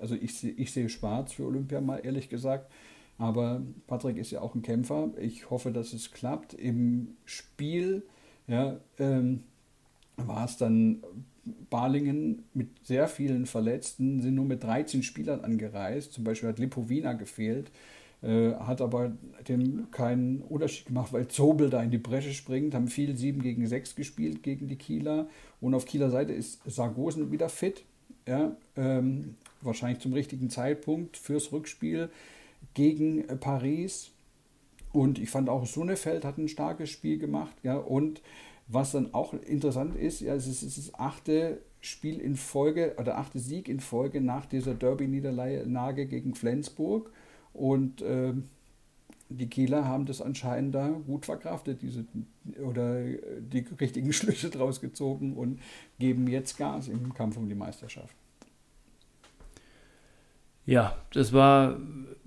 also 0.00 0.16
ich, 0.16 0.42
ich 0.58 0.72
sehe 0.72 0.88
schwarz 0.88 1.32
für 1.32 1.44
Olympia 1.46 1.80
mal 1.80 1.98
ehrlich 1.98 2.28
gesagt. 2.28 2.72
Aber 3.18 3.62
Patrick 3.86 4.16
ist 4.18 4.30
ja 4.30 4.40
auch 4.42 4.54
ein 4.54 4.62
Kämpfer. 4.62 5.10
Ich 5.18 5.48
hoffe, 5.48 5.70
dass 5.70 5.92
es 5.92 6.10
klappt. 6.10 6.52
Im 6.52 7.16
Spiel 7.24 8.02
ja, 8.48 8.76
ähm, 8.98 9.42
war 10.16 10.44
es 10.44 10.56
dann 10.56 11.02
Balingen 11.70 12.44
mit 12.54 12.68
sehr 12.82 13.08
vielen 13.08 13.46
Verletzten, 13.46 14.20
sind 14.20 14.34
nur 14.34 14.44
mit 14.44 14.62
13 14.62 15.02
Spielern 15.02 15.40
angereist. 15.40 16.12
Zum 16.12 16.24
Beispiel 16.24 16.48
hat 16.48 16.58
Lipovina 16.58 17.12
gefehlt, 17.12 17.70
äh, 18.22 18.52
hat 18.54 18.80
aber 18.80 19.12
dem 19.48 19.90
keinen 19.90 20.42
Unterschied 20.42 20.86
gemacht, 20.86 21.12
weil 21.12 21.28
Zobel 21.28 21.70
da 21.70 21.82
in 21.82 21.90
die 21.90 21.98
Bresche 21.98 22.32
springt, 22.32 22.74
haben 22.74 22.88
viel 22.88 23.16
7 23.16 23.42
gegen 23.42 23.66
6 23.66 23.94
gespielt 23.94 24.42
gegen 24.42 24.68
die 24.68 24.76
Kieler. 24.76 25.28
Und 25.60 25.74
auf 25.74 25.84
Kieler 25.84 26.10
Seite 26.10 26.32
ist 26.32 26.60
Sargosen 26.66 27.30
wieder 27.30 27.48
fit. 27.48 27.84
Ja, 28.26 28.56
ähm, 28.76 29.36
wahrscheinlich 29.62 30.00
zum 30.00 30.12
richtigen 30.12 30.50
Zeitpunkt 30.50 31.16
fürs 31.16 31.52
Rückspiel 31.52 32.10
gegen 32.74 33.28
äh, 33.28 33.36
Paris. 33.36 34.10
Und 34.96 35.18
ich 35.18 35.28
fand 35.28 35.50
auch 35.50 35.66
Sunnefeld 35.66 36.24
hat 36.24 36.38
ein 36.38 36.48
starkes 36.48 36.88
Spiel 36.88 37.18
gemacht. 37.18 37.54
Ja, 37.62 37.76
und 37.76 38.22
was 38.66 38.92
dann 38.92 39.12
auch 39.12 39.34
interessant 39.34 39.94
ist, 39.94 40.22
ja, 40.22 40.34
es 40.34 40.46
ist 40.46 40.62
es 40.62 40.78
ist 40.78 40.88
das 40.88 40.98
achte 40.98 41.60
Spiel 41.82 42.18
in 42.18 42.34
Folge 42.34 42.94
oder 42.98 43.18
achte 43.18 43.38
Sieg 43.38 43.68
in 43.68 43.80
Folge 43.80 44.22
nach 44.22 44.46
dieser 44.46 44.72
Derby-Niederlage 44.72 46.06
gegen 46.06 46.34
Flensburg. 46.34 47.12
Und 47.52 48.00
ähm, 48.00 48.44
die 49.28 49.50
Kieler 49.50 49.84
haben 49.84 50.06
das 50.06 50.22
anscheinend 50.22 50.74
da 50.74 50.88
gut 50.88 51.26
verkraftet, 51.26 51.82
diese 51.82 52.06
oder 52.66 53.00
äh, 53.00 53.18
die 53.42 53.66
richtigen 53.78 54.12
Schlüsse 54.14 54.48
draus 54.48 54.80
gezogen 54.80 55.36
und 55.36 55.60
geben 55.98 56.26
jetzt 56.26 56.56
Gas 56.56 56.88
im 56.88 57.12
Kampf 57.12 57.36
um 57.36 57.50
die 57.50 57.54
Meisterschaft. 57.54 58.16
Ja, 60.66 60.96
das 61.12 61.32
war, 61.32 61.78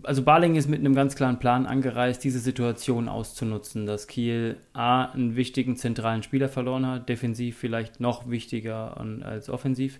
also 0.03 0.23
Baling 0.23 0.55
ist 0.55 0.69
mit 0.69 0.79
einem 0.79 0.95
ganz 0.95 1.15
klaren 1.15 1.39
Plan 1.39 1.65
angereist, 1.65 2.23
diese 2.23 2.39
Situation 2.39 3.09
auszunutzen, 3.09 3.85
dass 3.85 4.07
Kiel 4.07 4.57
A, 4.71 5.05
einen 5.11 5.35
wichtigen 5.35 5.75
zentralen 5.75 6.23
Spieler 6.23 6.47
verloren 6.47 6.85
hat, 6.87 7.09
defensiv 7.09 7.57
vielleicht 7.57 7.99
noch 7.99 8.29
wichtiger 8.29 8.97
als 8.97 9.49
offensiv. 9.49 9.99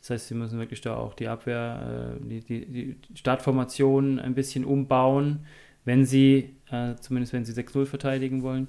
Das 0.00 0.10
heißt, 0.10 0.28
sie 0.28 0.34
müssen 0.34 0.58
wirklich 0.58 0.82
da 0.82 0.96
auch 0.96 1.14
die 1.14 1.28
Abwehr, 1.28 2.18
äh, 2.20 2.28
die, 2.28 2.40
die, 2.40 2.66
die 2.66 2.96
Startformation 3.14 4.20
ein 4.20 4.34
bisschen 4.34 4.64
umbauen, 4.64 5.46
wenn 5.84 6.04
sie, 6.04 6.50
äh, 6.70 6.94
zumindest 7.00 7.32
wenn 7.32 7.44
sie 7.44 7.52
6-0 7.52 7.86
verteidigen 7.86 8.42
wollen. 8.42 8.68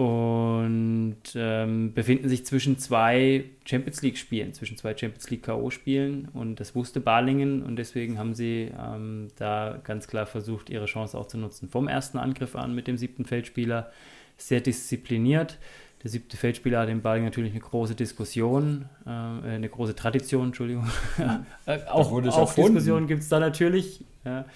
Und 0.00 1.18
ähm, 1.34 1.92
befinden 1.92 2.30
sich 2.30 2.46
zwischen 2.46 2.78
zwei 2.78 3.44
Champions 3.66 4.00
League-Spielen, 4.00 4.54
zwischen 4.54 4.78
zwei 4.78 4.96
Champions 4.96 5.28
League 5.28 5.42
K.O.-Spielen. 5.42 6.28
Und 6.32 6.58
das 6.58 6.74
wusste 6.74 7.00
Balingen 7.00 7.62
und 7.62 7.76
deswegen 7.76 8.18
haben 8.18 8.32
sie 8.32 8.72
ähm, 8.82 9.28
da 9.36 9.78
ganz 9.84 10.08
klar 10.08 10.24
versucht, 10.24 10.70
ihre 10.70 10.86
Chance 10.86 11.18
auch 11.18 11.26
zu 11.26 11.36
nutzen. 11.36 11.68
Vom 11.68 11.86
ersten 11.86 12.16
Angriff 12.16 12.56
an 12.56 12.74
mit 12.74 12.86
dem 12.86 12.96
siebten 12.96 13.26
Feldspieler 13.26 13.90
sehr 14.38 14.62
diszipliniert. 14.62 15.58
Der 16.02 16.10
siebte 16.10 16.38
Feldspieler 16.38 16.80
hat 16.80 16.88
in 16.88 17.02
Balingen 17.02 17.26
natürlich 17.26 17.52
eine 17.52 17.60
große 17.60 17.94
Diskussion, 17.94 18.86
äh, 19.04 19.10
eine 19.10 19.68
große 19.68 19.94
Tradition, 19.94 20.46
Entschuldigung. 20.46 20.88
äh, 21.66 21.78
auch 21.90 22.10
auch. 22.10 22.54
Diskussionen 22.54 23.06
gibt 23.06 23.20
es 23.20 23.28
da 23.28 23.38
natürlich. 23.38 24.02
Ja 24.24 24.46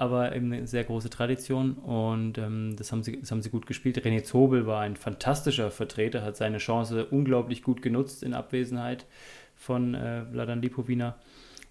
aber 0.00 0.34
eben 0.34 0.52
eine 0.52 0.66
sehr 0.66 0.84
große 0.84 1.10
Tradition 1.10 1.74
und 1.74 2.38
ähm, 2.38 2.74
das, 2.76 2.90
haben 2.90 3.02
sie, 3.02 3.20
das 3.20 3.30
haben 3.30 3.42
sie 3.42 3.50
gut 3.50 3.66
gespielt. 3.66 3.98
René 3.98 4.22
Zobel 4.22 4.66
war 4.66 4.80
ein 4.80 4.96
fantastischer 4.96 5.70
Vertreter, 5.70 6.22
hat 6.22 6.36
seine 6.36 6.58
Chance 6.58 7.04
unglaublich 7.06 7.62
gut 7.62 7.82
genutzt 7.82 8.22
in 8.22 8.32
Abwesenheit 8.34 9.06
von 9.54 9.94
äh, 9.94 10.24
Vladan 10.32 10.62
Lipovina. 10.62 11.16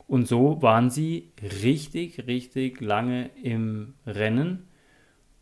Und 0.08 0.28
so 0.28 0.62
waren 0.62 0.90
sie 0.90 1.32
richtig, 1.64 2.28
richtig 2.28 2.82
lange 2.82 3.32
im 3.42 3.96
Rennen. 4.06 4.69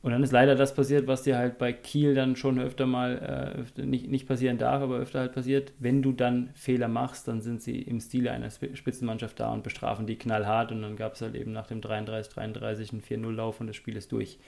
Und 0.01 0.11
dann 0.11 0.23
ist 0.23 0.31
leider 0.31 0.55
das 0.55 0.73
passiert, 0.73 1.07
was 1.07 1.23
dir 1.23 1.37
halt 1.37 1.57
bei 1.57 1.73
Kiel 1.73 2.13
dann 2.13 2.35
schon 2.35 2.59
öfter 2.59 2.85
mal, 2.85 3.17
äh, 3.57 3.59
öfter, 3.61 3.85
nicht, 3.85 4.07
nicht 4.09 4.27
passieren 4.27 4.57
darf, 4.57 4.81
aber 4.81 4.97
öfter 4.97 5.19
halt 5.19 5.33
passiert. 5.33 5.73
Wenn 5.79 6.01
du 6.01 6.11
dann 6.13 6.49
Fehler 6.53 6.87
machst, 6.87 7.27
dann 7.27 7.41
sind 7.41 7.61
sie 7.61 7.81
im 7.81 7.99
Stile 7.99 8.31
einer 8.31 8.47
Sp- 8.53 8.75
Spitzenmannschaft 8.75 9.39
da 9.39 9.51
und 9.51 9.63
bestrafen 9.63 10.05
die 10.07 10.17
knallhart. 10.17 10.71
Und 10.71 10.83
dann 10.83 10.95
gab 10.95 11.15
es 11.15 11.21
halt 11.21 11.35
eben 11.35 11.51
nach 11.51 11.67
dem 11.67 11.81
33-33 11.81 12.91
einen 12.91 13.01
4-0-Lauf 13.01 13.59
und 13.59 13.67
das 13.67 13.75
Spiel 13.75 13.97
ist 13.97 14.11
durch. 14.11 14.39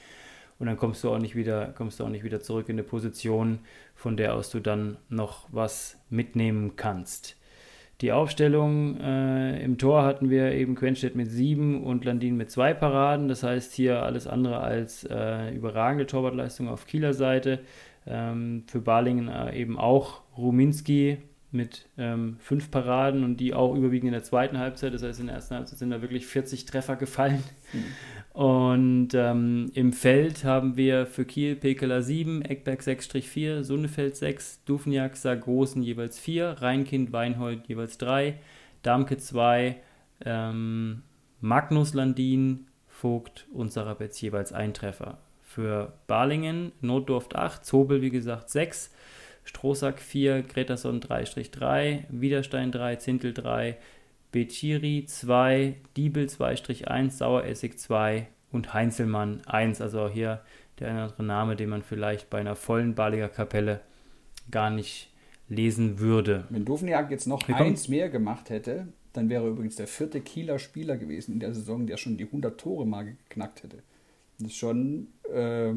Und 0.60 0.68
dann 0.68 0.78
kommst 0.78 1.04
du 1.04 1.10
auch 1.10 1.20
nicht 1.20 1.36
wieder, 1.36 1.68
kommst 1.68 2.00
du 2.00 2.04
auch 2.06 2.10
nicht 2.10 2.24
wieder 2.24 2.41
zurück 2.41 2.70
in 2.70 2.76
eine 2.76 2.84
Position, 2.84 3.60
von 3.95 4.18
der 4.18 4.36
aus 4.36 4.50
du 4.52 4.60
dann 4.60 4.97
noch 5.10 5.47
was 5.52 5.97
mitnehmen 6.10 6.76
kannst. 6.76 7.38
Die 8.02 8.14
Aufstellung 8.14 8.97
äh, 9.02 9.62
im 9.62 9.78
Tor 9.78 10.04
hatten 10.04 10.30
wir 10.30 10.54
eben 10.54 10.76
Quenstedt 10.76 11.16
mit 11.16 11.30
sieben 11.30 11.84
und 11.84 12.06
Landin 12.06 12.38
mit 12.38 12.50
zwei 12.50 12.74
Paraden. 12.74 13.28
Das 13.28 13.43
heißt 13.43 13.74
hier 13.74 14.04
alles 14.04 14.26
andere 14.26 14.60
als 14.60 15.04
äh, 15.04 15.54
überragende 15.54 16.06
Torwartleistung 16.06 16.70
auf 16.70 16.86
Kieler 16.86 17.14
Seite. 17.14 17.60
Ähm, 18.08 18.64
für 18.68 18.80
Balingen 18.80 19.28
äh, 19.28 19.54
eben 19.54 19.78
auch 19.78 20.22
Ruminski 20.38 21.18
mit 21.52 21.89
ähm, 21.97 22.38
fünf 22.39 22.72
Paraden 22.72 23.26
und 23.26 23.38
die 23.38 23.54
auch 23.54 23.76
überwiegend 23.76 24.08
in 24.08 24.14
der 24.14 24.24
zweiten 24.24 24.60
Halbzeit. 24.60 24.93
Das 24.93 25.04
heißt, 25.04 25.20
in 25.20 25.28
der 25.28 25.36
ersten 25.36 25.56
Halbzeit 25.56 25.80
sind 25.80 25.89
da 25.89 26.02
wirklich 26.02 26.26
40 26.26 26.66
Treffer 26.66 26.95
gefallen. 26.95 27.43
Mhm. 27.74 27.84
Und 28.40 29.10
ähm, 29.16 29.70
im 29.74 29.92
Feld 29.92 30.46
haben 30.46 30.78
wir 30.78 31.08
für 31.08 31.26
Kiel 31.26 31.58
Pekela 31.58 32.02
7, 32.02 32.42
Eckberg 32.42 32.80
6-4, 32.80 33.64
Sundefeld 33.64 34.16
6, 34.16 34.64
Dufniak, 34.64 35.18
Sargosen 35.18 35.84
jeweils 35.84 36.18
4, 36.20 36.62
Rheinkind, 36.62 37.12
Weinhold 37.12 37.68
jeweils 37.68 37.98
3, 37.98 38.40
Darmke 38.82 39.18
2, 39.18 39.76
ähm, 40.24 41.04
Magnus 41.42 41.94
Landin, 41.94 42.68
Vogt 42.88 43.46
und 43.52 43.74
Sarabetz 43.74 44.22
jeweils 44.22 44.54
ein 44.54 44.74
Treffer. 44.74 45.18
Für 45.42 45.92
Balingen 46.08 46.72
Notdorf 46.80 47.28
8, 47.34 47.66
Zobel 47.66 48.02
wie 48.02 48.10
gesagt 48.10 48.52
6, 48.52 48.96
Strohsack 49.44 50.00
4, 50.00 50.44
Gretason 50.44 51.02
3-3, 51.02 52.06
Widerstein 52.08 52.72
3, 52.72 52.96
Zintel 52.96 53.34
3, 53.34 53.76
Beciri 54.32 55.05
2, 55.05 55.75
Diebel 55.97 56.27
2-1, 56.27 57.11
Saueressig 57.11 57.80
2 57.80 58.27
und 58.51 58.73
Heinzelmann 58.73 59.41
1. 59.45 59.82
Also 59.82 60.07
hier 60.09 60.41
der 60.80 60.89
andere 60.91 61.23
Name, 61.23 61.55
den 61.55 61.69
man 61.69 61.82
vielleicht 61.82 62.30
bei 62.30 62.39
einer 62.39 62.55
vollen 62.55 62.95
Baliger 62.95 63.30
Kapelle 63.30 63.82
gar 64.51 64.69
nicht 64.69 65.11
lesen 65.47 65.99
würde. 65.99 66.45
Wenn 66.49 66.65
Dovniak 66.65 67.09
jetzt 67.11 67.25
noch 67.25 67.47
eins 67.49 67.88
mehr 67.88 68.09
gemacht 68.09 68.49
hätte, 68.49 68.88
dann 69.13 69.30
wäre 69.30 69.47
übrigens 69.47 69.75
der 69.75 69.88
vierte 69.88 70.21
Kieler 70.21 70.59
Spieler 70.59 70.97
gewesen 70.97 71.34
in 71.34 71.39
der 71.39 71.53
Saison, 71.53 71.88
der 71.88 71.97
schon 71.97 72.17
die 72.17 72.25
100 72.25 72.59
Tore 72.59 72.86
mal 72.86 73.05
geknackt 73.05 73.63
hätte. 73.63 73.82
Das 74.38 74.49
ist 74.49 74.57
schon 74.57 75.07
äh, 75.34 75.73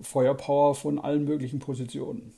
Feuerpower 0.00 0.74
von 0.74 0.98
allen 0.98 1.24
möglichen 1.24 1.58
Positionen. 1.58 2.32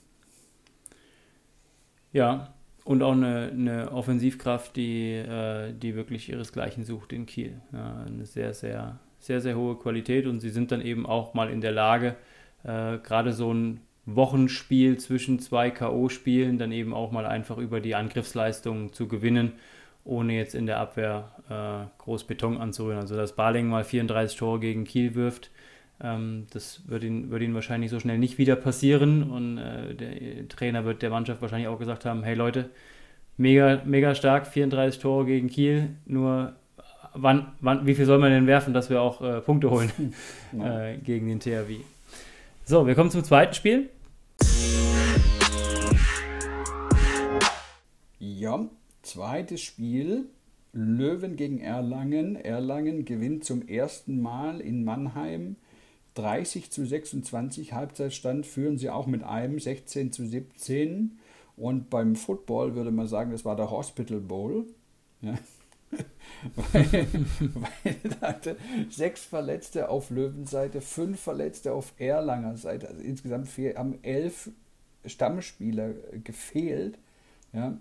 Ja, 2.12 2.55
und 2.91 3.05
auch 3.05 3.12
eine, 3.12 3.53
eine 3.53 3.93
Offensivkraft, 3.93 4.74
die, 4.74 5.12
äh, 5.12 5.72
die 5.72 5.95
wirklich 5.95 6.28
ihresgleichen 6.28 6.82
sucht 6.82 7.12
in 7.12 7.24
Kiel. 7.24 7.61
Ja, 7.72 8.05
eine 8.05 8.26
sehr, 8.26 8.53
sehr, 8.53 8.99
sehr, 9.20 9.41
sehr 9.41 9.57
hohe 9.57 9.76
Qualität 9.76 10.26
und 10.26 10.41
sie 10.41 10.51
sind 10.51 10.72
dann 10.72 10.80
eben 10.80 11.07
auch 11.07 11.32
mal 11.32 11.51
in 11.51 11.61
der 11.61 11.70
Lage, 11.70 12.16
äh, 12.64 12.99
gerade 12.99 13.32
so 13.32 13.55
ein 13.55 13.78
Wochenspiel 14.07 14.99
zwischen 14.99 15.38
zwei 15.38 15.70
K.O.-Spielen 15.70 16.59
dann 16.59 16.72
eben 16.72 16.93
auch 16.93 17.12
mal 17.12 17.26
einfach 17.26 17.59
über 17.59 17.78
die 17.78 17.95
Angriffsleistung 17.95 18.93
zu 18.93 19.07
gewinnen, 19.07 19.53
ohne 20.03 20.32
jetzt 20.32 20.57
in 20.57 20.66
der 20.66 20.80
Abwehr 20.80 21.30
äh, 21.49 22.03
groß 22.03 22.24
Beton 22.24 22.59
anzurühren. 22.59 22.99
Also 22.99 23.14
dass 23.14 23.36
Baling 23.36 23.68
mal 23.68 23.84
34 23.84 24.36
Tore 24.36 24.59
gegen 24.59 24.82
Kiel 24.82 25.14
wirft, 25.14 25.53
ähm, 26.03 26.47
das 26.53 26.83
wird 26.89 27.05
ihn, 27.05 27.31
wird 27.31 27.43
ihn 27.43 27.55
wahrscheinlich 27.55 27.91
so 27.91 28.01
schnell 28.01 28.19
nicht 28.19 28.39
wieder 28.39 28.57
passieren 28.57 29.31
und 29.31 29.59
äh, 29.59 29.95
der 29.95 30.49
Trainer 30.49 30.85
wird 30.85 31.03
der 31.03 31.11
Mannschaft 31.11 31.43
wahrscheinlich 31.43 31.69
auch 31.69 31.79
gesagt 31.79 32.05
haben, 32.05 32.23
hey 32.23 32.35
Leute, 32.35 32.71
mega, 33.37 33.83
mega 33.85 34.15
stark, 34.15 34.47
34 34.47 35.01
Tore 35.01 35.27
gegen 35.27 35.49
Kiel, 35.49 35.91
nur 36.07 36.55
wann, 37.15 37.53
wann, 37.61 37.87
wie 37.87 37.95
viel 37.95 38.07
soll 38.07 38.19
man 38.19 38.31
denn 38.31 38.47
werfen, 38.47 38.75
dass 38.75 38.91
wir 38.91 39.03
auch 39.03 39.21
äh, 39.21 39.41
Punkte 39.41 39.71
holen 39.71 39.91
äh, 40.59 40.97
gegen 40.99 41.29
den 41.29 41.41
THW. 41.41 41.77
So, 42.65 42.87
wir 42.87 42.95
kommen 42.95 43.11
zum 43.11 43.25
zweiten 43.25 43.55
Spiel. 43.55 43.91
Ja, 48.19 48.67
zweites 49.03 49.61
Spiel. 49.61 50.27
Löwen 50.73 51.35
gegen 51.37 51.61
Erlangen. 51.61 52.37
Erlangen 52.37 53.05
gewinnt 53.05 53.45
zum 53.45 53.67
ersten 53.67 54.23
Mal 54.23 54.61
in 54.61 54.85
Mannheim 54.85 55.57
30 56.15 56.71
zu 56.71 56.85
26 56.85 57.73
Halbzeitstand 57.73 58.47
führen 58.47 58.79
sie 58.79 58.91
auch 58.91 59.07
mit 59.07 59.23
einem 59.23 59.59
16 59.59 60.13
zu 60.13 60.27
17. 60.27 61.19
Und 61.57 61.91
beim 61.91 62.17
Football 62.17 62.75
würde 62.75 62.91
man 62.91 63.07
sagen, 63.07 63.33
das 63.33 63.45
war 63.45 63.57
der 63.57 63.71
Hospital 63.71 64.21
Bowl. 64.21 64.67
Ja. 65.21 65.35
weil, 66.73 67.07
weil 67.41 68.21
hatte 68.21 68.57
sechs 68.89 69.25
Verletzte 69.25 69.89
auf 69.89 70.11
Löwenseite, 70.11 70.81
fünf 70.81 71.21
Verletzte 71.21 71.73
auf 71.73 71.93
Erlanger 71.99 72.57
Seite. 72.57 72.89
Also 72.89 73.03
insgesamt 73.03 73.49
haben 73.77 73.99
elf 74.03 74.51
Stammspieler 75.05 75.91
gefehlt. 76.25 76.99
Ja. 77.53 77.77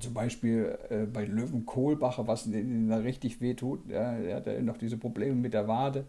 Zum 0.00 0.14
Beispiel 0.14 0.78
äh, 0.90 1.06
bei 1.06 1.24
Löwen 1.24 1.66
Kohlbacher, 1.66 2.26
was 2.26 2.48
da 2.50 2.96
richtig 2.98 3.40
wehtut. 3.40 3.88
Ja, 3.88 4.12
er 4.12 4.36
hat 4.36 4.46
ja 4.46 4.60
noch 4.60 4.76
diese 4.76 4.96
Probleme 4.96 5.34
mit 5.34 5.54
der 5.54 5.66
Wade. 5.66 6.04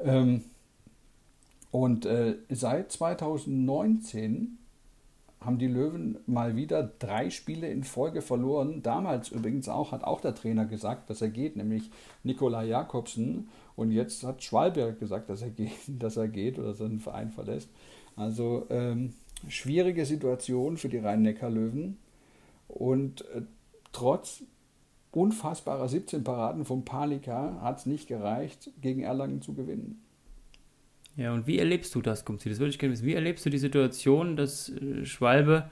Ähm, 0.00 0.42
und 1.72 2.04
äh, 2.04 2.36
seit 2.50 2.92
2019 2.92 4.58
haben 5.40 5.58
die 5.58 5.66
Löwen 5.66 6.18
mal 6.26 6.54
wieder 6.54 6.84
drei 6.98 7.30
Spiele 7.30 7.68
in 7.68 7.82
Folge 7.82 8.20
verloren. 8.22 8.82
Damals 8.82 9.30
übrigens 9.30 9.68
auch, 9.68 9.90
hat 9.90 10.04
auch 10.04 10.20
der 10.20 10.34
Trainer 10.34 10.66
gesagt, 10.66 11.10
dass 11.10 11.22
er 11.22 11.30
geht, 11.30 11.56
nämlich 11.56 11.90
Nikola 12.22 12.62
Jakobsen. 12.62 13.48
Und 13.74 13.90
jetzt 13.90 14.22
hat 14.22 14.42
Schwalberg 14.42 15.00
gesagt, 15.00 15.30
dass 15.30 15.40
er 15.40 15.50
geht, 15.50 15.72
dass 15.88 16.18
er 16.18 16.28
geht 16.28 16.58
oder 16.58 16.74
seinen 16.74 17.00
Verein 17.00 17.32
verlässt. 17.32 17.70
Also 18.16 18.66
ähm, 18.68 19.14
schwierige 19.48 20.04
Situation 20.04 20.76
für 20.76 20.90
die 20.90 20.98
Rhein-Neckar-Löwen. 20.98 21.96
Und 22.68 23.22
äh, 23.34 23.42
trotz 23.92 24.42
unfassbarer 25.10 25.88
17 25.88 26.22
Paraden 26.22 26.66
vom 26.66 26.84
Palika 26.84 27.58
hat 27.62 27.78
es 27.78 27.86
nicht 27.86 28.08
gereicht, 28.08 28.70
gegen 28.82 29.02
Erlangen 29.02 29.40
zu 29.40 29.54
gewinnen. 29.54 30.02
Ja, 31.16 31.32
und 31.32 31.46
wie 31.46 31.58
erlebst 31.58 31.94
du 31.94 32.02
das, 32.02 32.24
Gumzi? 32.24 32.48
Das 32.48 32.58
würde 32.58 32.70
ich 32.70 32.78
gerne 32.78 32.92
wissen. 32.92 33.06
Wie 33.06 33.14
erlebst 33.14 33.44
du 33.44 33.50
die 33.50 33.58
Situation, 33.58 34.36
dass 34.36 34.70
äh, 34.70 35.04
Schwalbe 35.04 35.70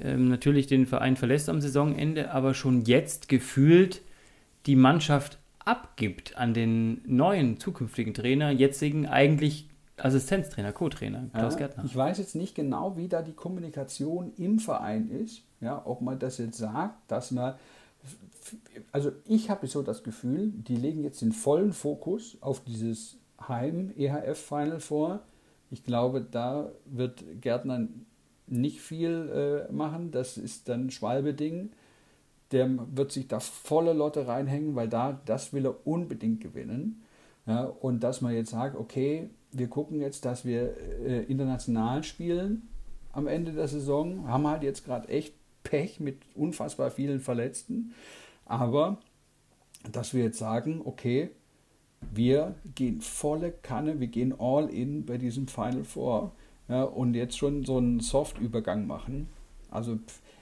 ähm, 0.00 0.28
natürlich 0.28 0.66
den 0.66 0.86
Verein 0.86 1.16
verlässt 1.16 1.48
am 1.48 1.60
Saisonende, 1.60 2.30
aber 2.30 2.54
schon 2.54 2.82
jetzt 2.82 3.28
gefühlt 3.28 4.02
die 4.66 4.76
Mannschaft 4.76 5.38
abgibt 5.64 6.36
an 6.36 6.54
den 6.54 7.00
neuen 7.06 7.58
zukünftigen 7.58 8.14
Trainer, 8.14 8.50
jetzigen 8.50 9.06
eigentlich 9.06 9.68
Assistenztrainer, 9.96 10.72
Co-Trainer, 10.72 11.30
Klaus 11.32 11.54
ja, 11.54 11.60
Gärtner. 11.60 11.84
Ich 11.84 11.96
weiß 11.96 12.18
jetzt 12.18 12.36
nicht 12.36 12.54
genau, 12.54 12.96
wie 12.96 13.08
da 13.08 13.22
die 13.22 13.32
Kommunikation 13.32 14.32
im 14.36 14.58
Verein 14.58 15.08
ist, 15.08 15.42
ja, 15.60 15.82
ob 15.84 16.02
man 16.02 16.18
das 16.18 16.38
jetzt 16.38 16.58
sagt, 16.58 17.10
dass 17.10 17.30
man 17.30 17.54
also 18.92 19.10
ich 19.24 19.50
habe 19.50 19.66
so 19.66 19.82
das 19.82 20.04
Gefühl, 20.04 20.52
die 20.52 20.76
legen 20.76 21.02
jetzt 21.02 21.20
den 21.20 21.32
vollen 21.32 21.72
Fokus 21.72 22.36
auf 22.40 22.62
dieses 22.62 23.18
Heim-EHF-Final 23.40 24.80
vor. 24.80 25.20
Ich 25.70 25.84
glaube, 25.84 26.20
da 26.20 26.70
wird 26.84 27.24
Gärtner 27.40 27.88
nicht 28.46 28.80
viel 28.80 29.66
äh, 29.68 29.72
machen. 29.72 30.10
Das 30.10 30.38
ist 30.38 30.68
dann 30.68 30.90
Schwalbe-Ding. 30.90 31.70
Der 32.52 32.70
wird 32.94 33.10
sich 33.10 33.26
da 33.26 33.40
volle 33.40 33.92
Lotte 33.92 34.28
reinhängen, 34.28 34.76
weil 34.76 34.88
da 34.88 35.20
das 35.24 35.52
will 35.52 35.66
er 35.66 35.86
unbedingt 35.86 36.40
gewinnen. 36.40 37.02
Ja, 37.46 37.64
und 37.64 38.00
dass 38.00 38.20
man 38.20 38.34
jetzt 38.34 38.50
sagt, 38.50 38.76
okay, 38.76 39.30
wir 39.52 39.68
gucken 39.68 40.00
jetzt, 40.00 40.24
dass 40.24 40.44
wir 40.44 40.76
äh, 41.04 41.22
international 41.24 42.02
spielen 42.02 42.68
am 43.12 43.26
Ende 43.26 43.52
der 43.52 43.68
Saison, 43.68 44.28
haben 44.28 44.46
halt 44.46 44.62
jetzt 44.62 44.84
gerade 44.84 45.08
echt 45.08 45.34
Pech 45.62 46.00
mit 46.00 46.18
unfassbar 46.34 46.90
vielen 46.90 47.20
Verletzten. 47.20 47.94
Aber 48.44 48.98
dass 49.90 50.14
wir 50.14 50.22
jetzt 50.22 50.38
sagen, 50.38 50.82
okay, 50.84 51.30
wir 52.12 52.54
gehen 52.74 53.00
volle 53.00 53.52
Kanne, 53.52 54.00
wir 54.00 54.06
gehen 54.06 54.34
all 54.38 54.68
in 54.68 55.04
bei 55.04 55.18
diesem 55.18 55.48
Final 55.48 55.84
Four 55.84 56.32
ja, 56.68 56.82
und 56.82 57.14
jetzt 57.14 57.36
schon 57.36 57.64
so 57.64 57.78
einen 57.78 58.00
Soft-Übergang 58.00 58.86
machen. 58.86 59.28
Also 59.70 59.98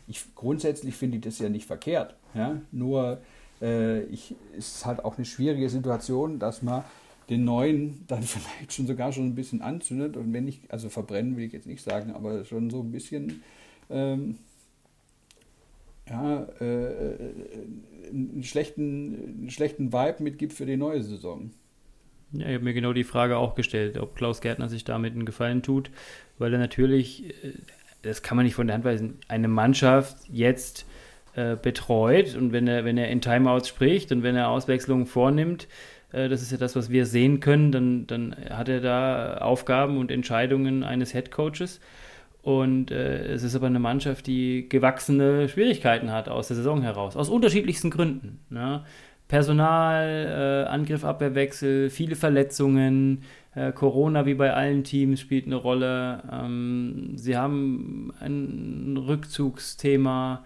ich, 0.07 0.35
grundsätzlich 0.35 0.95
finde 0.95 1.17
ich 1.17 1.23
das 1.23 1.39
ja 1.39 1.49
nicht 1.49 1.67
verkehrt. 1.67 2.15
Ja? 2.35 2.61
Nur 2.73 3.21
äh, 3.61 4.03
ich, 4.05 4.35
es 4.57 4.77
ist 4.77 4.87
halt 4.87 5.05
auch 5.05 5.17
eine 5.17 5.25
schwierige 5.25 5.69
Situation, 5.69 6.39
dass 6.39 6.63
man 6.63 6.85
den 7.31 7.45
neuen 7.45 8.05
dann 8.07 8.23
vielleicht 8.25 8.73
schon 8.73 8.87
sogar 8.87 9.13
schon 9.13 9.27
ein 9.27 9.35
bisschen 9.35 9.63
anzündet 9.63 10.17
und 10.17 10.33
wenn 10.33 10.45
nicht, 10.45 10.71
also 10.71 10.89
verbrennen 10.89 11.37
will 11.37 11.45
ich 11.45 11.53
jetzt 11.53 11.67
nicht 11.67 11.83
sagen, 11.83 12.13
aber 12.13 12.45
schon 12.45 12.71
so 12.71 12.81
ein 12.81 12.93
bisschen 12.93 13.43
ähm, 13.91 14.39
ja, 16.09 16.47
äh, 16.61 17.15
einen, 18.11 18.43
schlechten, 18.43 19.39
einen 19.41 19.51
schlechten 19.51 19.93
Vibe 19.93 20.23
mitgibt 20.23 20.53
für 20.53 20.67
die 20.67 20.77
neue 20.77 21.03
Saison. 21.03 21.51
Ja, 22.33 22.49
ich 22.49 22.55
habe 22.55 22.65
mir 22.65 22.75
genau 22.75 22.93
die 22.93 23.05
Frage 23.05 23.37
auch 23.37 23.55
gestellt, 23.55 23.97
ob 23.99 24.17
Klaus 24.17 24.41
Gärtner 24.41 24.69
sich 24.69 24.85
damit 24.85 25.15
einen 25.15 25.25
Gefallen 25.25 25.63
tut, 25.63 25.91
weil 26.39 26.53
er 26.53 26.59
natürlich, 26.59 27.31
äh, 27.45 27.53
das 28.03 28.23
kann 28.23 28.37
man 28.37 28.45
nicht 28.45 28.55
von 28.55 28.67
der 28.67 28.75
Hand 28.75 28.85
weisen, 28.85 29.19
eine 29.29 29.49
Mannschaft 29.49 30.17
jetzt 30.31 30.87
äh, 31.37 31.57
betreut 31.57 32.37
und 32.37 32.53
wenn 32.53 32.67
er, 32.69 32.85
wenn 32.85 32.99
er 32.99 33.09
in 33.09 33.21
Timeouts 33.21 33.69
spricht 33.69 34.13
und 34.13 34.23
wenn 34.23 34.37
er 34.37 34.49
Auswechslungen 34.49 35.07
vornimmt, 35.07 35.69
äh, 36.13 36.29
das 36.29 36.43
ist 36.43 36.53
ja 36.53 36.59
das, 36.59 36.77
was 36.77 36.91
wir 36.91 37.07
sehen 37.07 37.41
können, 37.41 37.73
dann, 37.73 38.07
dann 38.07 38.37
hat 38.51 38.69
er 38.69 38.81
da 38.81 39.39
Aufgaben 39.39 39.99
und 39.99 40.11
Entscheidungen 40.11 40.83
eines 40.83 41.15
Headcoaches. 41.15 41.81
Und 42.45 42.91
äh, 42.91 43.25
es 43.33 43.43
ist 43.43 43.57
aber 43.57 43.69
eine 43.69 43.79
Mannschaft, 43.79 44.27
die 44.27 44.69
gewachsene 44.69 45.49
Schwierigkeiten 45.49 46.13
hat 46.13 46.29
aus 46.29 46.49
der 46.49 46.59
Saison 46.59 46.83
heraus, 46.83 47.17
aus 47.17 47.31
unterschiedlichsten 47.31 47.89
Gründen. 47.89 48.41
Ne? 48.51 48.85
Personal, 49.29 50.67
äh, 50.67 50.69
Angriff, 50.69 51.05
Abwehrwechsel, 51.05 51.89
viele 51.89 52.17
Verletzungen, 52.17 53.23
äh, 53.55 53.73
Corona 53.73 54.27
wie 54.27 54.35
bei 54.35 54.53
allen 54.53 54.85
Teams 54.85 55.21
spielt 55.21 55.47
eine 55.47 55.57
Rolle. 55.57 56.23
Ähm, 56.31 57.13
sie 57.15 57.35
haben 57.35 58.13
ein 58.21 58.99
Rückzugsthema. 58.99 60.45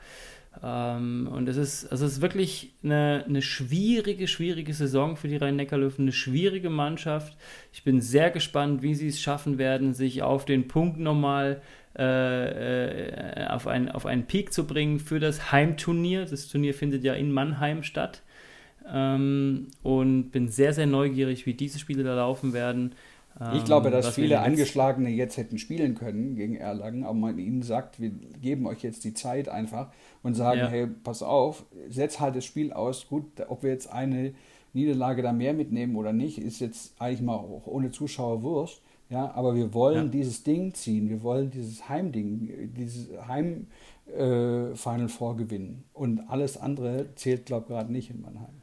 Ähm, 0.63 1.29
und 1.33 1.49
es 1.49 1.57
ist, 1.57 1.83
es 1.91 2.01
ist 2.01 2.21
wirklich 2.21 2.75
eine, 2.85 3.25
eine 3.29 3.43
schwierige, 3.43 4.29
schwierige 4.29 4.73
Saison 4.73 5.17
für 5.17 5.27
die 5.27 5.37
Rhein-Neckar-Löwen, 5.37 6.03
eine 6.03 6.13
schwierige 6.13 6.71
Mannschaft. 6.71 7.37
Ich 7.73 7.83
bin 7.83 8.01
sehr 8.01 8.31
gespannt, 8.31 8.83
wie 8.83 8.95
sie 8.95 9.09
es 9.09 9.21
schaffen 9.21 9.59
werden, 9.59 9.95
sich 9.95 10.23
auf 10.23 10.45
den 10.45 10.69
Punkt 10.69 11.01
nochmal 11.01 11.61
äh, 11.61 11.78
äh, 11.99 13.47
auf, 13.49 13.67
ein, 13.67 13.91
auf 13.91 14.07
einen 14.07 14.25
Peak 14.25 14.53
zu 14.53 14.67
bringen 14.67 15.01
für 15.01 15.21
das 15.21 15.53
Heimturnier. 15.53 16.25
Das 16.27 16.49
Turnier 16.49 16.75
findet 16.75 17.05
ja 17.05 17.15
in 17.15 17.33
Mannheim 17.33 17.83
statt. 17.83 18.23
Ähm, 18.91 19.69
und 19.83 20.31
bin 20.31 20.49
sehr, 20.49 20.73
sehr 20.73 20.87
neugierig, 20.87 21.45
wie 21.45 21.55
diese 21.55 21.79
Spiele 21.79 22.05
da 22.05 22.15
laufen 22.15 22.53
werden. 22.53 22.95
Ich 23.55 23.65
glaube, 23.65 23.91
dass 23.91 24.17
viele 24.17 24.41
Angeschlagene 24.41 25.11
jetzt 25.11 25.37
hätten 25.37 25.59
spielen 25.59 25.95
können 25.95 26.35
gegen 26.35 26.57
Erlangen, 26.57 27.05
aber 27.05 27.15
man 27.15 27.39
ihnen 27.39 27.63
sagt, 27.63 28.01
wir 28.01 28.11
geben 28.11 28.67
euch 28.67 28.83
jetzt 28.83 29.05
die 29.05 29.15
Zeit 29.15 29.49
einfach 29.49 29.93
und 30.25 30.35
sagen, 30.35 30.59
ja. 30.59 30.69
hey, 30.69 30.87
pass 30.89 31.23
auf, 31.23 31.65
setz 31.89 32.19
halt 32.19 32.35
das 32.35 32.45
Spiel 32.45 32.73
aus. 32.73 33.07
Gut, 33.07 33.27
ob 33.47 33.63
wir 33.63 33.71
jetzt 33.71 33.93
eine 33.93 34.35
Niederlage 34.73 35.23
da 35.23 35.33
mehr 35.33 35.55
mitnehmen 35.55 35.95
oder 35.95 36.13
nicht, 36.13 36.39
ist 36.39 36.59
jetzt 36.59 37.01
eigentlich 37.01 37.23
mal 37.23 37.37
auch 37.37 37.67
ohne 37.67 37.93
Zuschauer 37.93 38.43
Wurscht. 38.43 38.83
Ja, 39.11 39.33
aber 39.35 39.55
wir 39.55 39.73
wollen 39.73 40.07
ja. 40.07 40.11
dieses 40.11 40.43
Ding 40.43 40.75
ziehen, 40.75 41.09
wir 41.09 41.23
wollen 41.23 41.51
dieses 41.51 41.89
Heimding, 41.89 42.75
dieses 42.75 43.09
Heim 43.27 43.67
äh, 44.07 44.75
Final 44.75 45.09
Four 45.09 45.37
gewinnen. 45.37 45.85
Und 45.95 46.21
alles 46.29 46.59
andere 46.59 47.15
zählt, 47.15 47.47
glaube 47.47 47.65
ich, 47.65 47.69
gerade 47.71 47.93
nicht 47.93 48.11
in 48.11 48.21
Mannheim 48.21 48.59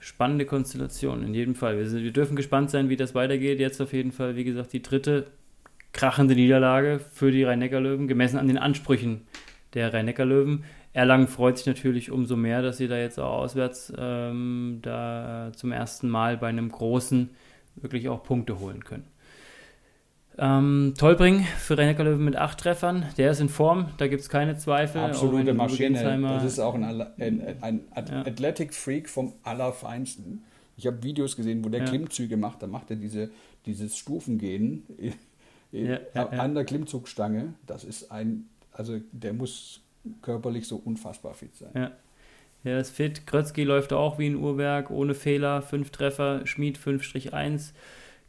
spannende 0.00 0.46
Konstellation, 0.46 1.22
in 1.22 1.34
jedem 1.34 1.54
Fall. 1.54 1.76
Wir, 1.76 1.88
sind, 1.88 2.02
wir 2.02 2.12
dürfen 2.12 2.34
gespannt 2.34 2.70
sein, 2.70 2.88
wie 2.88 2.96
das 2.96 3.14
weitergeht. 3.14 3.60
Jetzt 3.60 3.80
auf 3.80 3.92
jeden 3.92 4.12
Fall, 4.12 4.34
wie 4.34 4.44
gesagt, 4.44 4.72
die 4.72 4.82
dritte 4.82 5.26
krachende 5.92 6.34
Niederlage 6.34 7.00
für 7.12 7.30
die 7.30 7.44
Rhein-Neckar-Löwen, 7.44 8.08
gemessen 8.08 8.38
an 8.38 8.48
den 8.48 8.58
Ansprüchen 8.58 9.22
der 9.74 9.92
Rhein-Neckar-Löwen. 9.92 10.64
Erlangen 10.92 11.28
freut 11.28 11.58
sich 11.58 11.66
natürlich 11.66 12.10
umso 12.10 12.34
mehr, 12.34 12.62
dass 12.62 12.78
sie 12.78 12.88
da 12.88 12.96
jetzt 12.96 13.18
auch 13.20 13.42
auswärts 13.42 13.92
ähm, 13.96 14.80
da 14.82 15.52
zum 15.54 15.70
ersten 15.70 16.08
Mal 16.08 16.36
bei 16.36 16.48
einem 16.48 16.70
großen 16.70 17.30
wirklich 17.76 18.08
auch 18.08 18.24
Punkte 18.24 18.58
holen 18.58 18.82
können. 18.82 19.04
Ähm, 20.42 20.94
Tolbring 20.96 21.44
für 21.58 21.76
Rennecker 21.76 22.04
Löwen 22.04 22.24
mit 22.24 22.34
acht 22.34 22.58
Treffern. 22.58 23.04
Der 23.18 23.30
ist 23.30 23.40
in 23.40 23.50
Form, 23.50 23.88
da 23.98 24.08
gibt 24.08 24.22
es 24.22 24.30
keine 24.30 24.56
Zweifel. 24.56 25.02
Absolute 25.02 25.52
Maschine. 25.52 26.22
Das 26.22 26.44
ist 26.44 26.58
auch 26.58 26.74
ein, 26.74 26.84
ein, 26.84 27.56
ein 27.60 27.80
ja. 27.94 28.20
Athletic 28.22 28.72
Freak 28.72 29.10
vom 29.10 29.34
Allerfeinsten. 29.42 30.42
Ich 30.78 30.86
habe 30.86 31.02
Videos 31.02 31.36
gesehen, 31.36 31.62
wo 31.62 31.68
der 31.68 31.80
ja. 31.80 31.86
Klimmzüge 31.86 32.38
macht. 32.38 32.62
Da 32.62 32.66
macht 32.66 32.88
er 32.88 32.96
diese, 32.96 33.30
dieses 33.66 33.98
Stufengehen 33.98 34.84
ja, 35.72 35.98
an 36.14 36.54
der 36.54 36.64
Klimmzugstange. 36.64 37.52
Das 37.66 37.84
ist 37.84 38.10
ein, 38.10 38.48
also 38.72 38.98
der 39.12 39.34
muss 39.34 39.82
körperlich 40.22 40.66
so 40.66 40.80
unfassbar 40.82 41.34
fit 41.34 41.54
sein. 41.54 41.70
Ja. 41.74 41.90
Er 42.64 42.80
ist 42.80 42.90
fit. 42.90 43.26
Krötzky 43.26 43.64
läuft 43.64 43.92
auch 43.92 44.18
wie 44.18 44.26
ein 44.26 44.36
Uhrwerk, 44.36 44.90
ohne 44.90 45.14
Fehler. 45.14 45.60
Fünf 45.60 45.90
Treffer, 45.90 46.46
Schmied 46.46 46.78
5-1. 46.78 47.72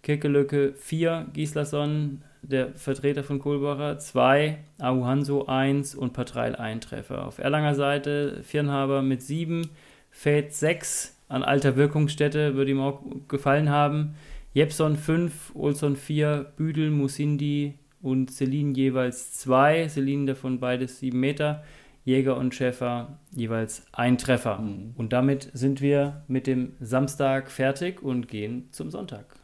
Kekelöcke 0.04 0.74
4, 0.74 1.28
Gislason, 1.34 2.24
der 2.41 2.74
Vertreter 2.74 3.24
von 3.24 3.39
Kohlbacher 3.39 3.99
2, 3.99 4.58
Ahuhanso 4.80 5.45
1 5.45 5.95
und 5.95 6.14
Patreil 6.14 6.56
1 6.56 6.86
Treffer. 6.86 7.28
Auf 7.28 7.38
Erlanger 7.38 7.76
Seite 7.76 8.41
Firnhaber 8.43 9.02
mit 9.02 9.22
7, 9.22 9.70
Fate 10.10 10.54
6 10.54 11.18
an 11.30 11.43
alter 11.43 11.76
Wirkungsstätte, 11.76 12.56
würde 12.56 12.72
ihm 12.72 12.82
auch 12.82 13.02
gefallen 13.28 13.70
haben. 13.70 14.16
Jepson 14.54 14.97
5, 14.97 15.56
Olson 15.56 15.95
4, 15.95 16.52
Büdel, 16.58 16.89
Musindi 16.89 17.76
und 18.02 18.32
Celine 18.32 18.74
jeweils 18.74 19.34
2. 19.34 19.88
Celine 19.88 20.26
davon 20.26 20.60
beides 20.60 20.99
7 20.99 21.18
Meter. 21.18 21.64
Jäger 22.04 22.36
und 22.36 22.56
Schäfer 22.56 23.20
jeweils 23.32 23.86
ein 23.91 24.18
Treffer. 24.18 24.58
Mhm. 24.58 24.93
Und 24.97 25.14
damit 25.14 25.52
sind 25.54 25.82
wir 25.82 26.24
mit 26.28 26.47
dem 26.47 26.74
Samstag 26.80 27.52
fertig 27.52 28.02
und 28.02 28.28
gehen 28.28 28.68
zum 28.72 28.89
Sonntag. 28.89 29.41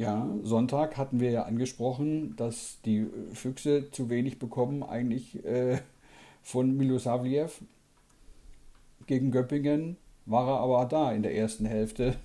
Ja, 0.00 0.26
Sonntag 0.44 0.96
hatten 0.96 1.20
wir 1.20 1.30
ja 1.30 1.42
angesprochen, 1.42 2.34
dass 2.36 2.78
die 2.86 3.06
Füchse 3.34 3.90
zu 3.90 4.08
wenig 4.08 4.38
bekommen, 4.38 4.82
eigentlich 4.82 5.44
äh, 5.44 5.78
von 6.42 6.74
Milosavljev. 6.74 7.60
Gegen 9.04 9.30
Göppingen 9.30 9.98
war 10.24 10.48
er 10.48 10.60
aber 10.60 10.86
da 10.86 11.12
in 11.12 11.22
der 11.22 11.36
ersten 11.36 11.66
Hälfte. 11.66 12.16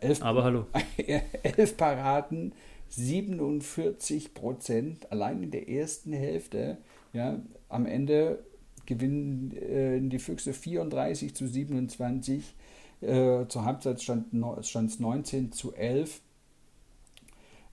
Elf, 0.00 0.22
aber 0.22 0.42
hallo. 0.42 0.64
elf 1.42 1.76
Paraden, 1.76 2.54
47 2.88 4.32
Prozent, 4.32 5.12
allein 5.12 5.42
in 5.42 5.50
der 5.50 5.68
ersten 5.68 6.14
Hälfte. 6.14 6.78
Ja, 7.12 7.42
am 7.68 7.84
Ende 7.84 8.42
gewinnen 8.86 9.54
äh, 9.54 10.00
die 10.00 10.18
Füchse 10.18 10.54
34 10.54 11.34
zu 11.34 11.46
27. 11.46 12.54
Äh, 13.02 13.44
zur 13.48 13.66
Halbzeit 13.66 14.00
stand 14.00 14.32
es 14.32 14.98
19 14.98 15.52
zu 15.52 15.74
11. 15.74 16.22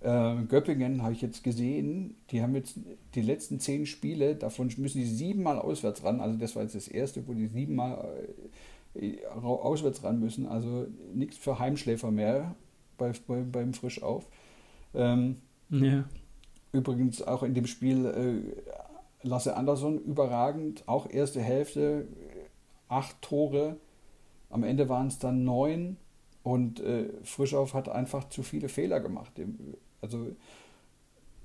Äh, 0.03 0.43
Göppingen 0.49 1.01
habe 1.01 1.13
ich 1.13 1.21
jetzt 1.21 1.43
gesehen, 1.43 2.15
die 2.29 2.41
haben 2.41 2.55
jetzt 2.55 2.77
die 3.15 3.21
letzten 3.21 3.59
zehn 3.59 3.85
Spiele, 3.85 4.35
davon 4.35 4.69
müssen 4.77 4.99
die 4.99 5.05
siebenmal 5.05 5.57
auswärts 5.57 6.03
ran. 6.03 6.19
Also 6.19 6.37
das 6.37 6.55
war 6.55 6.63
jetzt 6.63 6.75
das 6.75 6.87
erste, 6.87 7.27
wo 7.27 7.33
die 7.33 7.47
siebenmal 7.47 8.13
äh, 8.95 9.25
auswärts 9.25 10.03
ran 10.03 10.19
müssen. 10.19 10.45
Also 10.45 10.87
nichts 11.13 11.37
für 11.37 11.57
Heimschläfer 11.57 12.11
mehr 12.11 12.55
bei, 12.97 13.13
bei, 13.27 13.41
beim 13.41 13.73
Frischauf. 13.73 14.27
Ähm, 14.93 15.37
ja. 15.69 16.03
Übrigens 16.71 17.21
auch 17.21 17.43
in 17.43 17.53
dem 17.53 17.65
Spiel 17.65 18.05
äh, 18.05 19.27
Lasse 19.27 19.55
Andersson 19.55 19.99
überragend, 19.99 20.83
auch 20.85 21.09
erste 21.09 21.41
Hälfte, 21.41 22.07
acht 22.89 23.21
Tore 23.21 23.77
am 24.49 24.63
Ende 24.63 24.87
waren 24.87 25.07
es 25.07 25.17
dann 25.17 25.43
neun 25.43 25.97
und 26.43 26.79
äh, 26.79 27.09
Frischauf 27.23 27.73
hat 27.73 27.89
einfach 27.89 28.29
zu 28.29 28.43
viele 28.43 28.69
Fehler 28.69 28.99
gemacht. 28.99 29.31
Also 30.03 30.35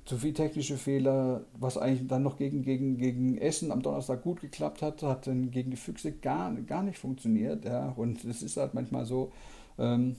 zu 0.04 0.16
viele 0.16 0.34
technische 0.34 0.76
Fehler, 0.76 1.42
was 1.58 1.78
eigentlich 1.78 2.08
dann 2.08 2.22
noch 2.22 2.38
gegen, 2.38 2.62
gegen, 2.62 2.96
gegen 2.96 3.38
Essen 3.38 3.70
am 3.70 3.82
Donnerstag 3.82 4.22
gut 4.22 4.40
geklappt 4.40 4.82
hat, 4.82 5.02
hat 5.02 5.26
dann 5.26 5.50
gegen 5.50 5.70
die 5.70 5.76
Füchse 5.76 6.12
gar, 6.12 6.52
gar 6.62 6.82
nicht 6.82 6.98
funktioniert. 6.98 7.64
Ja. 7.64 7.90
Und 7.90 8.24
es 8.24 8.42
ist 8.42 8.56
halt 8.56 8.74
manchmal 8.74 9.04
so, 9.04 9.32
ähm, 9.78 10.16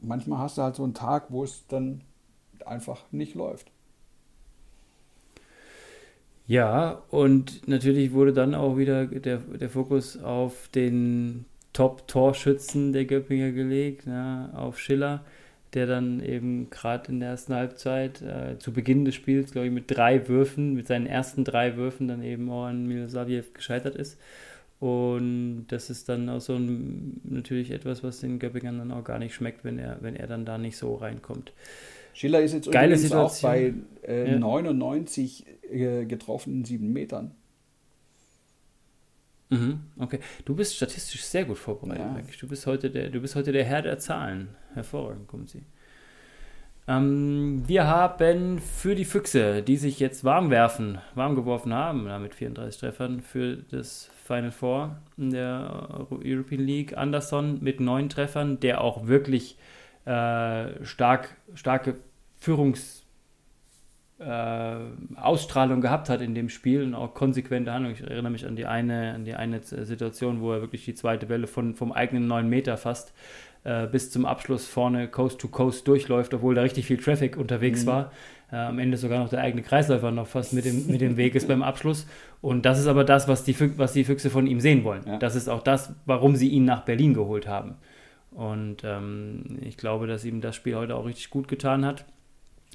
manchmal 0.00 0.38
hast 0.38 0.58
du 0.58 0.62
halt 0.62 0.76
so 0.76 0.84
einen 0.84 0.94
Tag, 0.94 1.26
wo 1.28 1.44
es 1.44 1.66
dann 1.68 2.00
einfach 2.64 3.04
nicht 3.12 3.34
läuft. 3.34 3.70
Ja, 6.46 7.02
und 7.10 7.68
natürlich 7.68 8.12
wurde 8.14 8.32
dann 8.32 8.54
auch 8.54 8.78
wieder 8.78 9.06
der, 9.06 9.36
der 9.36 9.68
Fokus 9.68 10.16
auf 10.22 10.68
den 10.68 11.44
Top-Torschützen 11.74 12.94
der 12.94 13.04
Göppinger 13.04 13.52
gelegt, 13.52 14.06
ja, 14.06 14.50
auf 14.54 14.78
Schiller, 14.78 15.22
der 15.74 15.86
dann 15.86 16.20
eben 16.20 16.70
gerade 16.70 17.12
in 17.12 17.20
der 17.20 17.30
ersten 17.30 17.54
Halbzeit 17.54 18.22
äh, 18.22 18.58
zu 18.58 18.72
Beginn 18.72 19.04
des 19.04 19.14
Spiels, 19.14 19.52
glaube 19.52 19.66
ich, 19.66 19.72
mit 19.72 19.84
drei 19.88 20.28
Würfen, 20.28 20.74
mit 20.74 20.86
seinen 20.88 21.06
ersten 21.06 21.44
drei 21.44 21.76
Würfen 21.76 22.08
dann 22.08 22.22
eben 22.22 22.50
auch 22.50 22.64
an 22.64 22.86
Milosavljev 22.86 23.52
gescheitert 23.52 23.94
ist. 23.94 24.18
Und 24.80 25.66
das 25.68 25.90
ist 25.90 26.08
dann 26.08 26.28
auch 26.28 26.40
so 26.40 26.54
ein, 26.54 27.20
natürlich 27.24 27.72
etwas, 27.72 28.04
was 28.04 28.20
den 28.20 28.38
Göppingern 28.38 28.78
dann 28.78 28.92
auch 28.92 29.04
gar 29.04 29.18
nicht 29.18 29.34
schmeckt, 29.34 29.64
wenn 29.64 29.78
er, 29.78 29.98
wenn 30.00 30.14
er 30.14 30.26
dann 30.26 30.44
da 30.44 30.56
nicht 30.56 30.76
so 30.76 30.94
reinkommt. 30.94 31.52
Schiller 32.14 32.40
ist 32.40 32.54
jetzt 32.54 32.70
Geile 32.70 32.94
übrigens 32.94 33.12
auch 33.12 33.40
bei 33.42 33.74
äh, 34.06 34.32
ja. 34.32 34.38
99 34.38 35.46
äh, 35.70 36.04
getroffenen 36.04 36.64
sieben 36.64 36.92
Metern. 36.92 37.32
Mhm, 39.50 39.80
okay. 39.98 40.20
Du 40.44 40.54
bist 40.54 40.76
statistisch 40.76 41.24
sehr 41.24 41.44
gut 41.44 41.58
vorbereitet, 41.58 42.04
ja. 42.04 42.14
eigentlich. 42.14 42.38
Du 42.38 42.48
bist 42.48 42.66
heute 42.66 42.90
der, 42.90 43.08
du 43.08 43.20
bist 43.20 43.34
heute 43.34 43.52
der 43.52 43.64
Herr 43.64 43.82
der 43.82 43.98
Zahlen. 43.98 44.48
Hervorragend, 44.74 45.26
kommen 45.26 45.46
Sie. 45.46 45.62
Ähm, 46.86 47.64
wir 47.66 47.86
haben 47.86 48.58
für 48.58 48.94
die 48.94 49.04
Füchse, 49.04 49.62
die 49.62 49.76
sich 49.76 50.00
jetzt 50.00 50.24
warm 50.24 50.50
werfen, 50.50 50.98
warm 51.14 51.34
geworfen 51.34 51.74
haben, 51.74 52.04
mit 52.22 52.34
34 52.34 52.80
Treffern 52.80 53.20
für 53.20 53.56
das 53.70 54.10
Final 54.24 54.50
Four 54.50 54.96
in 55.16 55.30
der 55.30 56.06
European 56.10 56.62
League, 56.62 56.96
Anderson 56.96 57.58
mit 57.62 57.80
neun 57.80 58.08
Treffern, 58.08 58.60
der 58.60 58.80
auch 58.80 59.06
wirklich 59.06 59.58
äh, 60.06 60.84
stark, 60.84 61.36
starke 61.54 61.96
Führungs- 62.42 62.97
Ausstrahlung 64.20 65.80
gehabt 65.80 66.08
hat 66.08 66.20
in 66.20 66.34
dem 66.34 66.48
Spiel 66.48 66.82
und 66.82 66.94
auch 66.94 67.14
konsequente 67.14 67.72
Handlung. 67.72 67.92
Ich 67.92 68.00
erinnere 68.00 68.32
mich 68.32 68.46
an 68.46 68.56
die 68.56 68.66
eine, 68.66 69.14
an 69.14 69.24
die 69.24 69.34
eine 69.34 69.60
Situation, 69.62 70.40
wo 70.40 70.52
er 70.52 70.60
wirklich 70.60 70.84
die 70.84 70.94
zweite 70.94 71.28
Welle 71.28 71.46
von, 71.46 71.74
vom 71.74 71.92
eigenen 71.92 72.26
9 72.26 72.48
Meter 72.48 72.76
fast 72.76 73.12
äh, 73.64 73.86
bis 73.86 74.10
zum 74.10 74.26
Abschluss 74.26 74.66
vorne 74.66 75.08
Coast 75.08 75.40
to 75.40 75.48
Coast 75.48 75.86
durchläuft, 75.86 76.34
obwohl 76.34 76.54
da 76.54 76.62
richtig 76.62 76.86
viel 76.86 76.96
Traffic 76.96 77.36
unterwegs 77.36 77.82
mhm. 77.82 77.86
war. 77.86 78.12
Äh, 78.50 78.56
am 78.56 78.78
Ende 78.78 78.96
sogar 78.96 79.18
noch 79.18 79.28
der 79.28 79.40
eigene 79.40 79.62
Kreisläufer 79.62 80.10
noch 80.10 80.26
fast 80.26 80.52
mit 80.52 80.64
dem, 80.64 80.86
mit 80.86 81.00
dem 81.00 81.16
Weg 81.16 81.34
ist 81.34 81.46
beim 81.46 81.62
Abschluss. 81.62 82.06
Und 82.40 82.64
das 82.64 82.78
ist 82.78 82.86
aber 82.86 83.04
das, 83.04 83.28
was 83.28 83.44
die, 83.44 83.78
was 83.78 83.92
die 83.92 84.04
Füchse 84.04 84.30
von 84.30 84.46
ihm 84.46 84.60
sehen 84.60 84.84
wollen. 84.84 85.02
Ja. 85.06 85.18
Das 85.18 85.36
ist 85.36 85.48
auch 85.48 85.62
das, 85.62 85.94
warum 86.06 86.34
sie 86.34 86.48
ihn 86.48 86.64
nach 86.64 86.84
Berlin 86.84 87.14
geholt 87.14 87.46
haben. 87.46 87.74
Und 88.30 88.82
ähm, 88.84 89.58
ich 89.60 89.76
glaube, 89.76 90.06
dass 90.06 90.24
ihm 90.24 90.40
das 90.40 90.56
Spiel 90.56 90.76
heute 90.76 90.94
auch 90.94 91.06
richtig 91.06 91.30
gut 91.30 91.46
getan 91.48 91.84
hat. 91.84 92.04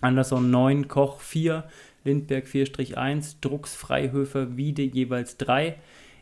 Anderson 0.03 0.51
9, 0.51 0.89
Koch 0.89 1.21
4, 1.21 1.63
Lindberg 2.03 2.45
4-1, 2.45 3.37
Drucks, 3.39 3.73
Freihöfer, 3.73 4.57
Wiede 4.57 4.81
jeweils 4.81 5.37
3, 5.37 5.77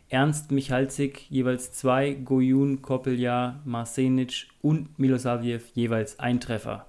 Ernst 0.08 0.52
Michalzik 0.52 1.28
jeweils 1.30 1.72
2, 1.72 2.14
Goyun, 2.24 2.82
Koppeljahr, 2.82 3.60
Marsenic 3.64 4.46
und 4.60 5.00
Milosavljev 5.00 5.64
jeweils 5.74 6.20
ein 6.20 6.38
Treffer. 6.38 6.86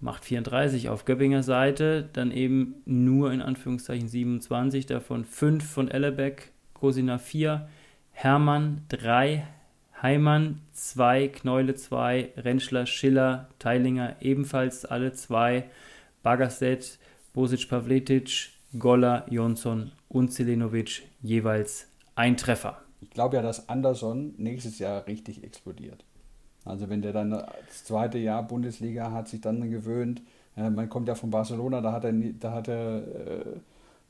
Macht 0.00 0.26
34 0.26 0.90
auf 0.90 1.06
Göppinger 1.06 1.42
Seite, 1.42 2.10
dann 2.12 2.30
eben 2.30 2.74
nur 2.84 3.32
in 3.32 3.40
Anführungszeichen 3.40 4.08
27, 4.08 4.84
davon 4.84 5.24
5 5.24 5.66
von 5.66 5.88
Ellebeck, 5.88 6.52
Grosina 6.74 7.16
4, 7.16 7.68
Hermann 8.12 8.82
3, 8.90 9.46
Heimann 10.02 10.60
2, 10.72 11.28
Kneule 11.28 11.74
2, 11.74 12.32
Rentschler, 12.36 12.84
Schiller, 12.84 13.48
Teilinger 13.58 14.16
ebenfalls 14.20 14.84
alle 14.84 15.12
2, 15.12 15.64
Bagaset, 16.22 16.98
Bosic 17.32 17.68
Pavletic, 17.68 18.50
Goller, 18.78 19.26
Jonsson 19.30 19.92
und 20.08 20.32
Zelenovic 20.32 21.02
jeweils 21.22 21.86
ein 22.14 22.36
Treffer. 22.36 22.82
Ich 23.00 23.10
glaube 23.10 23.36
ja, 23.36 23.42
dass 23.42 23.68
Anderson 23.68 24.34
nächstes 24.38 24.78
Jahr 24.78 25.06
richtig 25.06 25.44
explodiert. 25.44 26.04
Also 26.64 26.90
wenn 26.90 27.00
der 27.00 27.12
dann 27.12 27.30
das 27.30 27.84
zweite 27.84 28.18
Jahr 28.18 28.42
Bundesliga 28.46 29.12
hat 29.12 29.28
sich 29.28 29.40
dann 29.40 29.70
gewöhnt, 29.70 30.20
ja, 30.56 30.68
man 30.68 30.88
kommt 30.88 31.08
ja 31.08 31.14
von 31.14 31.30
Barcelona, 31.30 31.80
da 31.80 31.92
hat 31.92 32.04
er, 32.04 32.12
da 32.12 32.52
hat 32.52 32.68
er 32.68 32.96
äh, 32.98 33.60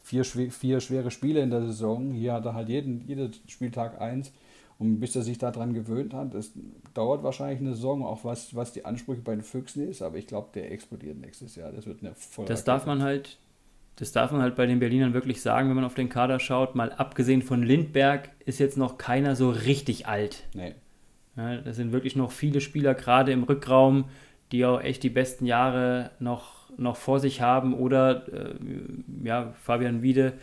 vier, 0.02 0.24
vier 0.24 0.80
schwere 0.80 1.10
Spiele 1.10 1.40
in 1.40 1.50
der 1.50 1.62
Saison. 1.66 2.12
Hier 2.12 2.32
hat 2.32 2.46
er 2.46 2.54
halt 2.54 2.68
jeden, 2.68 3.06
jeden 3.06 3.32
Spieltag 3.46 4.00
eins. 4.00 4.32
Und 4.78 5.00
bis 5.00 5.16
er 5.16 5.22
sich 5.22 5.38
daran 5.38 5.74
gewöhnt 5.74 6.14
hat, 6.14 6.34
das 6.34 6.52
dauert 6.94 7.24
wahrscheinlich 7.24 7.58
eine 7.58 7.74
Saison, 7.74 8.04
auch 8.04 8.24
was, 8.24 8.54
was 8.54 8.72
die 8.72 8.84
Ansprüche 8.84 9.22
bei 9.22 9.34
den 9.34 9.42
Füchsen 9.42 9.88
ist, 9.88 10.02
aber 10.02 10.18
ich 10.18 10.28
glaube, 10.28 10.50
der 10.54 10.70
explodiert 10.70 11.18
nächstes 11.18 11.56
Jahr. 11.56 11.72
Das 11.72 11.86
wird 11.86 12.02
eine 12.02 12.14
voll 12.14 12.46
Das 12.46 12.62
darf 12.62 12.86
man 12.86 13.02
halt, 13.02 13.38
das 13.96 14.12
darf 14.12 14.30
man 14.30 14.40
halt 14.40 14.54
bei 14.54 14.66
den 14.66 14.78
Berlinern 14.78 15.14
wirklich 15.14 15.42
sagen, 15.42 15.68
wenn 15.68 15.74
man 15.74 15.84
auf 15.84 15.94
den 15.94 16.08
Kader 16.08 16.38
schaut. 16.38 16.76
Mal 16.76 16.92
abgesehen 16.92 17.42
von 17.42 17.64
Lindberg 17.64 18.30
ist 18.46 18.60
jetzt 18.60 18.76
noch 18.76 18.98
keiner 18.98 19.34
so 19.34 19.50
richtig 19.50 20.06
alt. 20.06 20.44
Nee. 20.54 20.74
Ja, 21.36 21.56
das 21.56 21.74
sind 21.76 21.92
wirklich 21.92 22.14
noch 22.14 22.30
viele 22.30 22.60
Spieler, 22.60 22.94
gerade 22.94 23.32
im 23.32 23.42
Rückraum, 23.42 24.04
die 24.52 24.64
auch 24.64 24.80
echt 24.80 25.02
die 25.02 25.10
besten 25.10 25.44
Jahre 25.44 26.12
noch, 26.20 26.70
noch 26.76 26.96
vor 26.96 27.18
sich 27.18 27.40
haben. 27.40 27.74
Oder 27.74 28.28
äh, 28.32 28.54
ja, 29.24 29.54
Fabian 29.62 30.02
Wiede 30.02 30.34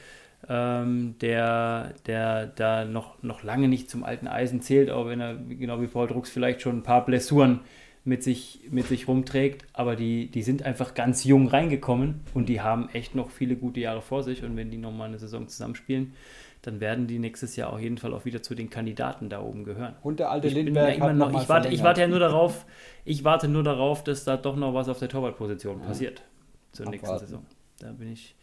ähm, 0.49 1.15
der, 1.21 1.93
der 2.05 2.47
da 2.47 2.85
noch, 2.85 3.21
noch 3.23 3.43
lange 3.43 3.67
nicht 3.67 3.89
zum 3.89 4.03
alten 4.03 4.27
Eisen 4.27 4.61
zählt, 4.61 4.89
auch 4.89 5.07
wenn 5.07 5.19
er, 5.19 5.35
genau 5.35 5.81
wie 5.81 5.87
Paul 5.87 6.07
Drucks, 6.07 6.29
vielleicht 6.29 6.61
schon 6.61 6.77
ein 6.77 6.83
paar 6.83 7.05
Blessuren 7.05 7.61
mit 8.03 8.23
sich, 8.23 8.61
mit 8.69 8.85
sich 8.85 9.07
rumträgt. 9.07 9.65
Aber 9.73 9.95
die, 9.95 10.29
die 10.29 10.43
sind 10.43 10.63
einfach 10.63 10.93
ganz 10.93 11.23
jung 11.23 11.47
reingekommen 11.47 12.21
und 12.33 12.47
die 12.47 12.61
haben 12.61 12.89
echt 12.93 13.15
noch 13.15 13.31
viele 13.31 13.55
gute 13.55 13.79
Jahre 13.79 14.01
vor 14.01 14.23
sich. 14.23 14.43
Und 14.43 14.55
wenn 14.55 14.69
die 14.69 14.77
nochmal 14.77 15.09
eine 15.09 15.17
Saison 15.17 15.47
zusammenspielen, 15.47 16.13
dann 16.61 16.79
werden 16.79 17.07
die 17.07 17.19
nächstes 17.19 17.55
Jahr 17.55 17.73
auf 17.73 17.79
jeden 17.79 17.97
Fall 17.97 18.13
auch 18.13 18.25
wieder 18.25 18.41
zu 18.41 18.55
den 18.55 18.69
Kandidaten 18.69 19.29
da 19.29 19.41
oben 19.41 19.63
gehören. 19.63 19.95
Und 20.01 20.19
der 20.19 20.31
alte 20.31 20.47
ich 20.47 20.53
Lindbergh 20.53 20.97
ja 20.97 21.13
noch, 21.13 21.31
noch 21.31 21.41
ich, 21.41 21.49
warte, 21.49 21.69
ich 21.69 21.83
warte 21.83 22.01
ja 22.01 22.07
nur 22.07 22.19
darauf, 22.19 22.65
ich 23.03 23.23
warte 23.23 23.47
nur 23.47 23.63
darauf, 23.63 24.03
dass 24.03 24.23
da 24.23 24.37
doch 24.37 24.55
noch 24.55 24.73
was 24.73 24.89
auf 24.89 24.99
der 24.99 25.09
Torwartposition 25.09 25.79
ja. 25.79 25.85
passiert 25.85 26.23
zur 26.71 26.87
Abwarten. 26.87 27.05
nächsten 27.07 27.19
Saison. 27.19 27.45
Da 27.79 27.91
bin 27.91 28.11
ich, 28.11 28.35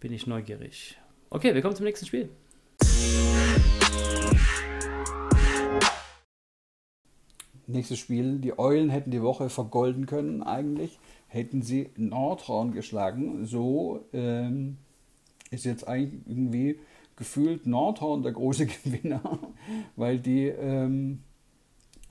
bin 0.00 0.12
ich 0.12 0.26
neugierig. 0.26 0.96
Okay, 1.34 1.54
wir 1.54 1.62
kommen 1.62 1.74
zum 1.74 1.86
nächsten 1.86 2.04
Spiel. 2.04 2.28
Nächstes 7.66 7.98
Spiel. 7.98 8.38
Die 8.38 8.58
Eulen 8.58 8.90
hätten 8.90 9.10
die 9.10 9.22
Woche 9.22 9.48
vergolden 9.48 10.04
können 10.04 10.42
eigentlich. 10.42 10.98
Hätten 11.28 11.62
sie 11.62 11.88
Nordhorn 11.96 12.72
geschlagen. 12.72 13.46
So 13.46 14.04
ähm, 14.12 14.76
ist 15.50 15.64
jetzt 15.64 15.88
eigentlich 15.88 16.20
irgendwie 16.26 16.78
gefühlt 17.16 17.66
Nordhorn 17.66 18.22
der 18.22 18.32
große 18.32 18.66
Gewinner, 18.84 19.38
weil 19.96 20.18
die 20.18 20.48
ähm, 20.48 21.22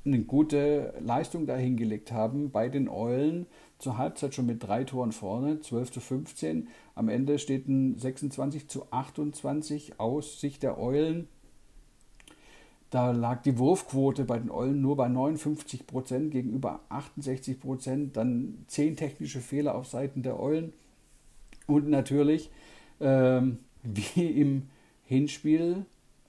eine 0.03 0.21
gute 0.21 0.95
Leistung 0.99 1.45
dahingelegt 1.45 2.11
haben 2.11 2.49
bei 2.49 2.69
den 2.69 2.89
Eulen 2.89 3.45
zur 3.81 3.97
Halbzeit 3.97 4.35
schon 4.35 4.45
mit 4.45 4.63
drei 4.63 4.83
Toren 4.83 5.11
vorne, 5.11 5.59
12 5.59 5.91
zu 5.91 5.99
15. 5.99 6.67
Am 6.95 7.09
Ende 7.09 7.39
steht 7.39 7.67
ein 7.67 7.97
26 7.97 8.67
zu 8.67 8.91
28 8.91 9.99
aus 9.99 10.39
Sicht 10.39 10.63
der 10.63 10.79
Eulen. 10.79 11.27
Da 12.91 13.11
lag 13.11 13.41
die 13.41 13.57
Wurfquote 13.57 14.25
bei 14.25 14.37
den 14.37 14.51
Eulen 14.51 14.81
nur 14.81 14.97
bei 14.97 15.07
59 15.07 15.87
Prozent 15.87 16.31
gegenüber 16.31 16.81
68 16.89 17.59
Prozent. 17.59 18.17
Dann 18.17 18.65
zehn 18.67 18.95
technische 18.95 19.39
Fehler 19.39 19.75
auf 19.75 19.87
Seiten 19.87 20.23
der 20.23 20.39
Eulen. 20.39 20.73
Und 21.67 21.89
natürlich, 21.89 22.51
ähm, 22.99 23.59
wie 23.83 24.27
im 24.27 24.69
Hinspiel, 25.05 25.85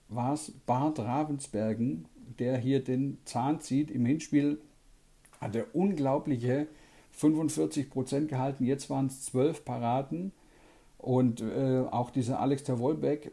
war 0.09 0.35
es 0.35 0.53
Bart 0.67 0.99
Ravensbergen, 0.99 2.07
der 2.39 2.57
hier 2.59 2.83
den 2.83 3.19
Zahn 3.25 3.61
zieht. 3.61 3.91
Im 3.91 4.07
Hinspiel 4.07 4.59
hat 5.41 5.57
er 5.57 5.75
unglaubliche 5.75 6.69
45 7.13 7.91
Prozent 7.91 8.29
gehalten, 8.29 8.65
jetzt 8.65 8.91
waren 8.91 9.07
es 9.07 9.23
12 9.23 9.65
Paraden. 9.65 10.33
Und 10.99 11.41
äh, 11.41 11.85
auch 11.91 12.11
dieser 12.11 12.41
Alex 12.41 12.65
der 12.65 12.79
Wollbeck, 12.79 13.33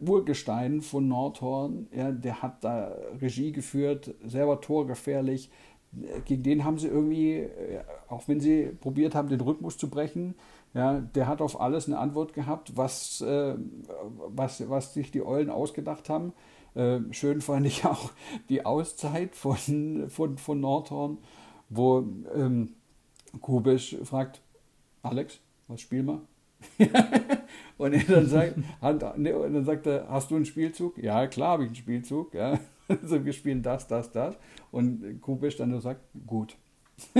Urgestein 0.00 0.80
von 0.80 1.06
Nordhorn, 1.08 1.86
ja, 1.94 2.10
der 2.10 2.42
hat 2.42 2.64
da 2.64 2.92
Regie 3.20 3.52
geführt, 3.52 4.14
selber 4.24 4.60
torgefährlich. 4.60 5.50
Gegen 6.24 6.42
den 6.42 6.64
haben 6.64 6.78
sie 6.78 6.88
irgendwie, 6.88 7.38
äh, 7.38 7.82
auch 8.08 8.26
wenn 8.28 8.40
sie 8.40 8.70
probiert 8.80 9.14
haben, 9.14 9.28
den 9.28 9.40
Rhythmus 9.40 9.76
zu 9.76 9.88
brechen, 9.88 10.34
ja, 10.72 11.00
der 11.00 11.26
hat 11.26 11.40
auf 11.40 11.60
alles 11.60 11.86
eine 11.86 11.98
Antwort 11.98 12.32
gehabt, 12.32 12.76
was, 12.76 13.20
äh, 13.22 13.54
was, 14.28 14.68
was 14.68 14.94
sich 14.94 15.10
die 15.10 15.24
Eulen 15.24 15.50
ausgedacht 15.50 16.08
haben. 16.08 16.32
Äh, 16.74 17.00
schön 17.10 17.40
fand 17.40 17.66
ich 17.66 17.84
auch 17.84 18.10
die 18.48 18.64
Auszeit 18.64 19.34
von, 19.34 20.08
von, 20.08 20.38
von 20.38 20.60
Nordhorn 20.60 21.18
wo 21.70 22.04
ähm, 22.34 22.74
Kubisch 23.40 23.96
fragt, 24.04 24.42
Alex, 25.02 25.38
was 25.68 25.80
spielen 25.80 26.06
wir? 26.06 26.22
und, 27.78 27.94
er 27.94 28.04
dann 28.04 28.26
sagt, 28.26 28.56
ne, 29.16 29.36
und 29.38 29.54
dann 29.54 29.64
sagt 29.64 29.86
er, 29.86 30.06
hast 30.10 30.30
du 30.30 30.36
einen 30.36 30.44
Spielzug? 30.44 30.98
Ja, 30.98 31.26
klar 31.26 31.52
habe 31.52 31.62
ich 31.62 31.68
einen 31.68 31.76
Spielzug. 31.76 32.34
Ja. 32.34 32.58
Also 32.88 33.24
wir 33.24 33.32
spielen 33.32 33.62
das, 33.62 33.86
das, 33.86 34.10
das. 34.10 34.36
Und 34.72 35.20
Kubisch 35.20 35.56
dann 35.56 35.70
nur 35.70 35.80
sagt, 35.80 36.00
gut. 36.26 36.56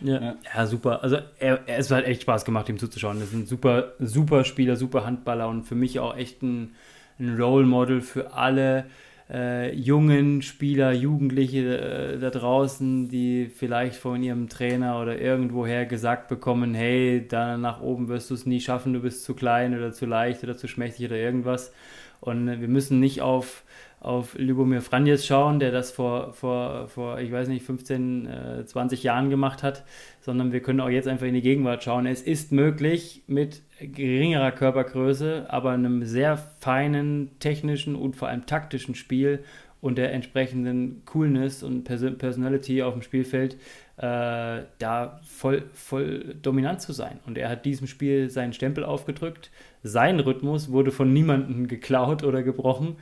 ja, 0.00 0.20
ja. 0.20 0.36
ja, 0.52 0.66
super. 0.66 1.00
Also 1.00 1.18
er, 1.38 1.60
er, 1.68 1.78
es 1.78 1.92
hat 1.92 2.04
echt 2.04 2.22
Spaß 2.22 2.44
gemacht, 2.44 2.68
ihm 2.68 2.76
zuzuschauen. 2.76 3.20
Das 3.20 3.28
ist 3.28 3.34
ein 3.34 3.46
super, 3.46 3.92
super 4.00 4.42
Spieler, 4.42 4.74
super 4.74 5.06
Handballer 5.06 5.48
und 5.48 5.62
für 5.62 5.76
mich 5.76 6.00
auch 6.00 6.16
echt 6.16 6.42
ein, 6.42 6.74
ein 7.20 7.40
Role 7.40 7.66
Model 7.66 8.00
für 8.00 8.32
alle 8.32 8.86
äh, 9.30 9.74
jungen 9.74 10.42
Spieler, 10.42 10.92
Jugendliche 10.92 11.78
äh, 11.78 12.18
da 12.18 12.30
draußen, 12.30 13.08
die 13.08 13.46
vielleicht 13.46 13.96
von 13.96 14.22
ihrem 14.22 14.48
Trainer 14.48 15.00
oder 15.00 15.20
irgendwoher 15.20 15.86
gesagt 15.86 16.28
bekommen, 16.28 16.74
hey, 16.74 17.26
da 17.28 17.56
nach 17.56 17.80
oben 17.80 18.08
wirst 18.08 18.30
du 18.30 18.34
es 18.34 18.46
nie 18.46 18.60
schaffen, 18.60 18.94
du 18.94 19.00
bist 19.00 19.24
zu 19.24 19.34
klein 19.34 19.76
oder 19.76 19.92
zu 19.92 20.06
leicht 20.06 20.42
oder 20.44 20.56
zu 20.56 20.68
schmächtig 20.68 21.06
oder 21.06 21.16
irgendwas. 21.16 21.72
Und 22.20 22.48
äh, 22.48 22.60
wir 22.60 22.68
müssen 22.68 23.00
nicht 23.00 23.20
auf 23.20 23.64
auf 24.00 24.36
Lubomir 24.38 24.80
Franjes 24.80 25.26
schauen, 25.26 25.58
der 25.58 25.72
das 25.72 25.90
vor, 25.90 26.32
vor, 26.32 26.88
vor, 26.88 27.18
ich 27.18 27.32
weiß 27.32 27.48
nicht, 27.48 27.64
15, 27.64 28.26
äh, 28.26 28.64
20 28.64 29.02
Jahren 29.02 29.28
gemacht 29.28 29.62
hat, 29.62 29.84
sondern 30.20 30.52
wir 30.52 30.60
können 30.60 30.80
auch 30.80 30.88
jetzt 30.88 31.08
einfach 31.08 31.26
in 31.26 31.34
die 31.34 31.42
Gegenwart 31.42 31.82
schauen. 31.82 32.06
Es 32.06 32.22
ist 32.22 32.52
möglich, 32.52 33.22
mit 33.26 33.62
geringerer 33.80 34.52
Körpergröße, 34.52 35.46
aber 35.48 35.72
einem 35.72 36.04
sehr 36.04 36.36
feinen 36.36 37.30
technischen 37.40 37.96
und 37.96 38.14
vor 38.14 38.28
allem 38.28 38.46
taktischen 38.46 38.94
Spiel 38.94 39.42
und 39.80 39.98
der 39.98 40.12
entsprechenden 40.12 41.02
Coolness 41.04 41.62
und 41.62 41.84
Person 41.84 42.18
Personality 42.18 42.82
auf 42.82 42.94
dem 42.94 43.02
Spielfeld 43.02 43.56
äh, 43.96 44.62
da 44.78 45.20
voll, 45.24 45.64
voll 45.72 46.36
dominant 46.42 46.80
zu 46.80 46.92
sein. 46.92 47.18
Und 47.26 47.38
er 47.38 47.48
hat 47.48 47.64
diesem 47.64 47.86
Spiel 47.86 48.30
seinen 48.30 48.52
Stempel 48.52 48.84
aufgedrückt. 48.84 49.50
Sein 49.82 50.20
Rhythmus 50.20 50.70
wurde 50.70 50.90
von 50.90 51.12
niemandem 51.12 51.68
geklaut 51.68 52.22
oder 52.22 52.42
gebrochen. 52.42 52.96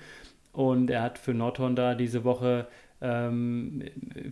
Und 0.56 0.88
er 0.88 1.02
hat 1.02 1.18
für 1.18 1.34
Nordhorn 1.34 1.76
da 1.76 1.94
diese 1.94 2.24
Woche 2.24 2.66
ähm, 3.02 3.82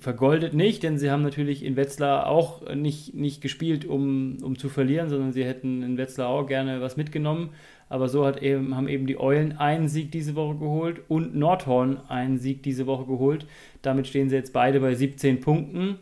vergoldet 0.00 0.54
nicht, 0.54 0.82
denn 0.82 0.96
sie 0.96 1.10
haben 1.10 1.22
natürlich 1.22 1.62
in 1.62 1.76
Wetzlar 1.76 2.28
auch 2.28 2.74
nicht, 2.74 3.14
nicht 3.14 3.42
gespielt, 3.42 3.84
um, 3.84 4.38
um 4.42 4.58
zu 4.58 4.70
verlieren, 4.70 5.10
sondern 5.10 5.32
sie 5.32 5.44
hätten 5.44 5.82
in 5.82 5.98
Wetzlar 5.98 6.28
auch 6.28 6.46
gerne 6.46 6.80
was 6.80 6.96
mitgenommen. 6.96 7.50
Aber 7.90 8.08
so 8.08 8.24
hat 8.24 8.42
eben, 8.42 8.74
haben 8.74 8.88
eben 8.88 9.06
die 9.06 9.20
Eulen 9.20 9.58
einen 9.58 9.88
Sieg 9.88 10.12
diese 10.12 10.34
Woche 10.34 10.56
geholt 10.56 11.02
und 11.08 11.36
Nordhorn 11.36 12.00
einen 12.08 12.38
Sieg 12.38 12.62
diese 12.62 12.86
Woche 12.86 13.04
geholt. 13.04 13.46
Damit 13.82 14.06
stehen 14.06 14.30
sie 14.30 14.36
jetzt 14.36 14.54
beide 14.54 14.80
bei 14.80 14.94
17 14.94 15.40
Punkten. 15.40 15.98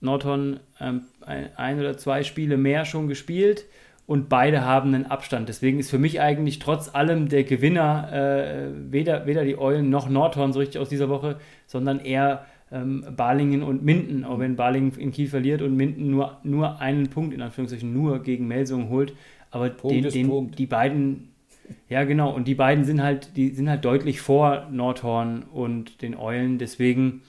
Nordhorn 0.00 0.58
ähm, 0.80 1.02
ein 1.20 1.78
oder 1.78 1.96
zwei 1.96 2.24
Spiele 2.24 2.56
mehr 2.56 2.84
schon 2.84 3.06
gespielt 3.06 3.66
und 4.06 4.28
beide 4.28 4.64
haben 4.64 4.94
einen 4.94 5.06
Abstand. 5.06 5.48
Deswegen 5.48 5.78
ist 5.78 5.90
für 5.90 5.98
mich 5.98 6.20
eigentlich 6.20 6.58
trotz 6.58 6.94
allem 6.94 7.28
der 7.28 7.44
Gewinner 7.44 8.12
äh, 8.12 8.92
weder, 8.92 9.26
weder 9.26 9.44
die 9.44 9.58
Eulen 9.58 9.90
noch 9.90 10.08
Nordhorn 10.08 10.52
so 10.52 10.58
richtig 10.58 10.80
aus 10.80 10.88
dieser 10.88 11.08
Woche, 11.08 11.38
sondern 11.66 12.00
eher 12.00 12.44
ähm, 12.72 13.04
Balingen 13.16 13.62
und 13.62 13.84
Minden. 13.84 14.24
Auch 14.24 14.38
wenn 14.40 14.56
Balingen 14.56 14.92
in 14.98 15.12
Kiel 15.12 15.28
verliert 15.28 15.62
und 15.62 15.76
Minden 15.76 16.10
nur, 16.10 16.38
nur 16.42 16.80
einen 16.80 17.10
Punkt, 17.10 17.32
in 17.32 17.42
Anführungszeichen 17.42 17.92
nur 17.92 18.22
gegen 18.22 18.48
Melsungen 18.48 18.88
holt. 18.88 19.14
Aber 19.50 19.70
den, 19.70 20.08
den, 20.08 20.50
die 20.50 20.66
beiden, 20.66 21.28
ja 21.88 22.04
genau, 22.04 22.34
und 22.34 22.48
die 22.48 22.54
beiden 22.54 22.84
sind 22.84 23.02
halt, 23.02 23.36
die 23.36 23.50
sind 23.50 23.68
halt 23.68 23.84
deutlich 23.84 24.20
vor 24.20 24.68
Nordhorn 24.72 25.44
und 25.44 26.02
den 26.02 26.16
Eulen. 26.16 26.58
Deswegen 26.58 27.22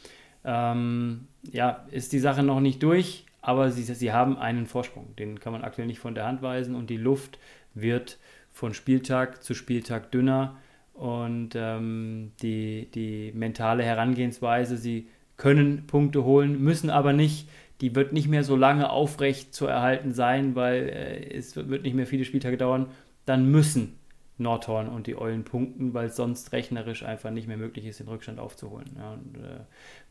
ähm, 0.43 1.27
ja, 1.51 1.85
ist 1.91 2.13
die 2.13 2.19
Sache 2.19 2.41
noch 2.41 2.61
nicht 2.61 2.81
durch 2.81 3.25
aber 3.43 3.71
sie, 3.71 3.83
sie 3.83 4.11
haben 4.13 4.37
einen 4.37 4.65
Vorsprung. 4.65 5.15
Den 5.17 5.39
kann 5.39 5.51
man 5.51 5.63
aktuell 5.63 5.85
nicht 5.85 5.99
von 5.99 6.15
der 6.15 6.25
Hand 6.25 6.41
weisen 6.41 6.75
und 6.75 6.89
die 6.89 6.97
Luft 6.97 7.37
wird 7.75 8.17
von 8.51 8.73
Spieltag 8.73 9.43
zu 9.43 9.53
Spieltag 9.53 10.11
dünner 10.11 10.55
und 10.93 11.49
ähm, 11.55 12.31
die, 12.41 12.89
die 12.95 13.33
mentale 13.35 13.83
Herangehensweise, 13.83 14.77
sie 14.77 15.09
können 15.35 15.87
Punkte 15.87 16.23
holen, 16.23 16.63
müssen 16.63 16.89
aber 16.89 17.11
nicht. 17.11 17.49
Die 17.81 17.93
wird 17.95 18.13
nicht 18.13 18.29
mehr 18.29 18.45
so 18.45 18.55
lange 18.55 18.89
aufrecht 18.89 19.53
zu 19.53 19.67
erhalten 19.67 20.13
sein, 20.13 20.55
weil 20.55 20.87
äh, 20.87 21.35
es 21.35 21.57
wird 21.57 21.83
nicht 21.83 21.95
mehr 21.95 22.07
viele 22.07 22.23
Spieltage 22.23 22.57
dauern. 22.57 22.87
Dann 23.25 23.51
müssen 23.51 23.99
Nordhorn 24.43 24.87
und 24.87 25.07
die 25.07 25.17
Eulen 25.17 25.43
punkten, 25.43 25.93
weil 25.93 26.07
es 26.07 26.15
sonst 26.15 26.51
rechnerisch 26.51 27.03
einfach 27.03 27.31
nicht 27.31 27.47
mehr 27.47 27.57
möglich 27.57 27.85
ist, 27.85 27.99
den 27.99 28.07
Rückstand 28.07 28.39
aufzuholen. 28.39 28.89
Ja, 28.97 29.13
und, 29.13 29.37
äh, 29.43 29.61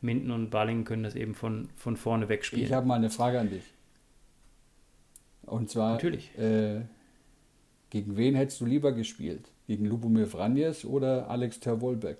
Minden 0.01 0.31
und 0.31 0.49
Balingen 0.49 0.83
können 0.83 1.03
das 1.03 1.15
eben 1.15 1.35
von, 1.35 1.69
von 1.77 1.95
vorne 1.95 2.27
wegspielen. 2.27 2.65
Ich 2.65 2.73
habe 2.73 2.85
mal 2.85 2.95
eine 2.95 3.09
Frage 3.09 3.39
an 3.39 3.49
dich. 3.49 3.63
Und 5.45 5.69
zwar, 5.69 5.93
Natürlich. 5.93 6.37
Äh, 6.37 6.81
gegen 7.89 8.17
wen 8.17 8.35
hättest 8.35 8.59
du 8.59 8.65
lieber 8.65 8.91
gespielt? 8.91 9.49
Gegen 9.67 9.85
Lubomir 9.85 10.27
Vranjes 10.27 10.83
oder 10.83 11.29
Alex 11.29 11.59
Terwolbeck? 11.59 12.17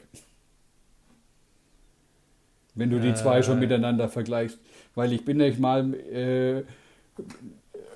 Wenn 2.76 2.90
du 2.90 3.00
die 3.00 3.10
äh, 3.10 3.16
zwei 3.16 3.42
schon 3.42 3.60
miteinander 3.60 4.10
vergleichst. 4.10 4.60
Weil 4.96 5.14
ich 5.14 5.26
bin 5.26 5.38
nicht 5.38 5.60
mal 5.60 5.94
äh, 5.94 6.64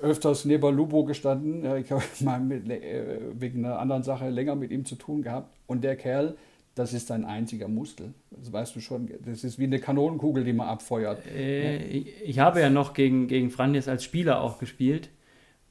öfters 0.02 0.44
neben 0.44 0.74
Lubo 0.74 1.04
gestanden. 1.04 1.64
Ich 1.76 1.90
habe 1.90 2.02
mal 2.20 2.40
mit, 2.40 2.68
äh, 2.68 3.18
wegen 3.34 3.64
einer 3.64 3.78
anderen 3.78 4.02
Sache 4.02 4.28
länger 4.28 4.54
mit 4.54 4.70
ihm 4.70 4.84
zu 4.84 4.96
tun 4.96 5.22
gehabt. 5.22 5.54
Und 5.66 5.84
der 5.84 5.96
Kerl, 5.96 6.36
das 6.74 6.92
ist 6.92 7.10
ein 7.10 7.24
einziger 7.24 7.68
Muskel. 7.68 8.14
Das 8.30 8.52
weißt 8.52 8.76
du 8.76 8.80
schon. 8.80 9.10
Das 9.24 9.44
ist 9.44 9.58
wie 9.58 9.64
eine 9.64 9.80
Kanonenkugel, 9.80 10.44
die 10.44 10.52
man 10.52 10.68
abfeuert. 10.68 11.26
Äh, 11.26 11.82
ich, 11.84 12.22
ich, 12.24 12.38
habe 12.38 12.60
ja 12.60 12.70
noch 12.70 12.94
gegen, 12.94 13.28
gegen 13.28 13.50
Franjes 13.50 13.88
als 13.88 14.04
Spieler 14.04 14.40
auch 14.40 14.58
gespielt. 14.58 15.10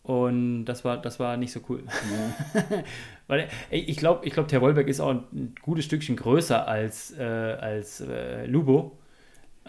Und 0.04 0.66
das 0.66 0.86
war, 0.86 1.02
das 1.02 1.20
war 1.20 1.36
nicht 1.36 1.52
so 1.52 1.60
cool. 1.68 1.84
Ja. 1.86 2.84
Weil 3.28 3.50
ich 3.70 3.98
glaube, 3.98 4.26
ich 4.26 4.32
glaub, 4.32 4.50
Herr 4.52 4.62
Wolberg 4.62 4.88
ist 4.88 5.02
auch 5.02 5.12
ein 5.12 5.54
gutes 5.62 5.84
Stückchen 5.84 6.16
größer 6.16 6.66
als, 6.66 7.14
äh, 7.18 7.24
als 7.24 8.02
äh, 8.02 8.46
Lubo. 8.46 8.98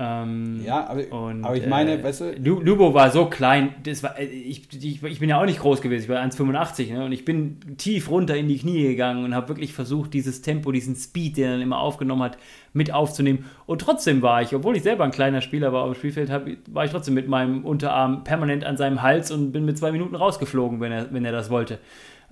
Ähm, 0.01 0.63
ja, 0.65 0.87
aber, 0.87 1.11
und, 1.11 1.45
aber 1.45 1.57
ich 1.57 1.67
meine, 1.67 1.99
äh, 1.99 2.05
weißt 2.05 2.21
du. 2.21 2.35
Lubo 2.39 2.95
war 2.95 3.11
so 3.11 3.27
klein, 3.27 3.75
das 3.83 4.05
war, 4.05 4.17
äh, 4.17 4.27
ich, 4.27 4.69
ich, 4.73 5.03
ich 5.03 5.19
bin 5.19 5.29
ja 5.29 5.41
auch 5.41 5.45
nicht 5.45 5.59
groß 5.59 5.81
gewesen, 5.81 6.05
ich 6.05 6.09
war 6.09 6.23
1,85 6.23 6.93
ne, 6.93 7.05
und 7.05 7.11
ich 7.11 7.25
bin 7.25 7.59
tief 7.79 8.09
runter 8.09 8.37
in 8.37 8.47
die 8.47 8.59
Knie 8.59 8.85
gegangen 8.85 9.25
und 9.25 9.35
habe 9.35 9.49
wirklich 9.49 9.73
versucht, 9.73 10.15
dieses 10.15 10.41
Tempo, 10.41 10.71
diesen 10.71 10.95
Speed, 10.95 11.37
den 11.37 11.45
er 11.45 11.51
dann 11.53 11.63
immer 11.63 11.81
aufgenommen 11.81 12.23
hat, 12.23 12.39
mit 12.73 12.93
aufzunehmen. 12.93 13.47
Und 13.67 13.81
trotzdem 13.81 14.23
war 14.23 14.41
ich, 14.41 14.55
obwohl 14.55 14.77
ich 14.77 14.85
selber 14.85 15.03
ein 15.03 15.11
kleiner 15.11 15.41
Spieler 15.41 15.73
war 15.73 15.83
auf 15.83 15.95
dem 15.95 15.99
Spielfeld, 15.99 16.31
hab, 16.31 16.47
war 16.69 16.85
ich 16.85 16.93
trotzdem 16.93 17.15
mit 17.15 17.27
meinem 17.27 17.65
Unterarm 17.65 18.23
permanent 18.23 18.65
an 18.65 18.77
seinem 18.77 19.03
Hals 19.03 19.33
und 19.33 19.51
bin 19.51 19.65
mit 19.65 19.79
zwei 19.79 19.91
Minuten 19.91 20.15
rausgeflogen, 20.15 20.81
wenn 20.81 20.93
er, 20.93 21.13
wenn 21.13 21.25
er 21.25 21.33
das 21.33 21.51
wollte. 21.51 21.81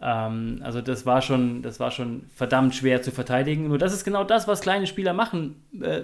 Ähm, 0.00 0.60
also 0.62 0.80
das 0.80 1.06
war 1.06 1.22
schon, 1.22 1.62
das 1.62 1.80
war 1.80 1.90
schon 1.90 2.24
verdammt 2.34 2.74
schwer 2.74 3.02
zu 3.02 3.10
verteidigen. 3.10 3.68
Nur 3.68 3.78
das 3.78 3.92
ist 3.92 4.04
genau 4.04 4.24
das, 4.24 4.46
was 4.46 4.60
kleine 4.60 4.86
Spieler 4.86 5.12
machen 5.12 5.56
äh, 5.80 6.02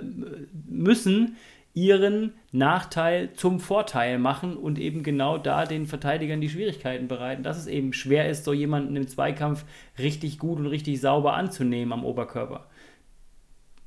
müssen, 0.69 1.37
ihren 1.75 2.35
Nachteil 2.51 3.33
zum 3.33 3.59
Vorteil 3.59 4.18
machen 4.18 4.57
und 4.57 4.79
eben 4.79 5.03
genau 5.03 5.39
da 5.39 5.64
den 5.64 5.87
Verteidigern 5.87 6.41
die 6.41 6.51
Schwierigkeiten 6.51 7.09
bereiten, 7.09 7.43
dass 7.43 7.57
es 7.57 7.66
eben 7.66 7.93
schwer 7.93 8.29
ist, 8.29 8.45
so 8.45 8.53
jemanden 8.53 8.95
im 8.97 9.09
Zweikampf 9.09 9.64
richtig 9.99 10.39
gut 10.39 10.59
und 10.59 10.66
richtig 10.66 11.01
sauber 11.01 11.35
anzunehmen 11.35 11.93
am 11.93 12.05
Oberkörper. 12.05 12.66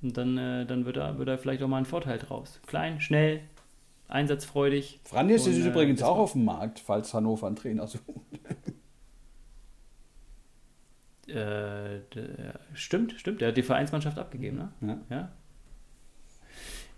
Und 0.01 0.17
dann, 0.17 0.38
äh, 0.38 0.65
dann 0.65 0.86
wird, 0.86 0.97
da, 0.97 1.17
wird 1.17 1.27
da 1.29 1.38
vielleicht 1.38 1.61
auch 1.61 1.67
mal 1.67 1.77
ein 1.77 1.86
Vorteil 1.86 2.17
draus. 2.17 2.59
Klein, 2.65 2.99
schnell, 3.01 3.41
einsatzfreudig. 4.07 4.99
Franjes 5.03 5.45
ist 5.45 5.63
äh, 5.63 5.69
übrigens 5.69 6.01
auch 6.01 6.17
auf 6.17 6.33
dem 6.33 6.45
Markt, 6.45 6.79
falls 6.79 7.13
Hannover 7.13 7.47
einen 7.47 7.55
Trainer 7.55 7.88
sucht. 7.88 8.03
Äh, 11.27 12.01
stimmt, 12.75 13.13
stimmt. 13.17 13.41
Der 13.41 13.47
hat 13.47 13.57
die 13.57 13.63
Vereinsmannschaft 13.63 14.19
abgegeben, 14.19 14.57
ne? 14.57 14.99
Ja. 15.09 15.15
ja. 15.15 15.31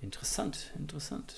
Interessant, 0.07 0.71
interessant. 0.79 1.35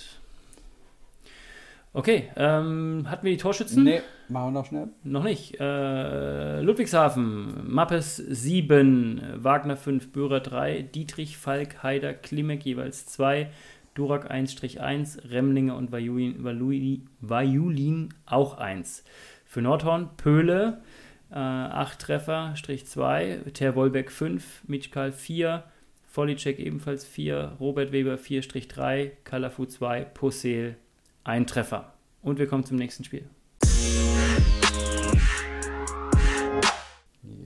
Okay, 1.92 2.30
ähm, 2.36 3.08
hatten 3.10 3.26
wir 3.26 3.32
die 3.32 3.40
Torschützen? 3.40 3.84
Nee, 3.84 4.02
machen 4.28 4.54
wir 4.54 4.60
noch 4.60 4.68
schnell. 4.68 4.90
Noch 5.04 5.24
nicht. 5.24 5.60
Äh, 5.60 6.62
Ludwigshafen, 6.62 7.64
Mappes 7.68 8.18
7, 8.18 9.24
Wagner 9.38 9.76
5, 9.76 10.12
Böhrer 10.12 10.40
3, 10.40 10.84
Dietrich, 10.84 11.40
Falk, 11.40 11.82
Haider, 11.82 12.14
Klimek 12.14 12.64
jeweils 12.64 13.08
2, 13.08 13.50
Durak 13.96 14.30
1-1, 14.30 15.32
Remlinger 15.32 15.76
und 15.76 15.92
Vajulin, 15.92 17.10
Vajulin 17.22 18.14
auch 18.28 18.60
1. 18.60 19.04
Für 19.46 19.64
Nordhorn, 19.64 20.10
Pöhle, 20.16 20.84
äh, 21.32 21.38
8 21.38 21.98
Treffer, 21.98 22.56
Strich 22.56 22.86
2, 22.86 23.46
Ter 23.52 23.76
Wolbeck 23.76 24.12
5, 24.12 24.62
Mitschkal 24.68 25.12
4, 25.12 25.64
Volicek 26.12 26.58
ebenfalls 26.58 27.06
4, 27.06 27.58
Robert 27.60 27.92
Weber 27.92 28.16
4-3, 28.16 29.12
Kalafu 29.24 29.68
2, 29.68 30.06
Posel 30.06 30.76
ein 31.24 31.46
Treffer. 31.46 31.94
Und 32.24 32.40
wir 32.40 32.48
kommen 32.48 32.66
zum 32.66 32.78
nächsten 32.78 33.04
Spiel. 33.04 33.30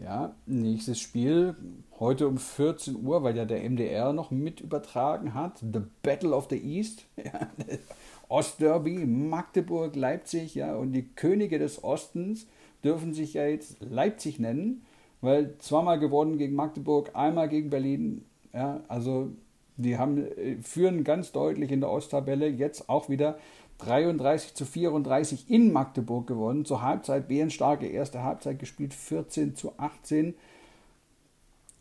Ja, 0.01 0.33
nächstes 0.45 0.97
Spiel 0.97 1.57
heute 1.99 2.25
um 2.25 2.37
14 2.37 3.05
Uhr, 3.05 3.21
weil 3.23 3.35
ja 3.35 3.43
der 3.43 3.69
MDR 3.69 4.13
noch 4.13 4.31
mit 4.31 4.61
übertragen 4.61 5.33
hat. 5.33 5.59
The 5.59 5.81
Battle 6.01 6.33
of 6.33 6.47
the 6.49 6.57
East. 6.57 7.03
Ostderby, 8.29 9.05
Magdeburg, 9.05 9.97
Leipzig, 9.97 10.55
ja, 10.55 10.73
und 10.73 10.93
die 10.93 11.09
Könige 11.15 11.59
des 11.59 11.83
Ostens 11.83 12.47
dürfen 12.81 13.13
sich 13.13 13.33
ja 13.33 13.45
jetzt 13.45 13.75
Leipzig 13.81 14.39
nennen, 14.39 14.85
weil 15.19 15.57
zweimal 15.57 15.99
gewonnen 15.99 16.37
gegen 16.37 16.55
Magdeburg, 16.55 17.11
einmal 17.13 17.49
gegen 17.49 17.69
Berlin, 17.69 18.23
ja, 18.53 18.81
also 18.87 19.31
die 19.77 19.97
haben, 19.97 20.17
äh, 20.17 20.57
führen 20.61 21.03
ganz 21.03 21.31
deutlich 21.31 21.71
in 21.71 21.81
der 21.81 21.89
Osttabelle 21.89 22.47
jetzt 22.47 22.89
auch 22.89 23.09
wieder 23.09 23.37
33 23.79 24.53
zu 24.53 24.65
34 24.65 25.49
in 25.49 25.71
Magdeburg 25.71 26.27
gewonnen. 26.27 26.65
Zur 26.65 26.81
Halbzeit 26.81 27.27
bärenstarke 27.27 27.87
erste 27.87 28.23
Halbzeit 28.23 28.59
gespielt, 28.59 28.93
14 28.93 29.55
zu 29.55 29.73
18. 29.77 30.35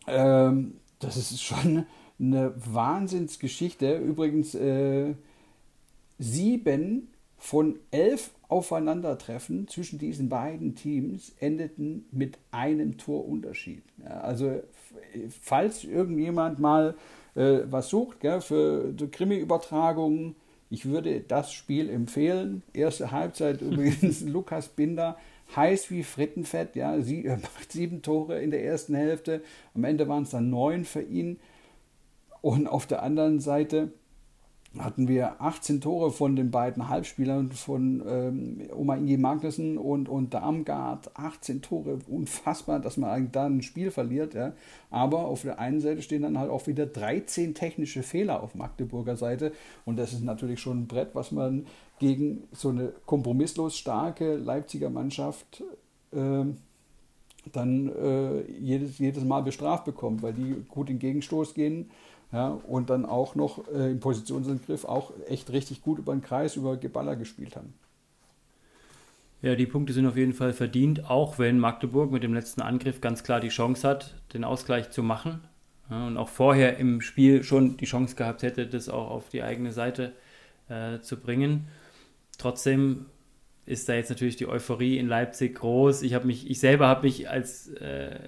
Ähm, 0.07 0.75
das 0.99 1.17
ist 1.17 1.43
schon 1.43 1.87
eine 2.19 2.55
Wahnsinnsgeschichte. 2.57 3.97
Übrigens, 3.97 4.55
äh, 4.55 5.15
sieben 6.19 7.09
von 7.37 7.79
elf 7.91 8.31
Aufeinandertreffen 8.49 9.67
zwischen 9.67 9.99
diesen 9.99 10.29
beiden 10.29 10.75
Teams 10.75 11.33
endeten 11.41 12.05
mit 12.13 12.39
einem 12.53 12.99
Torunterschied. 12.99 13.83
Ja, 14.05 14.21
also 14.21 14.63
falls 15.41 15.85
irgendjemand 15.85 16.59
mal 16.59 16.95
äh, 17.35 17.61
was 17.65 17.89
sucht 17.89 18.21
gell, 18.21 18.41
für 18.41 18.95
Krimi-Übertragungen, 19.11 20.37
ich 20.71 20.87
würde 20.87 21.21
das 21.21 21.53
Spiel 21.53 21.91
empfehlen. 21.91 22.63
Erste 22.73 23.11
Halbzeit 23.11 23.61
übrigens 23.61 24.23
Lukas 24.23 24.69
Binder, 24.69 25.19
heiß 25.55 25.91
wie 25.91 26.03
Frittenfett. 26.03 26.77
Ja, 26.77 27.01
sie 27.01 27.27
er 27.27 27.37
macht 27.37 27.73
sieben 27.73 28.03
Tore 28.03 28.41
in 28.41 28.51
der 28.51 28.65
ersten 28.65 28.95
Hälfte. 28.95 29.43
Am 29.75 29.85
Ende 29.85 30.09
waren 30.09 30.23
es 30.23 30.31
dann 30.31 30.51
neun 30.51 30.85
für 30.85 31.03
ihn. 31.03 31.39
Und 32.41 32.67
auf 32.67 32.87
der 32.87 33.03
anderen 33.03 33.39
Seite 33.39 33.93
hatten 34.79 35.07
wir 35.07 35.41
18 35.43 35.83
Tore 35.83 36.11
von 36.11 36.35
den 36.35 36.51
beiden 36.51 36.89
Halbspielern 36.89 37.53
von 37.53 38.03
ähm, 38.07 38.69
Oma 38.75 38.97
Ingi 38.97 39.19
Magnussen 39.19 39.77
und, 39.77 40.09
und 40.09 40.33
Darmgard. 40.33 41.11
18 41.15 41.61
Tore, 41.61 41.99
unfassbar, 42.09 42.81
dass 42.81 42.97
man 42.97 43.31
da 43.33 43.47
ein 43.47 43.61
Spiel 43.63 43.91
verliert. 43.91 44.33
Ja. 44.33 44.55
Aber 44.91 45.27
auf 45.27 45.43
der 45.43 45.59
einen 45.59 45.81
Seite 45.81 46.01
stehen 46.01 46.23
dann 46.23 46.39
halt 46.39 46.51
auch 46.51 46.67
wieder 46.67 46.87
13 46.87 47.55
technische 47.55 48.03
Fehler 48.03 48.43
auf 48.43 48.55
Magdeburger 48.55 49.17
Seite. 49.17 49.53
Und 49.85 49.99
das 49.99 50.15
ist 50.15 50.25
natürlich 50.25 50.61
schon 50.61 50.83
ein 50.83 50.87
Brett, 50.87 51.11
was 51.13 51.33
man 51.33 51.67
gegen 51.99 52.45
so 52.53 52.71
eine 52.71 52.93
kompromisslos 53.05 53.77
starke 53.77 54.37
Leipziger 54.37 54.89
Mannschaft 54.89 55.63
äh, 56.13 56.45
dann 57.53 57.89
äh, 57.89 58.51
jedes, 58.53 58.99
jedes 58.99 59.25
Mal 59.25 59.43
bestraft 59.43 59.85
bekommt, 59.85 60.23
weil 60.23 60.33
die 60.33 60.65
gut 60.69 60.89
in 60.89 60.99
Gegenstoß 60.99 61.55
gehen 61.55 61.91
ja, 62.33 62.49
und 62.67 62.89
dann 62.91 63.05
auch 63.05 63.35
noch 63.35 63.69
äh, 63.69 63.91
im 63.91 64.01
Positionsangriff 64.01 64.85
auch 64.85 65.13
echt 65.29 65.53
richtig 65.53 65.83
gut 65.83 65.99
über 65.99 66.13
den 66.15 66.23
Kreis, 66.23 66.57
über 66.57 66.77
Geballer 66.77 67.15
gespielt 67.15 67.57
haben. 67.57 67.75
Ja, 69.43 69.55
die 69.57 69.67
Punkte 69.67 69.93
sind 69.93 70.07
auf 70.07 70.17
jeden 70.17 70.33
Fall 70.33 70.53
verdient, 70.53 71.11
auch 71.11 71.39
wenn 71.39 71.59
Magdeburg 71.59 72.11
mit 72.11 72.23
dem 72.23 72.33
letzten 72.33 72.63
Angriff 72.63 73.01
ganz 73.01 73.23
klar 73.25 73.41
die 73.41 73.49
Chance 73.49 73.87
hat, 73.87 74.15
den 74.35 74.45
Ausgleich 74.45 74.91
zu 74.91 75.03
machen. 75.03 75.41
Ja, 75.91 76.07
und 76.07 76.17
auch 76.17 76.29
vorher 76.29 76.79
im 76.79 77.01
Spiel 77.01 77.43
schon 77.43 77.77
die 77.77 77.85
Chance 77.85 78.17
gehabt 78.17 78.43
hätte, 78.43 78.67
das 78.67 78.89
auch 78.89 79.11
auf 79.11 79.29
die 79.29 79.43
eigene 79.43 79.73
Seite 79.73 80.13
äh, 80.69 81.01
zu 81.01 81.19
bringen. 81.19 81.67
Trotzdem 82.39 83.07
ist 83.67 83.89
da 83.89 83.95
jetzt 83.95 84.11
natürlich 84.11 84.37
die 84.37 84.47
Euphorie 84.49 84.97
in 84.97 85.07
Leipzig 85.07 85.57
groß. 85.57 86.03
Ich 86.03 86.23
mich, 86.25 86.49
ich 86.49 86.61
selber 86.61 86.87
habe 86.87 87.03
mich 87.03 87.29
als 87.29 87.69
äh, 87.75 88.19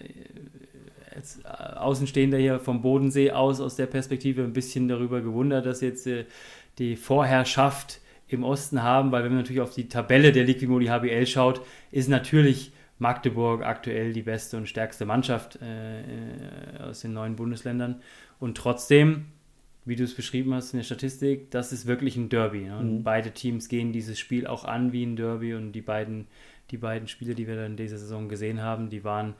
als 1.14 1.40
äh, 1.44 1.48
Außenstehender 1.48 2.38
hier 2.38 2.60
vom 2.60 2.82
Bodensee 2.82 3.30
aus, 3.30 3.60
aus 3.60 3.76
der 3.76 3.86
Perspektive, 3.86 4.42
ein 4.42 4.52
bisschen 4.52 4.88
darüber 4.88 5.20
gewundert, 5.20 5.66
dass 5.66 5.80
jetzt 5.80 6.06
äh, 6.06 6.24
die 6.78 6.96
Vorherrschaft 6.96 8.00
im 8.28 8.42
Osten 8.42 8.82
haben, 8.82 9.12
weil 9.12 9.22
wenn 9.22 9.32
man 9.32 9.42
natürlich 9.42 9.62
auf 9.62 9.74
die 9.74 9.88
Tabelle 9.88 10.32
der 10.32 10.44
Liquimoli 10.44 10.86
HBL 10.86 11.26
schaut, 11.26 11.60
ist 11.90 12.08
natürlich 12.08 12.72
Magdeburg 12.98 13.64
aktuell 13.64 14.12
die 14.12 14.22
beste 14.22 14.56
und 14.56 14.68
stärkste 14.68 15.04
Mannschaft 15.04 15.58
äh, 15.60 16.00
äh, 16.00 16.04
aus 16.80 17.00
den 17.00 17.12
neuen 17.12 17.36
Bundesländern. 17.36 18.00
Und 18.38 18.56
trotzdem, 18.56 19.26
wie 19.84 19.96
du 19.96 20.04
es 20.04 20.14
beschrieben 20.14 20.54
hast 20.54 20.72
in 20.72 20.78
der 20.78 20.84
Statistik, 20.84 21.50
das 21.50 21.72
ist 21.72 21.86
wirklich 21.86 22.16
ein 22.16 22.28
Derby. 22.28 22.60
Ne? 22.60 22.78
Und 22.78 22.98
mhm. 22.98 23.02
beide 23.02 23.32
Teams 23.32 23.68
gehen 23.68 23.92
dieses 23.92 24.18
Spiel 24.18 24.46
auch 24.46 24.64
an 24.64 24.92
wie 24.92 25.04
ein 25.04 25.16
Derby. 25.16 25.54
Und 25.54 25.72
die 25.72 25.82
beiden, 25.82 26.26
die 26.70 26.78
beiden 26.78 27.08
Spiele, 27.08 27.34
die 27.34 27.46
wir 27.46 27.56
dann 27.56 27.72
in 27.72 27.76
dieser 27.76 27.98
Saison 27.98 28.28
gesehen 28.28 28.62
haben, 28.62 28.90
die 28.90 29.04
waren 29.04 29.34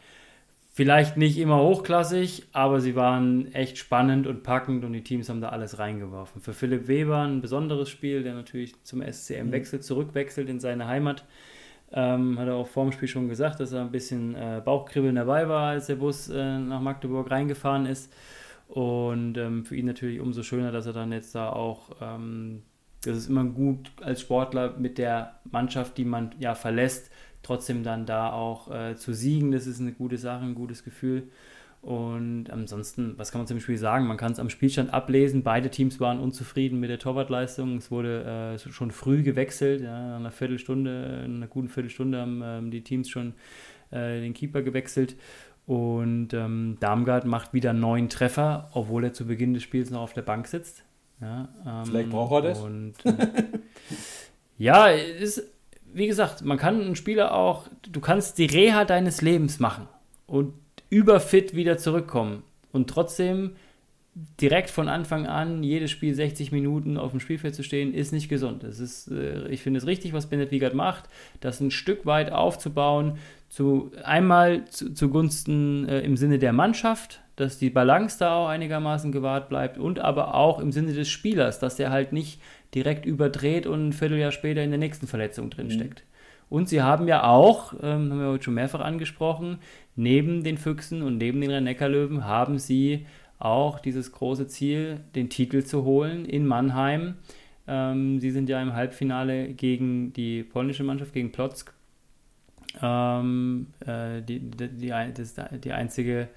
Vielleicht 0.77 1.17
nicht 1.17 1.39
immer 1.39 1.63
hochklassig, 1.63 2.49
aber 2.51 2.81
sie 2.81 2.97
waren 2.97 3.55
echt 3.55 3.79
spannend 3.79 4.27
und 4.27 4.43
packend 4.43 4.85
und 4.85 4.93
die 4.93 5.05
Teams 5.05 5.29
haben 5.29 5.41
da 5.41 5.51
alles 5.51 5.79
reingeworfen. 5.79 6.43
Für 6.43 6.53
Philipp 6.53 6.89
Weber 6.89 7.19
ein 7.19 7.41
besonderes 7.41 7.89
Spiel, 7.89 8.25
der 8.25 8.35
natürlich 8.35 8.75
zum 8.83 9.01
SCM 9.01 9.47
mhm. 9.47 9.53
wechselt, 9.53 9.85
zurückwechselt 9.85 10.49
in 10.49 10.59
seine 10.59 10.89
Heimat. 10.89 11.25
Ähm, 11.93 12.41
hat 12.41 12.49
er 12.49 12.57
auch 12.57 12.67
vor 12.67 12.83
dem 12.83 12.91
Spiel 12.91 13.07
schon 13.07 13.29
gesagt, 13.29 13.61
dass 13.61 13.71
er 13.71 13.83
ein 13.83 13.93
bisschen 13.93 14.35
äh, 14.35 14.61
Bauchkribbeln 14.65 15.15
dabei 15.15 15.49
war, 15.49 15.69
als 15.69 15.87
der 15.87 15.95
Bus 15.95 16.29
äh, 16.29 16.59
nach 16.59 16.81
Magdeburg 16.81 17.31
reingefahren 17.31 17.87
ist. 17.87 18.13
Und 18.67 19.39
ähm, 19.39 19.65
für 19.65 19.77
ihn 19.77 19.87
natürlich 19.87 20.19
umso 20.19 20.43
schöner, 20.43 20.73
dass 20.73 20.87
er 20.87 20.93
dann 20.93 21.13
jetzt 21.13 21.37
da 21.37 21.51
auch, 21.51 21.91
ähm, 22.03 22.63
das 23.05 23.17
ist 23.17 23.29
immer 23.29 23.45
gut 23.45 23.93
als 24.03 24.23
Sportler 24.23 24.75
mit 24.77 24.99
der 24.99 25.39
Mannschaft, 25.49 25.97
die 25.99 26.05
man 26.05 26.35
ja 26.41 26.57
verlässt, 26.57 27.13
trotzdem 27.45 27.85
dann 27.85 28.07
da 28.07 28.33
auch 28.33 28.71
äh, 28.71 28.97
zu 28.97 29.13
siegen, 29.13 29.53
das 29.53 29.67
ist 29.67 29.81
eine 29.81 29.93
gute 29.93 30.19
Sache, 30.19 30.45
ein 30.45 30.55
gutes 30.55 30.85
Gefühl. 30.85 31.29
Und 31.85 32.49
ansonsten, 32.49 33.13
was 33.19 33.31
kann 33.31 33.43
man 33.43 33.47
zum 33.47 33.61
Spiel 33.61 33.77
sagen? 33.77 34.07
Man 34.07 34.17
kann 34.17 34.33
es 34.33 34.39
am 34.39 34.49
Spielstand 34.49 34.95
ablesen. 34.95 35.43
Beide 35.43 35.69
Teams 35.69 36.01
waren 36.01 36.19
unzufrieden 36.19 36.81
mit 36.81 36.89
der 36.89 36.99
Torwartleistung. 36.99 37.77
Es 37.77 37.91
wurde 37.91 38.55
äh, 38.55 38.73
schon 38.73 38.91
früh 38.91 39.23
gewechselt. 39.23 39.83
Ja, 39.83 40.09
nach 40.09 40.17
einer 40.17 40.31
Viertelstunde, 40.31 41.21
einer 41.25 41.47
guten 41.47 41.69
Viertelstunde 41.69 42.19
haben 42.19 42.41
ähm, 42.43 42.71
die 42.71 42.81
Teams 42.81 43.11
schon 43.11 43.35
äh, 43.91 44.21
den 44.21 44.33
Keeper 44.33 44.63
gewechselt. 44.63 45.17
Und 45.67 46.33
ähm, 46.33 46.79
Darmgard 46.81 47.27
macht 47.27 47.53
wieder 47.53 47.75
neun 47.75 48.09
Treffer, 48.09 48.71
obwohl 48.73 49.05
er 49.05 49.13
zu 49.13 49.27
Beginn 49.27 49.53
des 49.53 49.63
Spiels 49.63 49.91
noch 49.91 50.01
auf 50.01 50.15
der 50.15 50.23
Bank 50.23 50.47
sitzt. 50.47 50.85
Ja, 51.21 51.49
ähm, 51.67 51.85
Vielleicht 51.85 52.11
braucht 52.11 52.33
er 52.33 52.43
das. 52.49 52.61
Und, 52.61 52.95
äh, 53.05 53.45
ja, 54.59 54.87
ist 54.89 55.54
wie 55.95 56.07
gesagt, 56.07 56.45
man 56.45 56.59
kann 56.59 56.81
einen 56.81 56.97
Spieler 56.97 57.35
auch, 57.35 57.69
du 57.91 58.01
kannst 58.01 58.39
die 58.39 58.47
Reha 58.47 58.85
deines 58.85 59.23
Lebens 59.23 59.61
machen 59.61 59.89
und 60.27 60.55
überfit 60.91 61.55
wieder 61.55 61.79
zurückkommen 61.79 62.43
und 62.73 62.91
trotzdem 62.91 63.53
direkt 64.41 64.71
von 64.71 64.89
Anfang 64.89 65.27
an 65.27 65.65
jedes 65.65 65.91
Spiel 65.91 66.15
60 66.15 66.53
Minuten 66.53 66.99
auf 66.99 67.11
dem 67.11 67.21
Spielfeld 67.21 67.55
zu 67.55 67.65
stehen, 67.65 67.93
ist 67.93 68.13
nicht 68.13 68.29
gesund. 68.29 68.63
Es 68.63 68.79
ist, 68.79 69.11
äh, 69.11 69.49
ich 69.49 69.63
finde 69.63 69.79
es 69.79 69.87
richtig, 69.87 70.13
was 70.13 70.29
Bennett 70.29 70.53
Wiegert 70.53 70.75
macht, 70.75 71.09
das 71.41 71.61
ein 71.61 71.73
Stück 71.73 72.07
weit 72.07 72.31
aufzubauen, 72.31 73.19
zu, 73.49 73.91
einmal 74.05 74.67
zu, 74.67 74.95
zugunsten 74.95 75.89
äh, 75.89 76.01
im 76.01 76.17
Sinne 76.17 76.39
der 76.39 76.53
Mannschaft, 76.53 77.23
dass 77.35 77.59
die 77.59 77.71
Balance 77.71 78.19
da 78.19 78.37
auch 78.37 78.49
einigermaßen 78.49 79.11
gewahrt 79.11 79.49
bleibt 79.49 79.79
und 79.79 79.99
aber 79.99 80.35
auch 80.35 80.61
im 80.61 80.71
Sinne 80.71 80.93
des 80.93 81.09
Spielers, 81.09 81.59
dass 81.59 81.75
der 81.75 81.91
halt 81.91 82.13
nicht 82.13 82.41
direkt 82.75 83.07
überdreht 83.07 83.67
und 83.67 83.89
ein 83.89 83.93
Vierteljahr 83.93 84.33
später 84.33 84.63
in 84.63 84.71
der 84.71 84.79
nächsten 84.79 85.07
Verletzung 85.07 85.51
drinsteckt. 85.51 86.01
Mhm. 86.01 86.15
Und 86.51 86.69
sie 86.69 86.83
haben 86.83 87.09
ja 87.09 87.25
auch, 87.25 87.73
ähm, 87.83 88.11
haben 88.11 88.21
wir 88.21 88.29
heute 88.29 88.45
schon 88.45 88.55
mehrfach 88.55 88.81
angesprochen, 88.81 89.59
neben 89.97 90.45
den 90.45 90.59
Füchsen 90.59 91.03
und 91.03 91.19
neben 91.19 91.41
den 91.41 91.51
Rhein-Neckar-Löwen 91.51 92.25
haben 92.25 92.59
sie 92.59 93.07
auch 93.39 93.81
dieses 93.81 94.13
große 94.13 94.47
Ziel, 94.47 95.01
den 95.15 95.31
Titel 95.31 95.65
zu 95.65 95.85
holen 95.85 96.25
in 96.25 96.47
Mannheim. 96.47 97.17
Ähm, 97.67 98.21
sie 98.21 98.31
sind 98.31 98.49
ja 98.49 98.61
im 98.63 98.75
Halbfinale 98.75 99.49
gegen 99.49 100.13
die 100.13 100.43
polnische 100.43 100.85
Mannschaft, 100.85 101.13
gegen 101.13 101.33
Plotzk. 101.33 101.73
Ähm, 102.83 103.69
äh, 103.87 104.21
die, 104.23 104.41
die, 104.41 104.69
die, 104.69 104.89
das, 104.89 105.35
die 105.63 105.73
einzige 105.73 106.29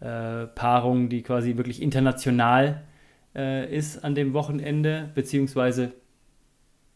äh, 0.00 0.46
Paarung, 0.46 1.08
die 1.08 1.22
quasi 1.22 1.56
wirklich 1.56 1.82
international 1.82 2.82
äh, 3.34 3.74
ist 3.74 4.04
an 4.04 4.14
dem 4.14 4.32
Wochenende, 4.32 5.10
beziehungsweise 5.14 5.92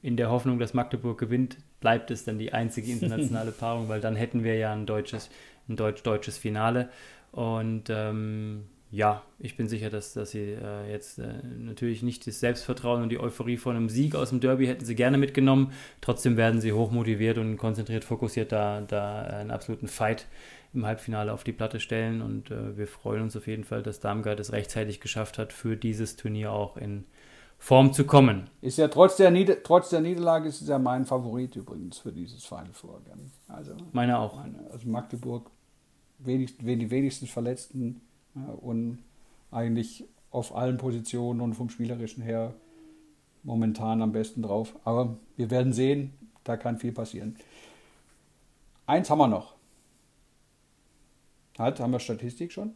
in 0.03 0.17
der 0.17 0.31
Hoffnung, 0.31 0.59
dass 0.59 0.75
Magdeburg 0.75 1.19
gewinnt, 1.19 1.59
bleibt 1.81 2.11
es 2.11 2.25
dann 2.25 2.39
die 2.39 2.53
einzige 2.53 2.91
internationale 2.93 3.53
Paarung, 3.53 3.89
weil 3.89 4.01
dann 4.01 4.17
hätten 4.17 4.45
wir 4.45 4.57
ja 4.57 4.73
ein 4.73 4.87
deutsches, 4.87 5.31
ein 5.69 5.77
deutsch-deutsches 5.77 6.39
Finale. 6.39 6.89
Und 7.31 7.85
ähm, 7.89 8.65
ja, 8.91 9.23
ich 9.39 9.57
bin 9.57 9.69
sicher, 9.69 9.89
dass, 9.89 10.13
dass 10.13 10.33
sie 10.33 10.53
äh, 10.53 10.91
jetzt 10.91 11.19
äh, 11.19 11.33
natürlich 11.59 12.03
nicht 12.03 12.27
das 12.27 12.41
Selbstvertrauen 12.41 13.03
und 13.03 13.09
die 13.09 13.19
Euphorie 13.19 13.57
von 13.57 13.75
einem 13.75 13.89
Sieg 13.89 14.15
aus 14.15 14.29
dem 14.29 14.41
Derby 14.41 14.67
hätten 14.67 14.85
sie 14.85 14.95
gerne 14.95 15.17
mitgenommen. 15.17 15.73
Trotzdem 16.03 16.37
werden 16.37 16.61
sie 16.61 16.73
hochmotiviert 16.73 17.39
und 17.39 17.57
konzentriert, 17.57 18.05
fokussiert 18.05 18.53
da, 18.53 18.83
da 18.83 19.23
einen 19.23 19.51
absoluten 19.51 19.89
Fight 19.89 20.27
im 20.75 20.87
Halbfinale 20.87 21.33
auf 21.33 21.45
die 21.45 21.53
Platte 21.53 21.81
stellen. 21.81 22.23
Und 22.23 22.51
äh, 22.51 22.77
wir 22.77 22.87
freuen 22.87 23.23
uns 23.23 23.37
auf 23.37 23.47
jeden 23.47 23.65
Fall, 23.65 23.83
dass 23.83 24.01
Darmgard 24.01 24.41
es 24.41 24.53
rechtzeitig 24.53 25.01
geschafft 25.01 25.39
hat, 25.39 25.53
für 25.53 25.77
dieses 25.77 26.17
Turnier 26.17 26.53
auch 26.53 26.77
in 26.77 27.05
Form 27.59 27.93
zu 27.93 28.05
kommen. 28.05 28.51
Ist 28.61 28.79
ja 28.79 28.89
trotz 28.89 29.17
der, 29.17 29.31
Nieder 29.31 29.63
trotz 29.63 29.91
der 29.91 30.01
Niederlage 30.01 30.49
ist 30.49 30.63
es 30.63 30.69
ja 30.69 30.81
mein 30.81 31.05
Favorit 31.05 31.55
übrigens 31.55 31.99
für 31.99 32.11
dieses 32.11 32.45
Final 32.45 32.73
Four. 32.73 33.01
Also, 33.47 33.77
meine 33.93 34.19
auch. 34.19 34.43
Also 34.73 34.89
Magdeburg, 34.89 35.49
wenigst, 36.19 36.57
die 36.61 36.91
wenigsten 36.91 37.27
Verletzten 37.29 38.01
ja, 38.35 38.51
und 38.51 38.99
eigentlich 39.53 40.05
auf 40.33 40.57
allen 40.57 40.79
Positionen 40.79 41.41
und 41.41 41.55
vom 41.55 41.69
Spielerischen 41.69 42.23
her 42.23 42.55
momentan 43.45 44.03
am 44.03 44.11
besten 44.11 44.43
drauf. 44.43 44.75
Aber 44.85 45.17
wir 45.37 45.51
werden 45.51 45.73
sehen, 45.73 46.15
da 46.43 46.57
kann 46.57 46.79
viel 46.79 46.93
passieren. 46.93 47.37
Eins 48.87 49.09
haben 49.09 49.19
wir 49.19 49.29
noch. 49.29 49.55
Halt, 51.59 51.81
haben 51.81 51.93
wir 51.93 52.01
Statistik 52.01 52.53
schon? 52.53 52.73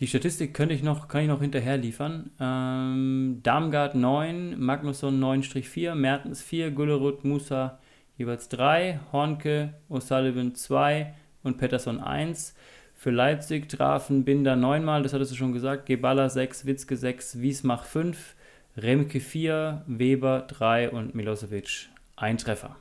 Die 0.00 0.08
Statistik 0.08 0.54
könnte 0.54 0.74
ich 0.74 0.82
noch, 0.82 1.06
kann 1.06 1.22
ich 1.22 1.28
noch 1.28 1.40
hinterher 1.40 1.76
liefern. 1.76 2.30
Ähm, 2.40 3.40
Darmgard 3.44 3.94
9, 3.94 4.58
Magnusson 4.58 5.22
9-4, 5.22 5.94
Mertens 5.94 6.42
4, 6.42 6.72
Gullerud, 6.72 7.24
Musa 7.24 7.78
jeweils 8.16 8.48
3, 8.48 9.00
Hornke, 9.12 9.74
O'Sullivan 9.88 10.54
2 10.54 11.14
und 11.44 11.58
Pettersson 11.58 12.00
1. 12.00 12.54
Für 12.94 13.10
Leipzig 13.10 13.68
trafen 13.68 14.24
Binder 14.24 14.56
9 14.56 14.84
mal, 14.84 15.02
das 15.02 15.12
hattest 15.12 15.32
du 15.32 15.36
schon 15.36 15.52
gesagt, 15.52 15.86
Geballa 15.86 16.28
6, 16.28 16.66
Witzke 16.66 16.96
6, 16.96 17.40
Wiesmach 17.40 17.84
5, 17.84 18.34
Remke 18.76 19.20
4, 19.20 19.84
Weber 19.86 20.44
3 20.48 20.90
und 20.90 21.14
Milosevic 21.14 21.88
ein 22.16 22.38
Treffer. 22.38 22.76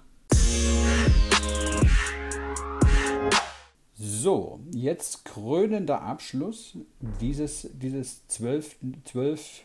So, 4.06 4.60
jetzt 4.74 5.24
krönender 5.24 6.02
Abschluss 6.02 6.78
dieses, 7.22 7.70
dieses 7.72 8.28
zwölf, 8.28 8.76
zwölf 9.06 9.64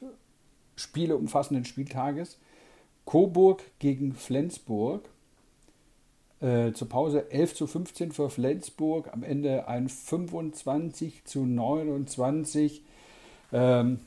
Spiele 0.77 1.17
umfassenden 1.17 1.65
Spieltages. 1.65 2.39
Coburg 3.05 3.65
gegen 3.81 4.15
Flensburg. 4.15 5.09
Äh, 6.39 6.73
zur 6.73 6.89
Pause 6.89 7.33
11 7.33 7.55
zu 7.57 7.67
15 7.67 8.13
für 8.13 8.31
Flensburg. 8.31 9.13
Am 9.13 9.25
Ende 9.25 9.67
ein 9.67 9.89
25 9.89 11.25
zu 11.25 11.45
29. 11.45 12.85
Ähm, 13.53 13.99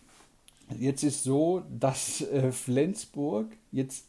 Jetzt 0.80 1.04
ist 1.04 1.24
so, 1.24 1.64
dass 1.78 2.22
äh, 2.22 2.54
Flensburg 2.54 3.48
jetzt 3.74 4.06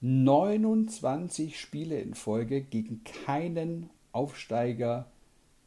29 0.00 1.60
Spiele 1.60 2.00
in 2.00 2.14
Folge 2.14 2.62
gegen 2.62 3.04
keinen 3.04 3.90
Aufsteiger 4.10 5.06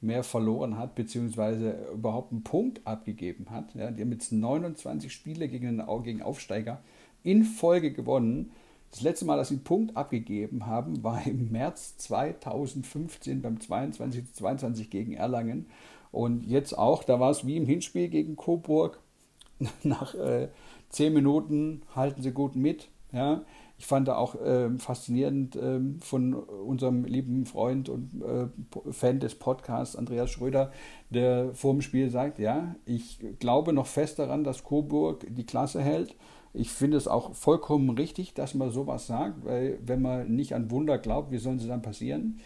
mehr 0.04 0.24
verloren 0.24 0.78
hat, 0.78 0.96
beziehungsweise 0.96 1.88
überhaupt 1.94 2.32
einen 2.32 2.44
Punkt 2.44 2.86
abgegeben 2.86 3.48
hat. 3.50 3.74
Ja, 3.76 3.92
die 3.92 4.02
haben 4.02 4.12
jetzt 4.12 4.32
29 4.32 5.12
Spiele 5.12 5.48
gegen, 5.48 5.78
den, 5.78 6.04
gegen 6.04 6.22
Aufsteiger 6.22 6.82
in 7.24 7.44
Folge 7.44 7.92
gewonnen. 7.92 8.52
Das 8.92 9.02
letzte 9.02 9.26
Mal, 9.26 9.38
dass 9.38 9.48
sie 9.48 9.56
einen 9.56 9.64
Punkt 9.64 9.98
abgegeben 9.98 10.68
haben, 10.68 11.04
war 11.04 11.26
im 11.26 11.52
März 11.52 11.98
2015 11.98 13.42
beim 13.42 13.60
22 13.60 14.34
22 14.34 14.90
gegen 14.90 15.14
Erlangen. 15.14 15.66
Und 16.12 16.46
jetzt 16.46 16.78
auch, 16.78 17.04
da 17.04 17.20
war 17.20 17.32
es 17.32 17.48
wie 17.48 17.58
im 17.58 17.66
Hinspiel 17.66 18.08
gegen 18.08 18.36
Coburg. 18.36 19.00
Nach 19.84 20.14
äh, 20.14 20.50
10 20.90 21.14
Minuten 21.14 21.82
halten 21.96 22.22
sie 22.22 22.32
gut 22.32 22.56
mit. 22.56 22.90
Ja. 23.12 23.42
Ich 23.84 23.88
fand 23.88 24.08
da 24.08 24.16
auch 24.16 24.36
äh, 24.36 24.70
faszinierend 24.78 25.58
äh, 25.58 25.82
von 26.00 26.34
unserem 26.34 27.04
lieben 27.04 27.46
Freund 27.46 27.90
und 27.90 28.24
äh, 28.24 28.48
Fan 28.94 29.20
des 29.20 29.36
Podcasts, 29.36 29.98
Andreas 29.98 30.32
Schröder, 30.32 30.72
der 31.10 31.54
vor 31.54 31.74
dem 31.74 31.82
Spiel 31.82 32.10
sagt, 32.10 32.40
ja, 32.40 32.76
ich 32.86 33.20
glaube 33.40 33.74
noch 33.74 33.88
fest 33.88 34.20
daran, 34.20 34.46
dass 34.46 34.64
Coburg 34.64 35.26
die 35.28 35.46
Klasse 35.46 35.82
hält. 35.82 36.16
Ich 36.54 36.70
finde 36.70 36.96
es 36.96 37.10
auch 37.10 37.36
vollkommen 37.36 37.90
richtig, 37.90 38.34
dass 38.34 38.54
man 38.54 38.72
sowas 38.72 39.06
sagt, 39.06 39.44
weil 39.44 39.80
wenn 39.86 40.02
man 40.02 40.34
nicht 40.34 40.56
an 40.56 40.72
Wunder 40.72 40.98
glaubt, 40.98 41.32
wie 41.32 41.38
sollen 41.38 41.60
sie 41.60 41.68
dann 41.68 41.82
passieren? 41.82 42.40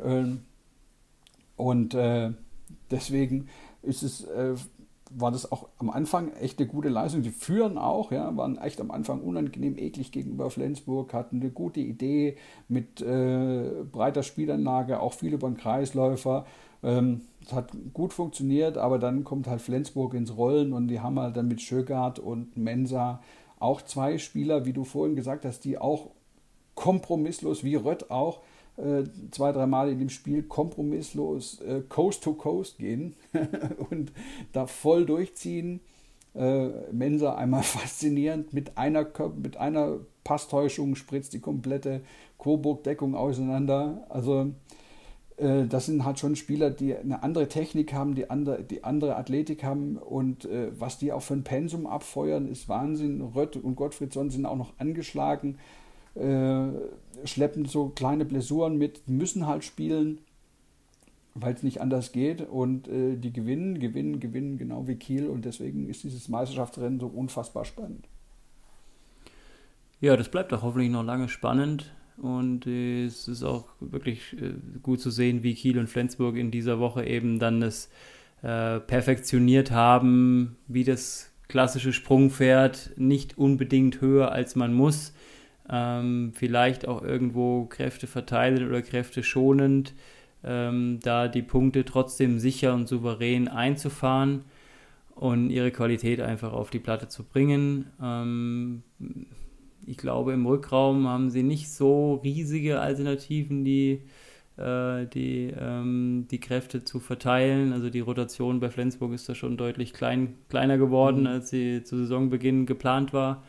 Ähm, 0.00 0.40
und 1.54 1.94
äh, 1.94 2.32
deswegen 2.90 3.46
ist 3.82 4.02
es 4.02 4.24
äh, 4.24 4.56
war 5.10 5.32
das 5.32 5.50
auch 5.50 5.68
am 5.78 5.90
Anfang 5.90 6.32
echt 6.34 6.58
eine 6.58 6.68
gute 6.68 6.88
Leistung. 6.88 7.22
Die 7.22 7.30
führen 7.30 7.78
auch, 7.78 8.12
ja, 8.12 8.36
waren 8.36 8.58
echt 8.58 8.80
am 8.80 8.90
Anfang 8.90 9.20
unangenehm 9.20 9.76
eklig 9.76 10.12
gegenüber 10.12 10.50
Flensburg, 10.50 11.12
hatten 11.12 11.40
eine 11.40 11.50
gute 11.50 11.80
Idee 11.80 12.36
mit 12.68 13.00
äh, 13.00 13.84
breiter 13.90 14.22
Spielanlage, 14.22 15.00
auch 15.00 15.12
viel 15.12 15.34
über 15.34 15.48
den 15.48 15.56
Kreisläufer. 15.56 16.46
Ähm, 16.82 17.22
es 17.44 17.52
hat 17.52 17.72
gut 17.92 18.12
funktioniert, 18.12 18.78
aber 18.78 18.98
dann 18.98 19.24
kommt 19.24 19.48
halt 19.48 19.60
Flensburg 19.60 20.14
ins 20.14 20.36
Rollen 20.36 20.72
und 20.72 20.88
die 20.88 21.00
haben 21.00 21.18
halt 21.18 21.36
dann 21.36 21.48
mit 21.48 21.60
Schögart 21.60 22.18
und 22.18 22.56
Mensa 22.56 23.20
auch 23.58 23.82
zwei 23.82 24.18
Spieler, 24.18 24.64
wie 24.64 24.72
du 24.72 24.84
vorhin 24.84 25.16
gesagt 25.16 25.44
hast, 25.44 25.64
die 25.64 25.78
auch 25.78 26.10
kompromisslos, 26.74 27.64
wie 27.64 27.74
Rött 27.74 28.10
auch, 28.10 28.40
zwei, 29.30 29.52
dreimal 29.52 29.90
in 29.90 29.98
dem 29.98 30.10
Spiel 30.10 30.42
kompromisslos 30.42 31.60
äh, 31.60 31.82
Coast 31.88 32.24
to 32.24 32.34
Coast 32.34 32.78
gehen 32.78 33.14
und 33.90 34.12
da 34.52 34.66
voll 34.66 35.06
durchziehen. 35.06 35.80
Äh, 36.34 36.68
Mensa 36.92 37.34
einmal 37.34 37.62
faszinierend, 37.64 38.52
mit 38.52 38.78
einer, 38.78 39.06
mit 39.36 39.56
einer 39.56 39.98
Passtäuschung 40.24 40.94
spritzt 40.94 41.32
die 41.32 41.40
komplette 41.40 42.02
Coburg-Deckung 42.38 43.14
auseinander. 43.14 44.06
Also 44.08 44.52
äh, 45.36 45.66
das 45.66 45.86
sind 45.86 46.04
halt 46.04 46.18
schon 46.18 46.36
Spieler, 46.36 46.70
die 46.70 46.94
eine 46.94 47.22
andere 47.22 47.48
Technik 47.48 47.92
haben, 47.92 48.14
die 48.14 48.30
andere, 48.30 48.62
die 48.62 48.84
andere 48.84 49.16
Athletik 49.16 49.64
haben 49.64 49.96
und 49.96 50.44
äh, 50.44 50.70
was 50.78 50.98
die 50.98 51.12
auch 51.12 51.22
für 51.22 51.34
ein 51.34 51.44
Pensum 51.44 51.86
abfeuern, 51.86 52.46
ist 52.46 52.68
Wahnsinn. 52.68 53.20
Rött 53.20 53.56
und 53.56 53.74
Gottfriedson 53.74 54.30
sind 54.30 54.46
auch 54.46 54.56
noch 54.56 54.72
angeschlagen 54.78 55.58
äh, 56.14 56.68
schleppen 57.24 57.66
so 57.66 57.88
kleine 57.88 58.24
Blessuren 58.24 58.76
mit, 58.76 59.08
müssen 59.08 59.46
halt 59.46 59.64
spielen, 59.64 60.18
weil 61.34 61.54
es 61.54 61.62
nicht 61.62 61.80
anders 61.80 62.12
geht. 62.12 62.48
Und 62.48 62.88
äh, 62.88 63.16
die 63.16 63.32
gewinnen, 63.32 63.78
gewinnen, 63.78 64.20
gewinnen, 64.20 64.58
genau 64.58 64.86
wie 64.86 64.96
Kiel. 64.96 65.28
Und 65.28 65.44
deswegen 65.44 65.88
ist 65.88 66.04
dieses 66.04 66.28
Meisterschaftsrennen 66.28 67.00
so 67.00 67.06
unfassbar 67.06 67.64
spannend. 67.64 68.06
Ja, 70.00 70.16
das 70.16 70.30
bleibt 70.30 70.52
auch 70.52 70.62
hoffentlich 70.62 70.90
noch 70.90 71.04
lange 71.04 71.28
spannend. 71.28 71.92
Und 72.16 72.66
äh, 72.66 73.04
es 73.04 73.28
ist 73.28 73.42
auch 73.42 73.66
wirklich 73.80 74.34
äh, 74.40 74.54
gut 74.82 75.00
zu 75.00 75.10
sehen, 75.10 75.42
wie 75.42 75.54
Kiel 75.54 75.78
und 75.78 75.88
Flensburg 75.88 76.36
in 76.36 76.50
dieser 76.50 76.78
Woche 76.78 77.04
eben 77.04 77.38
dann 77.38 77.60
das 77.60 77.88
äh, 78.42 78.80
perfektioniert 78.80 79.70
haben, 79.70 80.56
wie 80.66 80.84
das 80.84 81.30
klassische 81.48 81.92
Sprungpferd 81.92 82.92
nicht 82.96 83.38
unbedingt 83.38 84.00
höher 84.00 84.32
als 84.32 84.54
man 84.54 84.72
muss 84.72 85.12
ähm, 85.70 86.32
vielleicht 86.34 86.88
auch 86.88 87.02
irgendwo 87.02 87.66
Kräfte 87.66 88.06
verteilend 88.06 88.68
oder 88.68 88.82
Kräfte 88.82 89.22
schonend, 89.22 89.94
ähm, 90.42 90.98
da 91.02 91.28
die 91.28 91.42
Punkte 91.42 91.84
trotzdem 91.84 92.38
sicher 92.38 92.74
und 92.74 92.88
souverän 92.88 93.48
einzufahren 93.48 94.44
und 95.14 95.50
ihre 95.50 95.70
Qualität 95.70 96.20
einfach 96.20 96.52
auf 96.52 96.70
die 96.70 96.78
Platte 96.78 97.08
zu 97.08 97.24
bringen. 97.24 97.86
Ähm, 98.02 98.82
ich 99.86 99.96
glaube, 99.96 100.32
im 100.32 100.46
Rückraum 100.46 101.06
haben 101.06 101.30
sie 101.30 101.42
nicht 101.42 101.70
so 101.70 102.14
riesige 102.16 102.80
Alternativen, 102.80 103.64
die, 103.64 104.00
äh, 104.56 105.06
die, 105.06 105.52
ähm, 105.58 106.26
die 106.30 106.40
Kräfte 106.40 106.84
zu 106.84 107.00
verteilen. 107.00 107.72
Also 107.72 107.90
die 107.90 108.00
Rotation 108.00 108.60
bei 108.60 108.70
Flensburg 108.70 109.12
ist 109.12 109.28
da 109.28 109.34
schon 109.34 109.56
deutlich 109.56 109.92
klein, 109.92 110.34
kleiner 110.48 110.78
geworden, 110.78 111.20
mhm. 111.20 111.26
als 111.26 111.50
sie 111.50 111.84
zu 111.84 111.96
Saisonbeginn 111.96 112.66
geplant 112.66 113.12
war. 113.12 113.42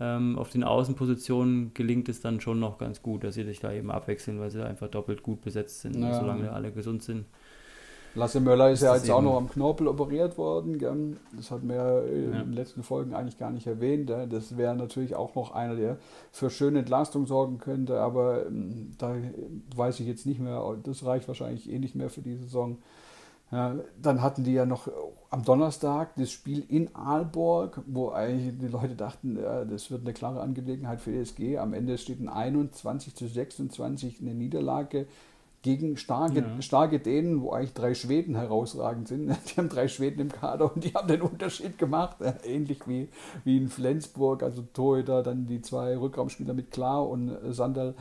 Ähm, 0.00 0.38
auf 0.38 0.50
den 0.50 0.64
Außenpositionen 0.64 1.72
gelingt 1.72 2.08
es 2.08 2.20
dann 2.20 2.40
schon 2.40 2.58
noch 2.58 2.78
ganz 2.78 3.00
gut, 3.00 3.22
dass 3.22 3.34
sie 3.34 3.44
sich 3.44 3.60
da 3.60 3.72
eben 3.72 3.90
abwechseln, 3.90 4.40
weil 4.40 4.50
sie 4.50 4.64
einfach 4.64 4.88
doppelt 4.88 5.22
gut 5.22 5.40
besetzt 5.42 5.82
sind, 5.82 5.96
ja. 6.00 6.18
solange 6.18 6.52
alle 6.52 6.72
gesund 6.72 7.02
sind. 7.02 7.26
Lasse 8.16 8.40
Möller 8.40 8.70
ist, 8.70 8.80
ist 8.80 8.84
ja 8.84 8.94
jetzt 8.94 9.10
auch 9.10 9.22
noch 9.22 9.36
am 9.36 9.48
Knorpel 9.48 9.88
operiert 9.88 10.38
worden. 10.38 10.78
Gell? 10.78 11.16
Das 11.32 11.50
hat 11.50 11.64
man 11.64 11.76
ja 11.76 12.00
in 12.00 12.32
den 12.32 12.52
letzten 12.52 12.84
Folgen 12.84 13.12
eigentlich 13.12 13.38
gar 13.38 13.50
nicht 13.50 13.66
erwähnt. 13.66 14.08
Das 14.08 14.56
wäre 14.56 14.76
natürlich 14.76 15.16
auch 15.16 15.34
noch 15.34 15.52
einer, 15.52 15.74
der 15.74 15.98
für 16.30 16.48
schöne 16.48 16.80
Entlastung 16.80 17.26
sorgen 17.26 17.58
könnte, 17.58 18.00
aber 18.00 18.46
ähm, 18.46 18.92
da 18.98 19.16
weiß 19.74 19.98
ich 19.98 20.06
jetzt 20.06 20.26
nicht 20.26 20.38
mehr. 20.38 20.76
Das 20.84 21.04
reicht 21.04 21.26
wahrscheinlich 21.26 21.68
eh 21.68 21.78
nicht 21.80 21.96
mehr 21.96 22.08
für 22.08 22.22
die 22.22 22.36
Saison. 22.36 22.78
Ja, 23.50 23.76
dann 24.00 24.20
hatten 24.22 24.42
die 24.42 24.52
ja 24.52 24.66
noch 24.66 24.88
am 25.30 25.44
Donnerstag 25.44 26.14
das 26.16 26.30
Spiel 26.30 26.64
in 26.68 26.94
Aalborg, 26.94 27.80
wo 27.86 28.10
eigentlich 28.10 28.58
die 28.58 28.68
Leute 28.68 28.94
dachten, 28.94 29.36
ja, 29.36 29.64
das 29.64 29.90
wird 29.90 30.02
eine 30.02 30.12
klare 30.12 30.40
Angelegenheit 30.40 31.00
für 31.00 31.12
die 31.12 31.18
SG. 31.18 31.58
Am 31.58 31.72
Ende 31.72 31.98
steht 31.98 32.20
ein 32.20 32.28
21 32.28 33.14
zu 33.14 33.26
26 33.26 34.20
eine 34.20 34.34
Niederlage 34.34 35.06
gegen 35.64 35.96
starke, 35.96 36.40
ja. 36.40 36.62
starke 36.62 37.00
Dänen, 37.00 37.40
wo 37.40 37.52
eigentlich 37.52 37.72
drei 37.72 37.94
Schweden 37.94 38.34
herausragend 38.36 39.08
sind. 39.08 39.28
Die 39.46 39.56
haben 39.56 39.70
drei 39.70 39.88
Schweden 39.88 40.20
im 40.20 40.28
Kader 40.30 40.72
und 40.74 40.84
die 40.84 40.92
haben 40.92 41.08
den 41.08 41.22
Unterschied 41.22 41.78
gemacht. 41.78 42.18
Ähnlich 42.44 42.86
wie, 42.86 43.08
wie 43.44 43.56
in 43.56 43.68
Flensburg, 43.68 44.42
also 44.42 44.62
Torhüter, 44.74 45.22
dann 45.22 45.46
die 45.46 45.62
zwei 45.62 45.96
Rückraumspieler 45.96 46.52
mit 46.52 46.70
Klar 46.70 47.08
und 47.08 47.34
Sandal, 47.48 47.94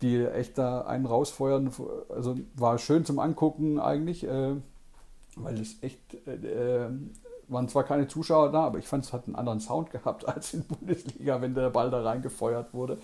die 0.00 0.24
echt 0.24 0.56
da 0.56 0.80
einen 0.80 1.04
rausfeuern. 1.04 1.70
Also 2.08 2.36
war 2.56 2.78
schön 2.78 3.04
zum 3.04 3.18
Angucken 3.18 3.78
eigentlich. 3.78 4.26
Äh, 5.36 5.44
weil 5.44 5.60
es 5.60 5.82
echt, 5.82 5.98
äh, 6.26 6.34
äh, 6.34 6.90
waren 7.48 7.68
zwar 7.68 7.84
keine 7.84 8.06
Zuschauer 8.06 8.52
da, 8.52 8.64
aber 8.64 8.78
ich 8.78 8.86
fand 8.86 9.04
es 9.04 9.12
hat 9.12 9.26
einen 9.26 9.36
anderen 9.36 9.60
Sound 9.60 9.90
gehabt 9.90 10.26
als 10.28 10.54
in 10.54 10.64
Bundesliga, 10.64 11.40
wenn 11.40 11.54
der 11.54 11.70
Ball 11.70 11.90
da 11.90 12.02
reingefeuert 12.02 12.72
wurde. 12.72 12.98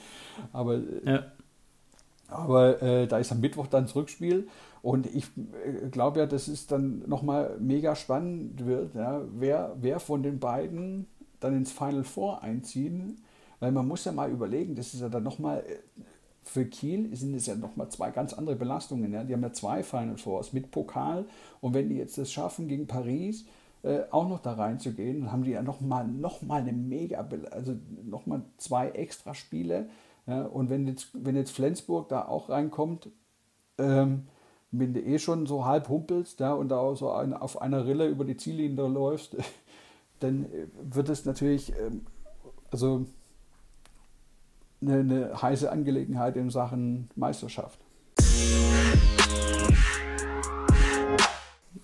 Aber, 0.53 0.79
ja. 1.05 1.25
aber 2.29 2.83
äh, 2.83 3.07
da 3.07 3.19
ist 3.19 3.33
am 3.33 3.41
Mittwoch 3.41 3.67
dann 3.67 3.85
das 3.85 3.97
Rückspiel 3.97 4.49
und 4.83 5.07
ich 5.07 5.27
äh, 5.65 5.89
glaube 5.91 6.21
ja, 6.21 6.27
dass 6.27 6.49
es 6.49 6.67
dann 6.67 7.03
nochmal 7.09 7.57
mega 7.59 7.97
spannend 7.97 8.67
wird, 8.67 8.95
ja, 8.95 9.23
wer, 9.33 9.77
wer 9.81 10.01
von 10.01 10.23
den 10.23 10.39
beiden 10.39 11.07
dann 11.41 11.57
ins 11.57 11.73
Final 11.73 12.05
Four 12.05 12.43
einziehen, 12.43 13.23
weil 13.61 13.73
man 13.73 13.89
muss 13.89 14.05
ja 14.05 14.13
mal 14.13 14.31
überlegen, 14.31 14.75
das 14.75 14.95
ist 14.95 15.01
ja 15.01 15.09
dann 15.09 15.23
nochmal 15.23 15.65
äh, 15.67 15.79
für 16.47 16.65
Kiel 16.65 17.15
sind 17.15 17.35
es 17.35 17.47
ja 17.47 17.57
nochmal 17.57 17.89
zwei 17.89 18.11
ganz 18.11 18.33
andere 18.33 18.57
Belastungen. 18.57 19.13
Ja? 19.13 19.25
Die 19.25 19.35
haben 19.35 19.43
ja 19.43 19.53
zwei 19.53 19.83
Final 19.83 20.17
Fours 20.17 20.53
mit 20.53 20.71
Pokal 20.71 21.27
und 21.61 21.75
wenn 21.75 21.89
die 21.89 21.97
jetzt 21.97 22.17
das 22.19 22.33
schaffen, 22.33 22.69
gegen 22.69 22.87
Paris 22.87 23.45
äh, 23.83 24.03
auch 24.11 24.29
noch 24.29 24.41
da 24.41 24.53
reinzugehen, 24.53 25.21
dann 25.21 25.33
haben 25.33 25.43
die 25.43 25.51
ja 25.51 25.63
nochmal 25.63 26.07
noch 26.07 26.43
mal 26.43 26.63
eine 26.63 26.73
mega, 26.73 27.29
also 27.51 27.75
nochmal 28.05 28.43
zwei 28.59 28.91
extra 28.91 29.35
Spiele. 29.35 29.89
Ja? 30.27 30.47
Und 30.47 30.71
wenn 30.71 30.87
jetzt, 30.87 31.09
wenn 31.13 31.37
jetzt 31.37 31.51
Flensburg 31.51 32.09
da 32.09 32.27
auch 32.27 32.49
reinkommt, 32.49 33.11
ähm, 33.79 34.29
wenn 34.71 34.95
du 34.95 35.01
eh 35.01 35.19
schon 35.19 35.47
so 35.47 35.65
halb 35.65 35.89
humpelst 35.89 36.41
ja, 36.41 36.53
und 36.53 36.69
da 36.69 36.95
so 36.95 37.11
ein, 37.11 37.35
auf 37.35 37.61
einer 37.61 37.87
Rille 37.87 38.07
über 38.07 38.25
die 38.25 38.37
Ziellinie 38.37 38.87
läufst, 38.87 39.37
dann 40.21 40.45
äh, 40.45 40.69
wird 40.95 41.09
es 41.09 41.25
natürlich, 41.25 41.73
ähm, 41.73 42.07
also 42.71 43.05
eine, 44.89 45.01
eine 45.01 45.43
heiße 45.43 45.71
Angelegenheit 45.71 46.37
in 46.37 46.51
Sachen 46.51 47.09
Meisterschaft. 47.17 47.79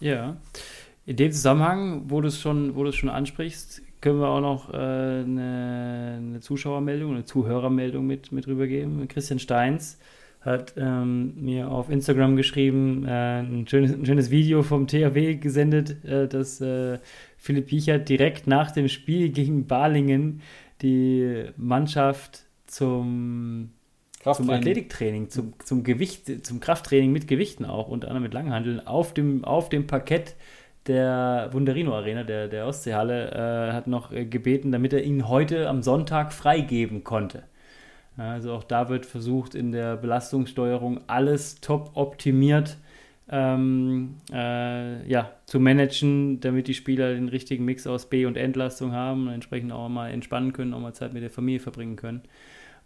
Ja. 0.01 0.37
In 1.05 1.17
dem 1.17 1.33
Zusammenhang, 1.33 2.05
wo 2.07 2.21
du 2.21 2.29
es 2.29 2.41
schon, 2.41 2.77
wo 2.77 2.85
du 2.85 2.91
es 2.91 2.97
schon 2.97 3.09
ansprichst, 3.09 3.83
können 4.01 4.21
wir 4.21 4.29
auch 4.29 4.41
noch 4.41 4.73
äh, 4.73 4.77
eine, 4.77 6.19
eine, 6.19 6.41
Zuschauermeldung, 6.41 7.13
eine 7.13 7.25
Zuhörermeldung 7.25 8.07
mit, 8.07 8.33
mit 8.33 8.47
rübergeben. 8.47 9.07
Christian 9.09 9.39
Steins 9.39 9.99
hat 10.41 10.75
ähm, 10.77 11.35
mir 11.41 11.71
auf 11.71 11.89
Instagram 11.89 12.37
geschrieben, 12.37 13.07
äh, 13.07 13.41
ein, 13.41 13.67
schönes, 13.69 13.93
ein, 13.93 14.05
schönes, 14.05 14.31
Video 14.31 14.63
vom 14.63 14.89
THW 14.89 15.37
gesendet, 15.37 16.05
äh, 16.05 16.27
dass 16.27 16.61
äh, 16.61 16.99
Philipp 17.37 17.71
Jichert 17.71 18.09
direkt 18.09 18.49
nach 18.49 18.73
dem 18.73 18.89
Spiel 18.89 19.29
gegen 19.29 19.67
Balingen 19.67 20.43
die 20.83 21.45
Mannschaft 21.57 22.45
zum, 22.73 23.71
zum 24.23 24.51
Athletiktraining, 24.51 25.29
zum, 25.29 25.53
zum 25.65 25.85
Gewicht, 25.85 26.47
zum 26.47 26.61
Krafttraining 26.61 27.13
mit 27.13 27.29
Gewichten 27.29 27.65
auch, 27.65 27.89
unter 27.89 28.09
anderem 28.09 28.25
mit 28.25 28.35
Langhandeln, 28.35 28.87
auf 28.87 29.13
dem, 29.15 29.45
auf 29.45 29.69
dem 29.69 29.87
Parkett 29.87 30.37
der 30.87 31.51
Wunderino 31.53 31.95
Arena, 31.95 32.25
der, 32.25 32.49
der 32.49 32.67
Ostseehalle, 32.67 33.31
äh, 33.71 33.73
hat 33.73 33.87
noch 33.87 34.11
äh, 34.11 34.25
gebeten, 34.25 34.73
damit 34.73 34.93
er 34.93 35.05
ihn 35.05 35.29
heute 35.29 35.69
am 35.69 35.83
Sonntag 35.83 36.33
freigeben 36.33 37.05
konnte. 37.05 37.45
Also 38.17 38.53
auch 38.53 38.65
da 38.65 38.89
wird 38.89 39.07
versucht, 39.07 39.55
in 39.55 39.73
der 39.73 39.97
Belastungssteuerung 39.97 41.01
alles 41.07 41.61
top 41.61 41.93
optimiert 41.95 42.77
ähm, 43.31 44.17
äh, 44.33 45.09
ja, 45.09 45.33
zu 45.47 45.61
managen, 45.61 46.41
damit 46.41 46.69
die 46.69 46.75
Spieler 46.75 47.15
den 47.15 47.29
richtigen 47.29 47.65
Mix 47.65 47.87
aus 47.87 48.11
B- 48.11 48.27
und 48.27 48.37
Entlastung 48.37 48.93
haben 48.93 49.29
und 49.29 49.35
entsprechend 49.35 49.73
auch 49.73 49.89
mal 49.89 50.11
entspannen 50.11 50.53
können, 50.53 50.75
auch 50.75 50.81
mal 50.81 50.93
Zeit 50.93 51.15
mit 51.15 51.23
der 51.23 51.31
Familie 51.31 51.61
verbringen 51.61 51.97
können. 51.97 52.23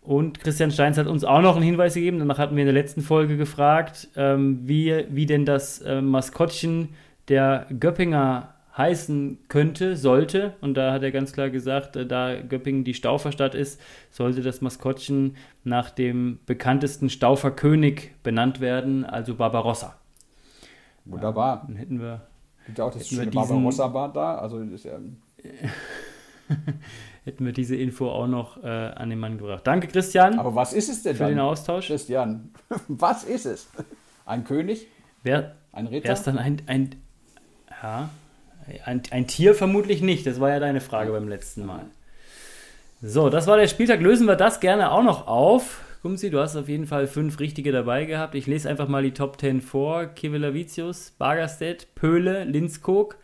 Und 0.07 0.39
Christian 0.39 0.71
Steins 0.71 0.99
hat 0.99 1.09
uns 1.09 1.25
auch 1.25 1.43
noch 1.43 1.57
einen 1.57 1.65
Hinweis 1.65 1.95
gegeben. 1.95 2.21
Danach 2.21 2.39
hatten 2.39 2.55
wir 2.55 2.63
in 2.63 2.73
der 2.73 2.81
letzten 2.81 3.03
Folge 3.03 3.37
gefragt, 3.37 4.09
ähm, 4.15 4.61
wie, 4.63 5.05
wie 5.11 5.27
denn 5.27 5.45
das 5.45 5.81
äh, 5.81 6.01
Maskottchen 6.01 6.91
der 7.27 7.67
Göppinger 7.81 8.55
heißen 8.77 9.39
könnte, 9.49 9.97
sollte. 9.97 10.55
Und 10.61 10.75
da 10.75 10.93
hat 10.93 11.03
er 11.03 11.11
ganz 11.11 11.33
klar 11.33 11.51
gesagt, 11.51 11.97
äh, 11.97 12.07
da 12.07 12.41
Göppingen 12.41 12.85
die 12.85 12.95
Stauferstadt 12.95 13.57
ist, 13.57 13.81
sollte 14.13 14.43
das 14.43 14.61
Maskottchen 14.61 15.37
nach 15.65 15.91
dem 15.91 16.39
bekanntesten 16.47 17.11
Stauferkönig 17.11 18.13
benannt 18.23 18.61
werden, 18.61 19.05
also 19.05 19.35
Barbarossa. 19.35 19.97
Wunderbar. 21.05 21.57
Ja, 21.57 21.65
dann 21.67 21.77
hätten 21.77 22.01
wir. 22.01 22.21
Gibt 22.67 22.81
auch 22.81 22.93
das 22.93 23.09
schöne 23.09 23.33
Barbarossa-Bad 23.33 24.15
da. 24.15 24.37
Also 24.37 24.61
ist 24.61 24.85
ja 24.85 25.01
hätten 27.27 27.45
wir 27.45 27.53
diese 27.53 27.75
Info 27.75 28.09
auch 28.09 28.29
noch 28.29 28.63
äh, 28.63 28.69
an 28.69 29.11
den 29.11 29.19
Mann 29.19 29.37
gebracht. 29.37 29.67
Danke, 29.67 29.89
Christian. 29.89 30.39
Aber 30.39 30.55
was 30.55 30.73
ist 30.73 30.89
es 30.89 31.03
denn 31.03 31.17
für 31.17 31.25
dann? 31.25 31.33
den 31.33 31.41
Austausch? 31.41 31.89
Christian, 31.89 32.51
was 32.89 33.25
ist 33.25 33.47
es? 33.47 33.69
Ein 34.25 34.45
König? 34.45 34.87
Wer, 35.25 35.57
ein 35.73 35.89
Ritter? 35.89 36.05
Wäre 36.05 36.15
es 36.15 36.23
dann 36.23 36.39
ein, 36.39 36.63
ein, 36.67 36.95
ja, 37.83 38.09
ein, 38.85 39.03
ein 39.11 39.27
Tier 39.27 39.57
vermutlich 39.57 40.03
nicht. 40.03 40.25
Das 40.25 40.39
war 40.39 40.51
ja 40.51 40.61
deine 40.61 40.81
Frage 40.81 41.11
beim 41.11 41.29
letzten 41.29 41.67
Mal. 41.67 41.87
So, 43.03 43.29
das 43.29 43.49
war 43.49 43.57
der 43.57 43.67
Spieltag. 43.67 44.01
Lösen 44.01 44.27
wir 44.27 44.37
das 44.37 44.61
gerne 44.61 44.93
auch 44.93 45.03
noch 45.03 45.27
auf. 45.27 45.81
Gumsi, 46.03 46.31
du 46.31 46.39
hast 46.39 46.55
auf 46.55 46.69
jeden 46.69 46.87
Fall 46.87 47.09
fünf 47.09 47.41
richtige 47.41 47.73
dabei 47.73 48.05
gehabt. 48.05 48.37
Ich 48.37 48.47
lese 48.47 48.69
einfach 48.71 48.87
mal 48.87 49.03
die 49.03 49.15
Top 49.15 49.41
10 49.41 49.63
vor. 49.63 50.07
Kivilavicius, 50.07 51.11
Bagerstedt, 51.19 51.89
Pöhle, 51.97 52.45
Linskog, 52.45 53.17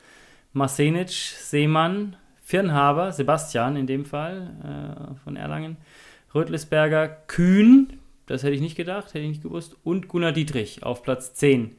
Masenic, 0.52 1.10
Seemann, 1.10 2.16
Firnhaber, 2.52 3.12
Sebastian 3.12 3.76
in 3.76 3.86
dem 3.86 4.04
Fall 4.04 4.50
äh, 4.62 5.14
von 5.24 5.36
Erlangen, 5.36 5.78
Rötlisberger, 6.34 7.08
Kühn, 7.26 7.98
das 8.26 8.42
hätte 8.42 8.52
ich 8.52 8.60
nicht 8.60 8.76
gedacht, 8.76 9.06
hätte 9.14 9.20
ich 9.20 9.30
nicht 9.30 9.42
gewusst, 9.42 9.78
und 9.84 10.06
Gunnar 10.08 10.32
Dietrich 10.32 10.82
auf 10.82 11.02
Platz 11.02 11.32
10 11.32 11.74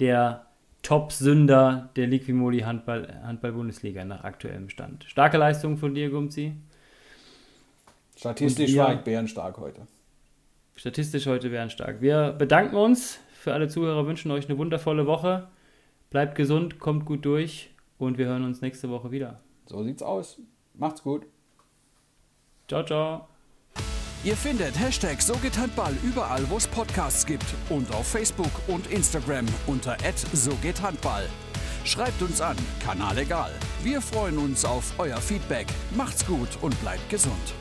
der 0.00 0.44
Top-Sünder 0.82 1.88
der 1.96 2.08
Liquimoli 2.08 2.60
Handball, 2.60 3.22
Handball-Bundesliga 3.24 4.04
nach 4.04 4.22
aktuellem 4.22 4.68
Stand. 4.68 5.04
Starke 5.04 5.38
Leistung 5.38 5.78
von 5.78 5.94
dir, 5.94 6.10
Gumzi. 6.10 6.52
Statistisch 8.14 8.76
war 8.76 8.92
ich 8.92 9.00
bärenstark 9.00 9.56
heute. 9.56 9.86
Statistisch 10.76 11.24
heute 11.24 11.48
bärenstark. 11.48 12.02
Wir 12.02 12.32
bedanken 12.32 12.76
uns 12.76 13.18
für 13.32 13.54
alle 13.54 13.68
Zuhörer, 13.68 14.06
wünschen 14.06 14.30
euch 14.30 14.46
eine 14.46 14.58
wundervolle 14.58 15.06
Woche. 15.06 15.48
Bleibt 16.10 16.34
gesund, 16.34 16.78
kommt 16.78 17.06
gut 17.06 17.24
durch 17.24 17.70
und 17.96 18.18
wir 18.18 18.26
hören 18.26 18.44
uns 18.44 18.60
nächste 18.60 18.90
Woche 18.90 19.10
wieder. 19.10 19.40
So 19.68 19.82
sieht's 19.84 20.02
aus. 20.02 20.38
Macht's 20.74 21.02
gut. 21.02 21.26
Ciao, 22.68 22.84
ciao. 22.84 23.28
Ihr 24.24 24.36
findet 24.36 24.78
Hashtag 24.78 25.22
So 25.22 25.34
geht 25.36 25.56
Handball 25.56 25.94
überall, 26.02 26.48
wo 26.50 26.56
es 26.56 26.66
Podcasts 26.66 27.24
gibt 27.24 27.44
und 27.68 27.94
auf 27.94 28.06
Facebook 28.08 28.50
und 28.66 28.90
Instagram 28.90 29.46
unter 29.66 29.96
So 30.32 30.50
geht 30.62 30.80
Handball. 30.82 31.28
Schreibt 31.84 32.20
uns 32.22 32.40
an, 32.40 32.56
Kanal 32.84 33.18
egal. 33.18 33.52
Wir 33.82 34.00
freuen 34.00 34.38
uns 34.38 34.64
auf 34.64 34.92
euer 34.98 35.18
Feedback. 35.18 35.66
Macht's 35.96 36.26
gut 36.26 36.48
und 36.62 36.78
bleibt 36.80 37.08
gesund. 37.08 37.54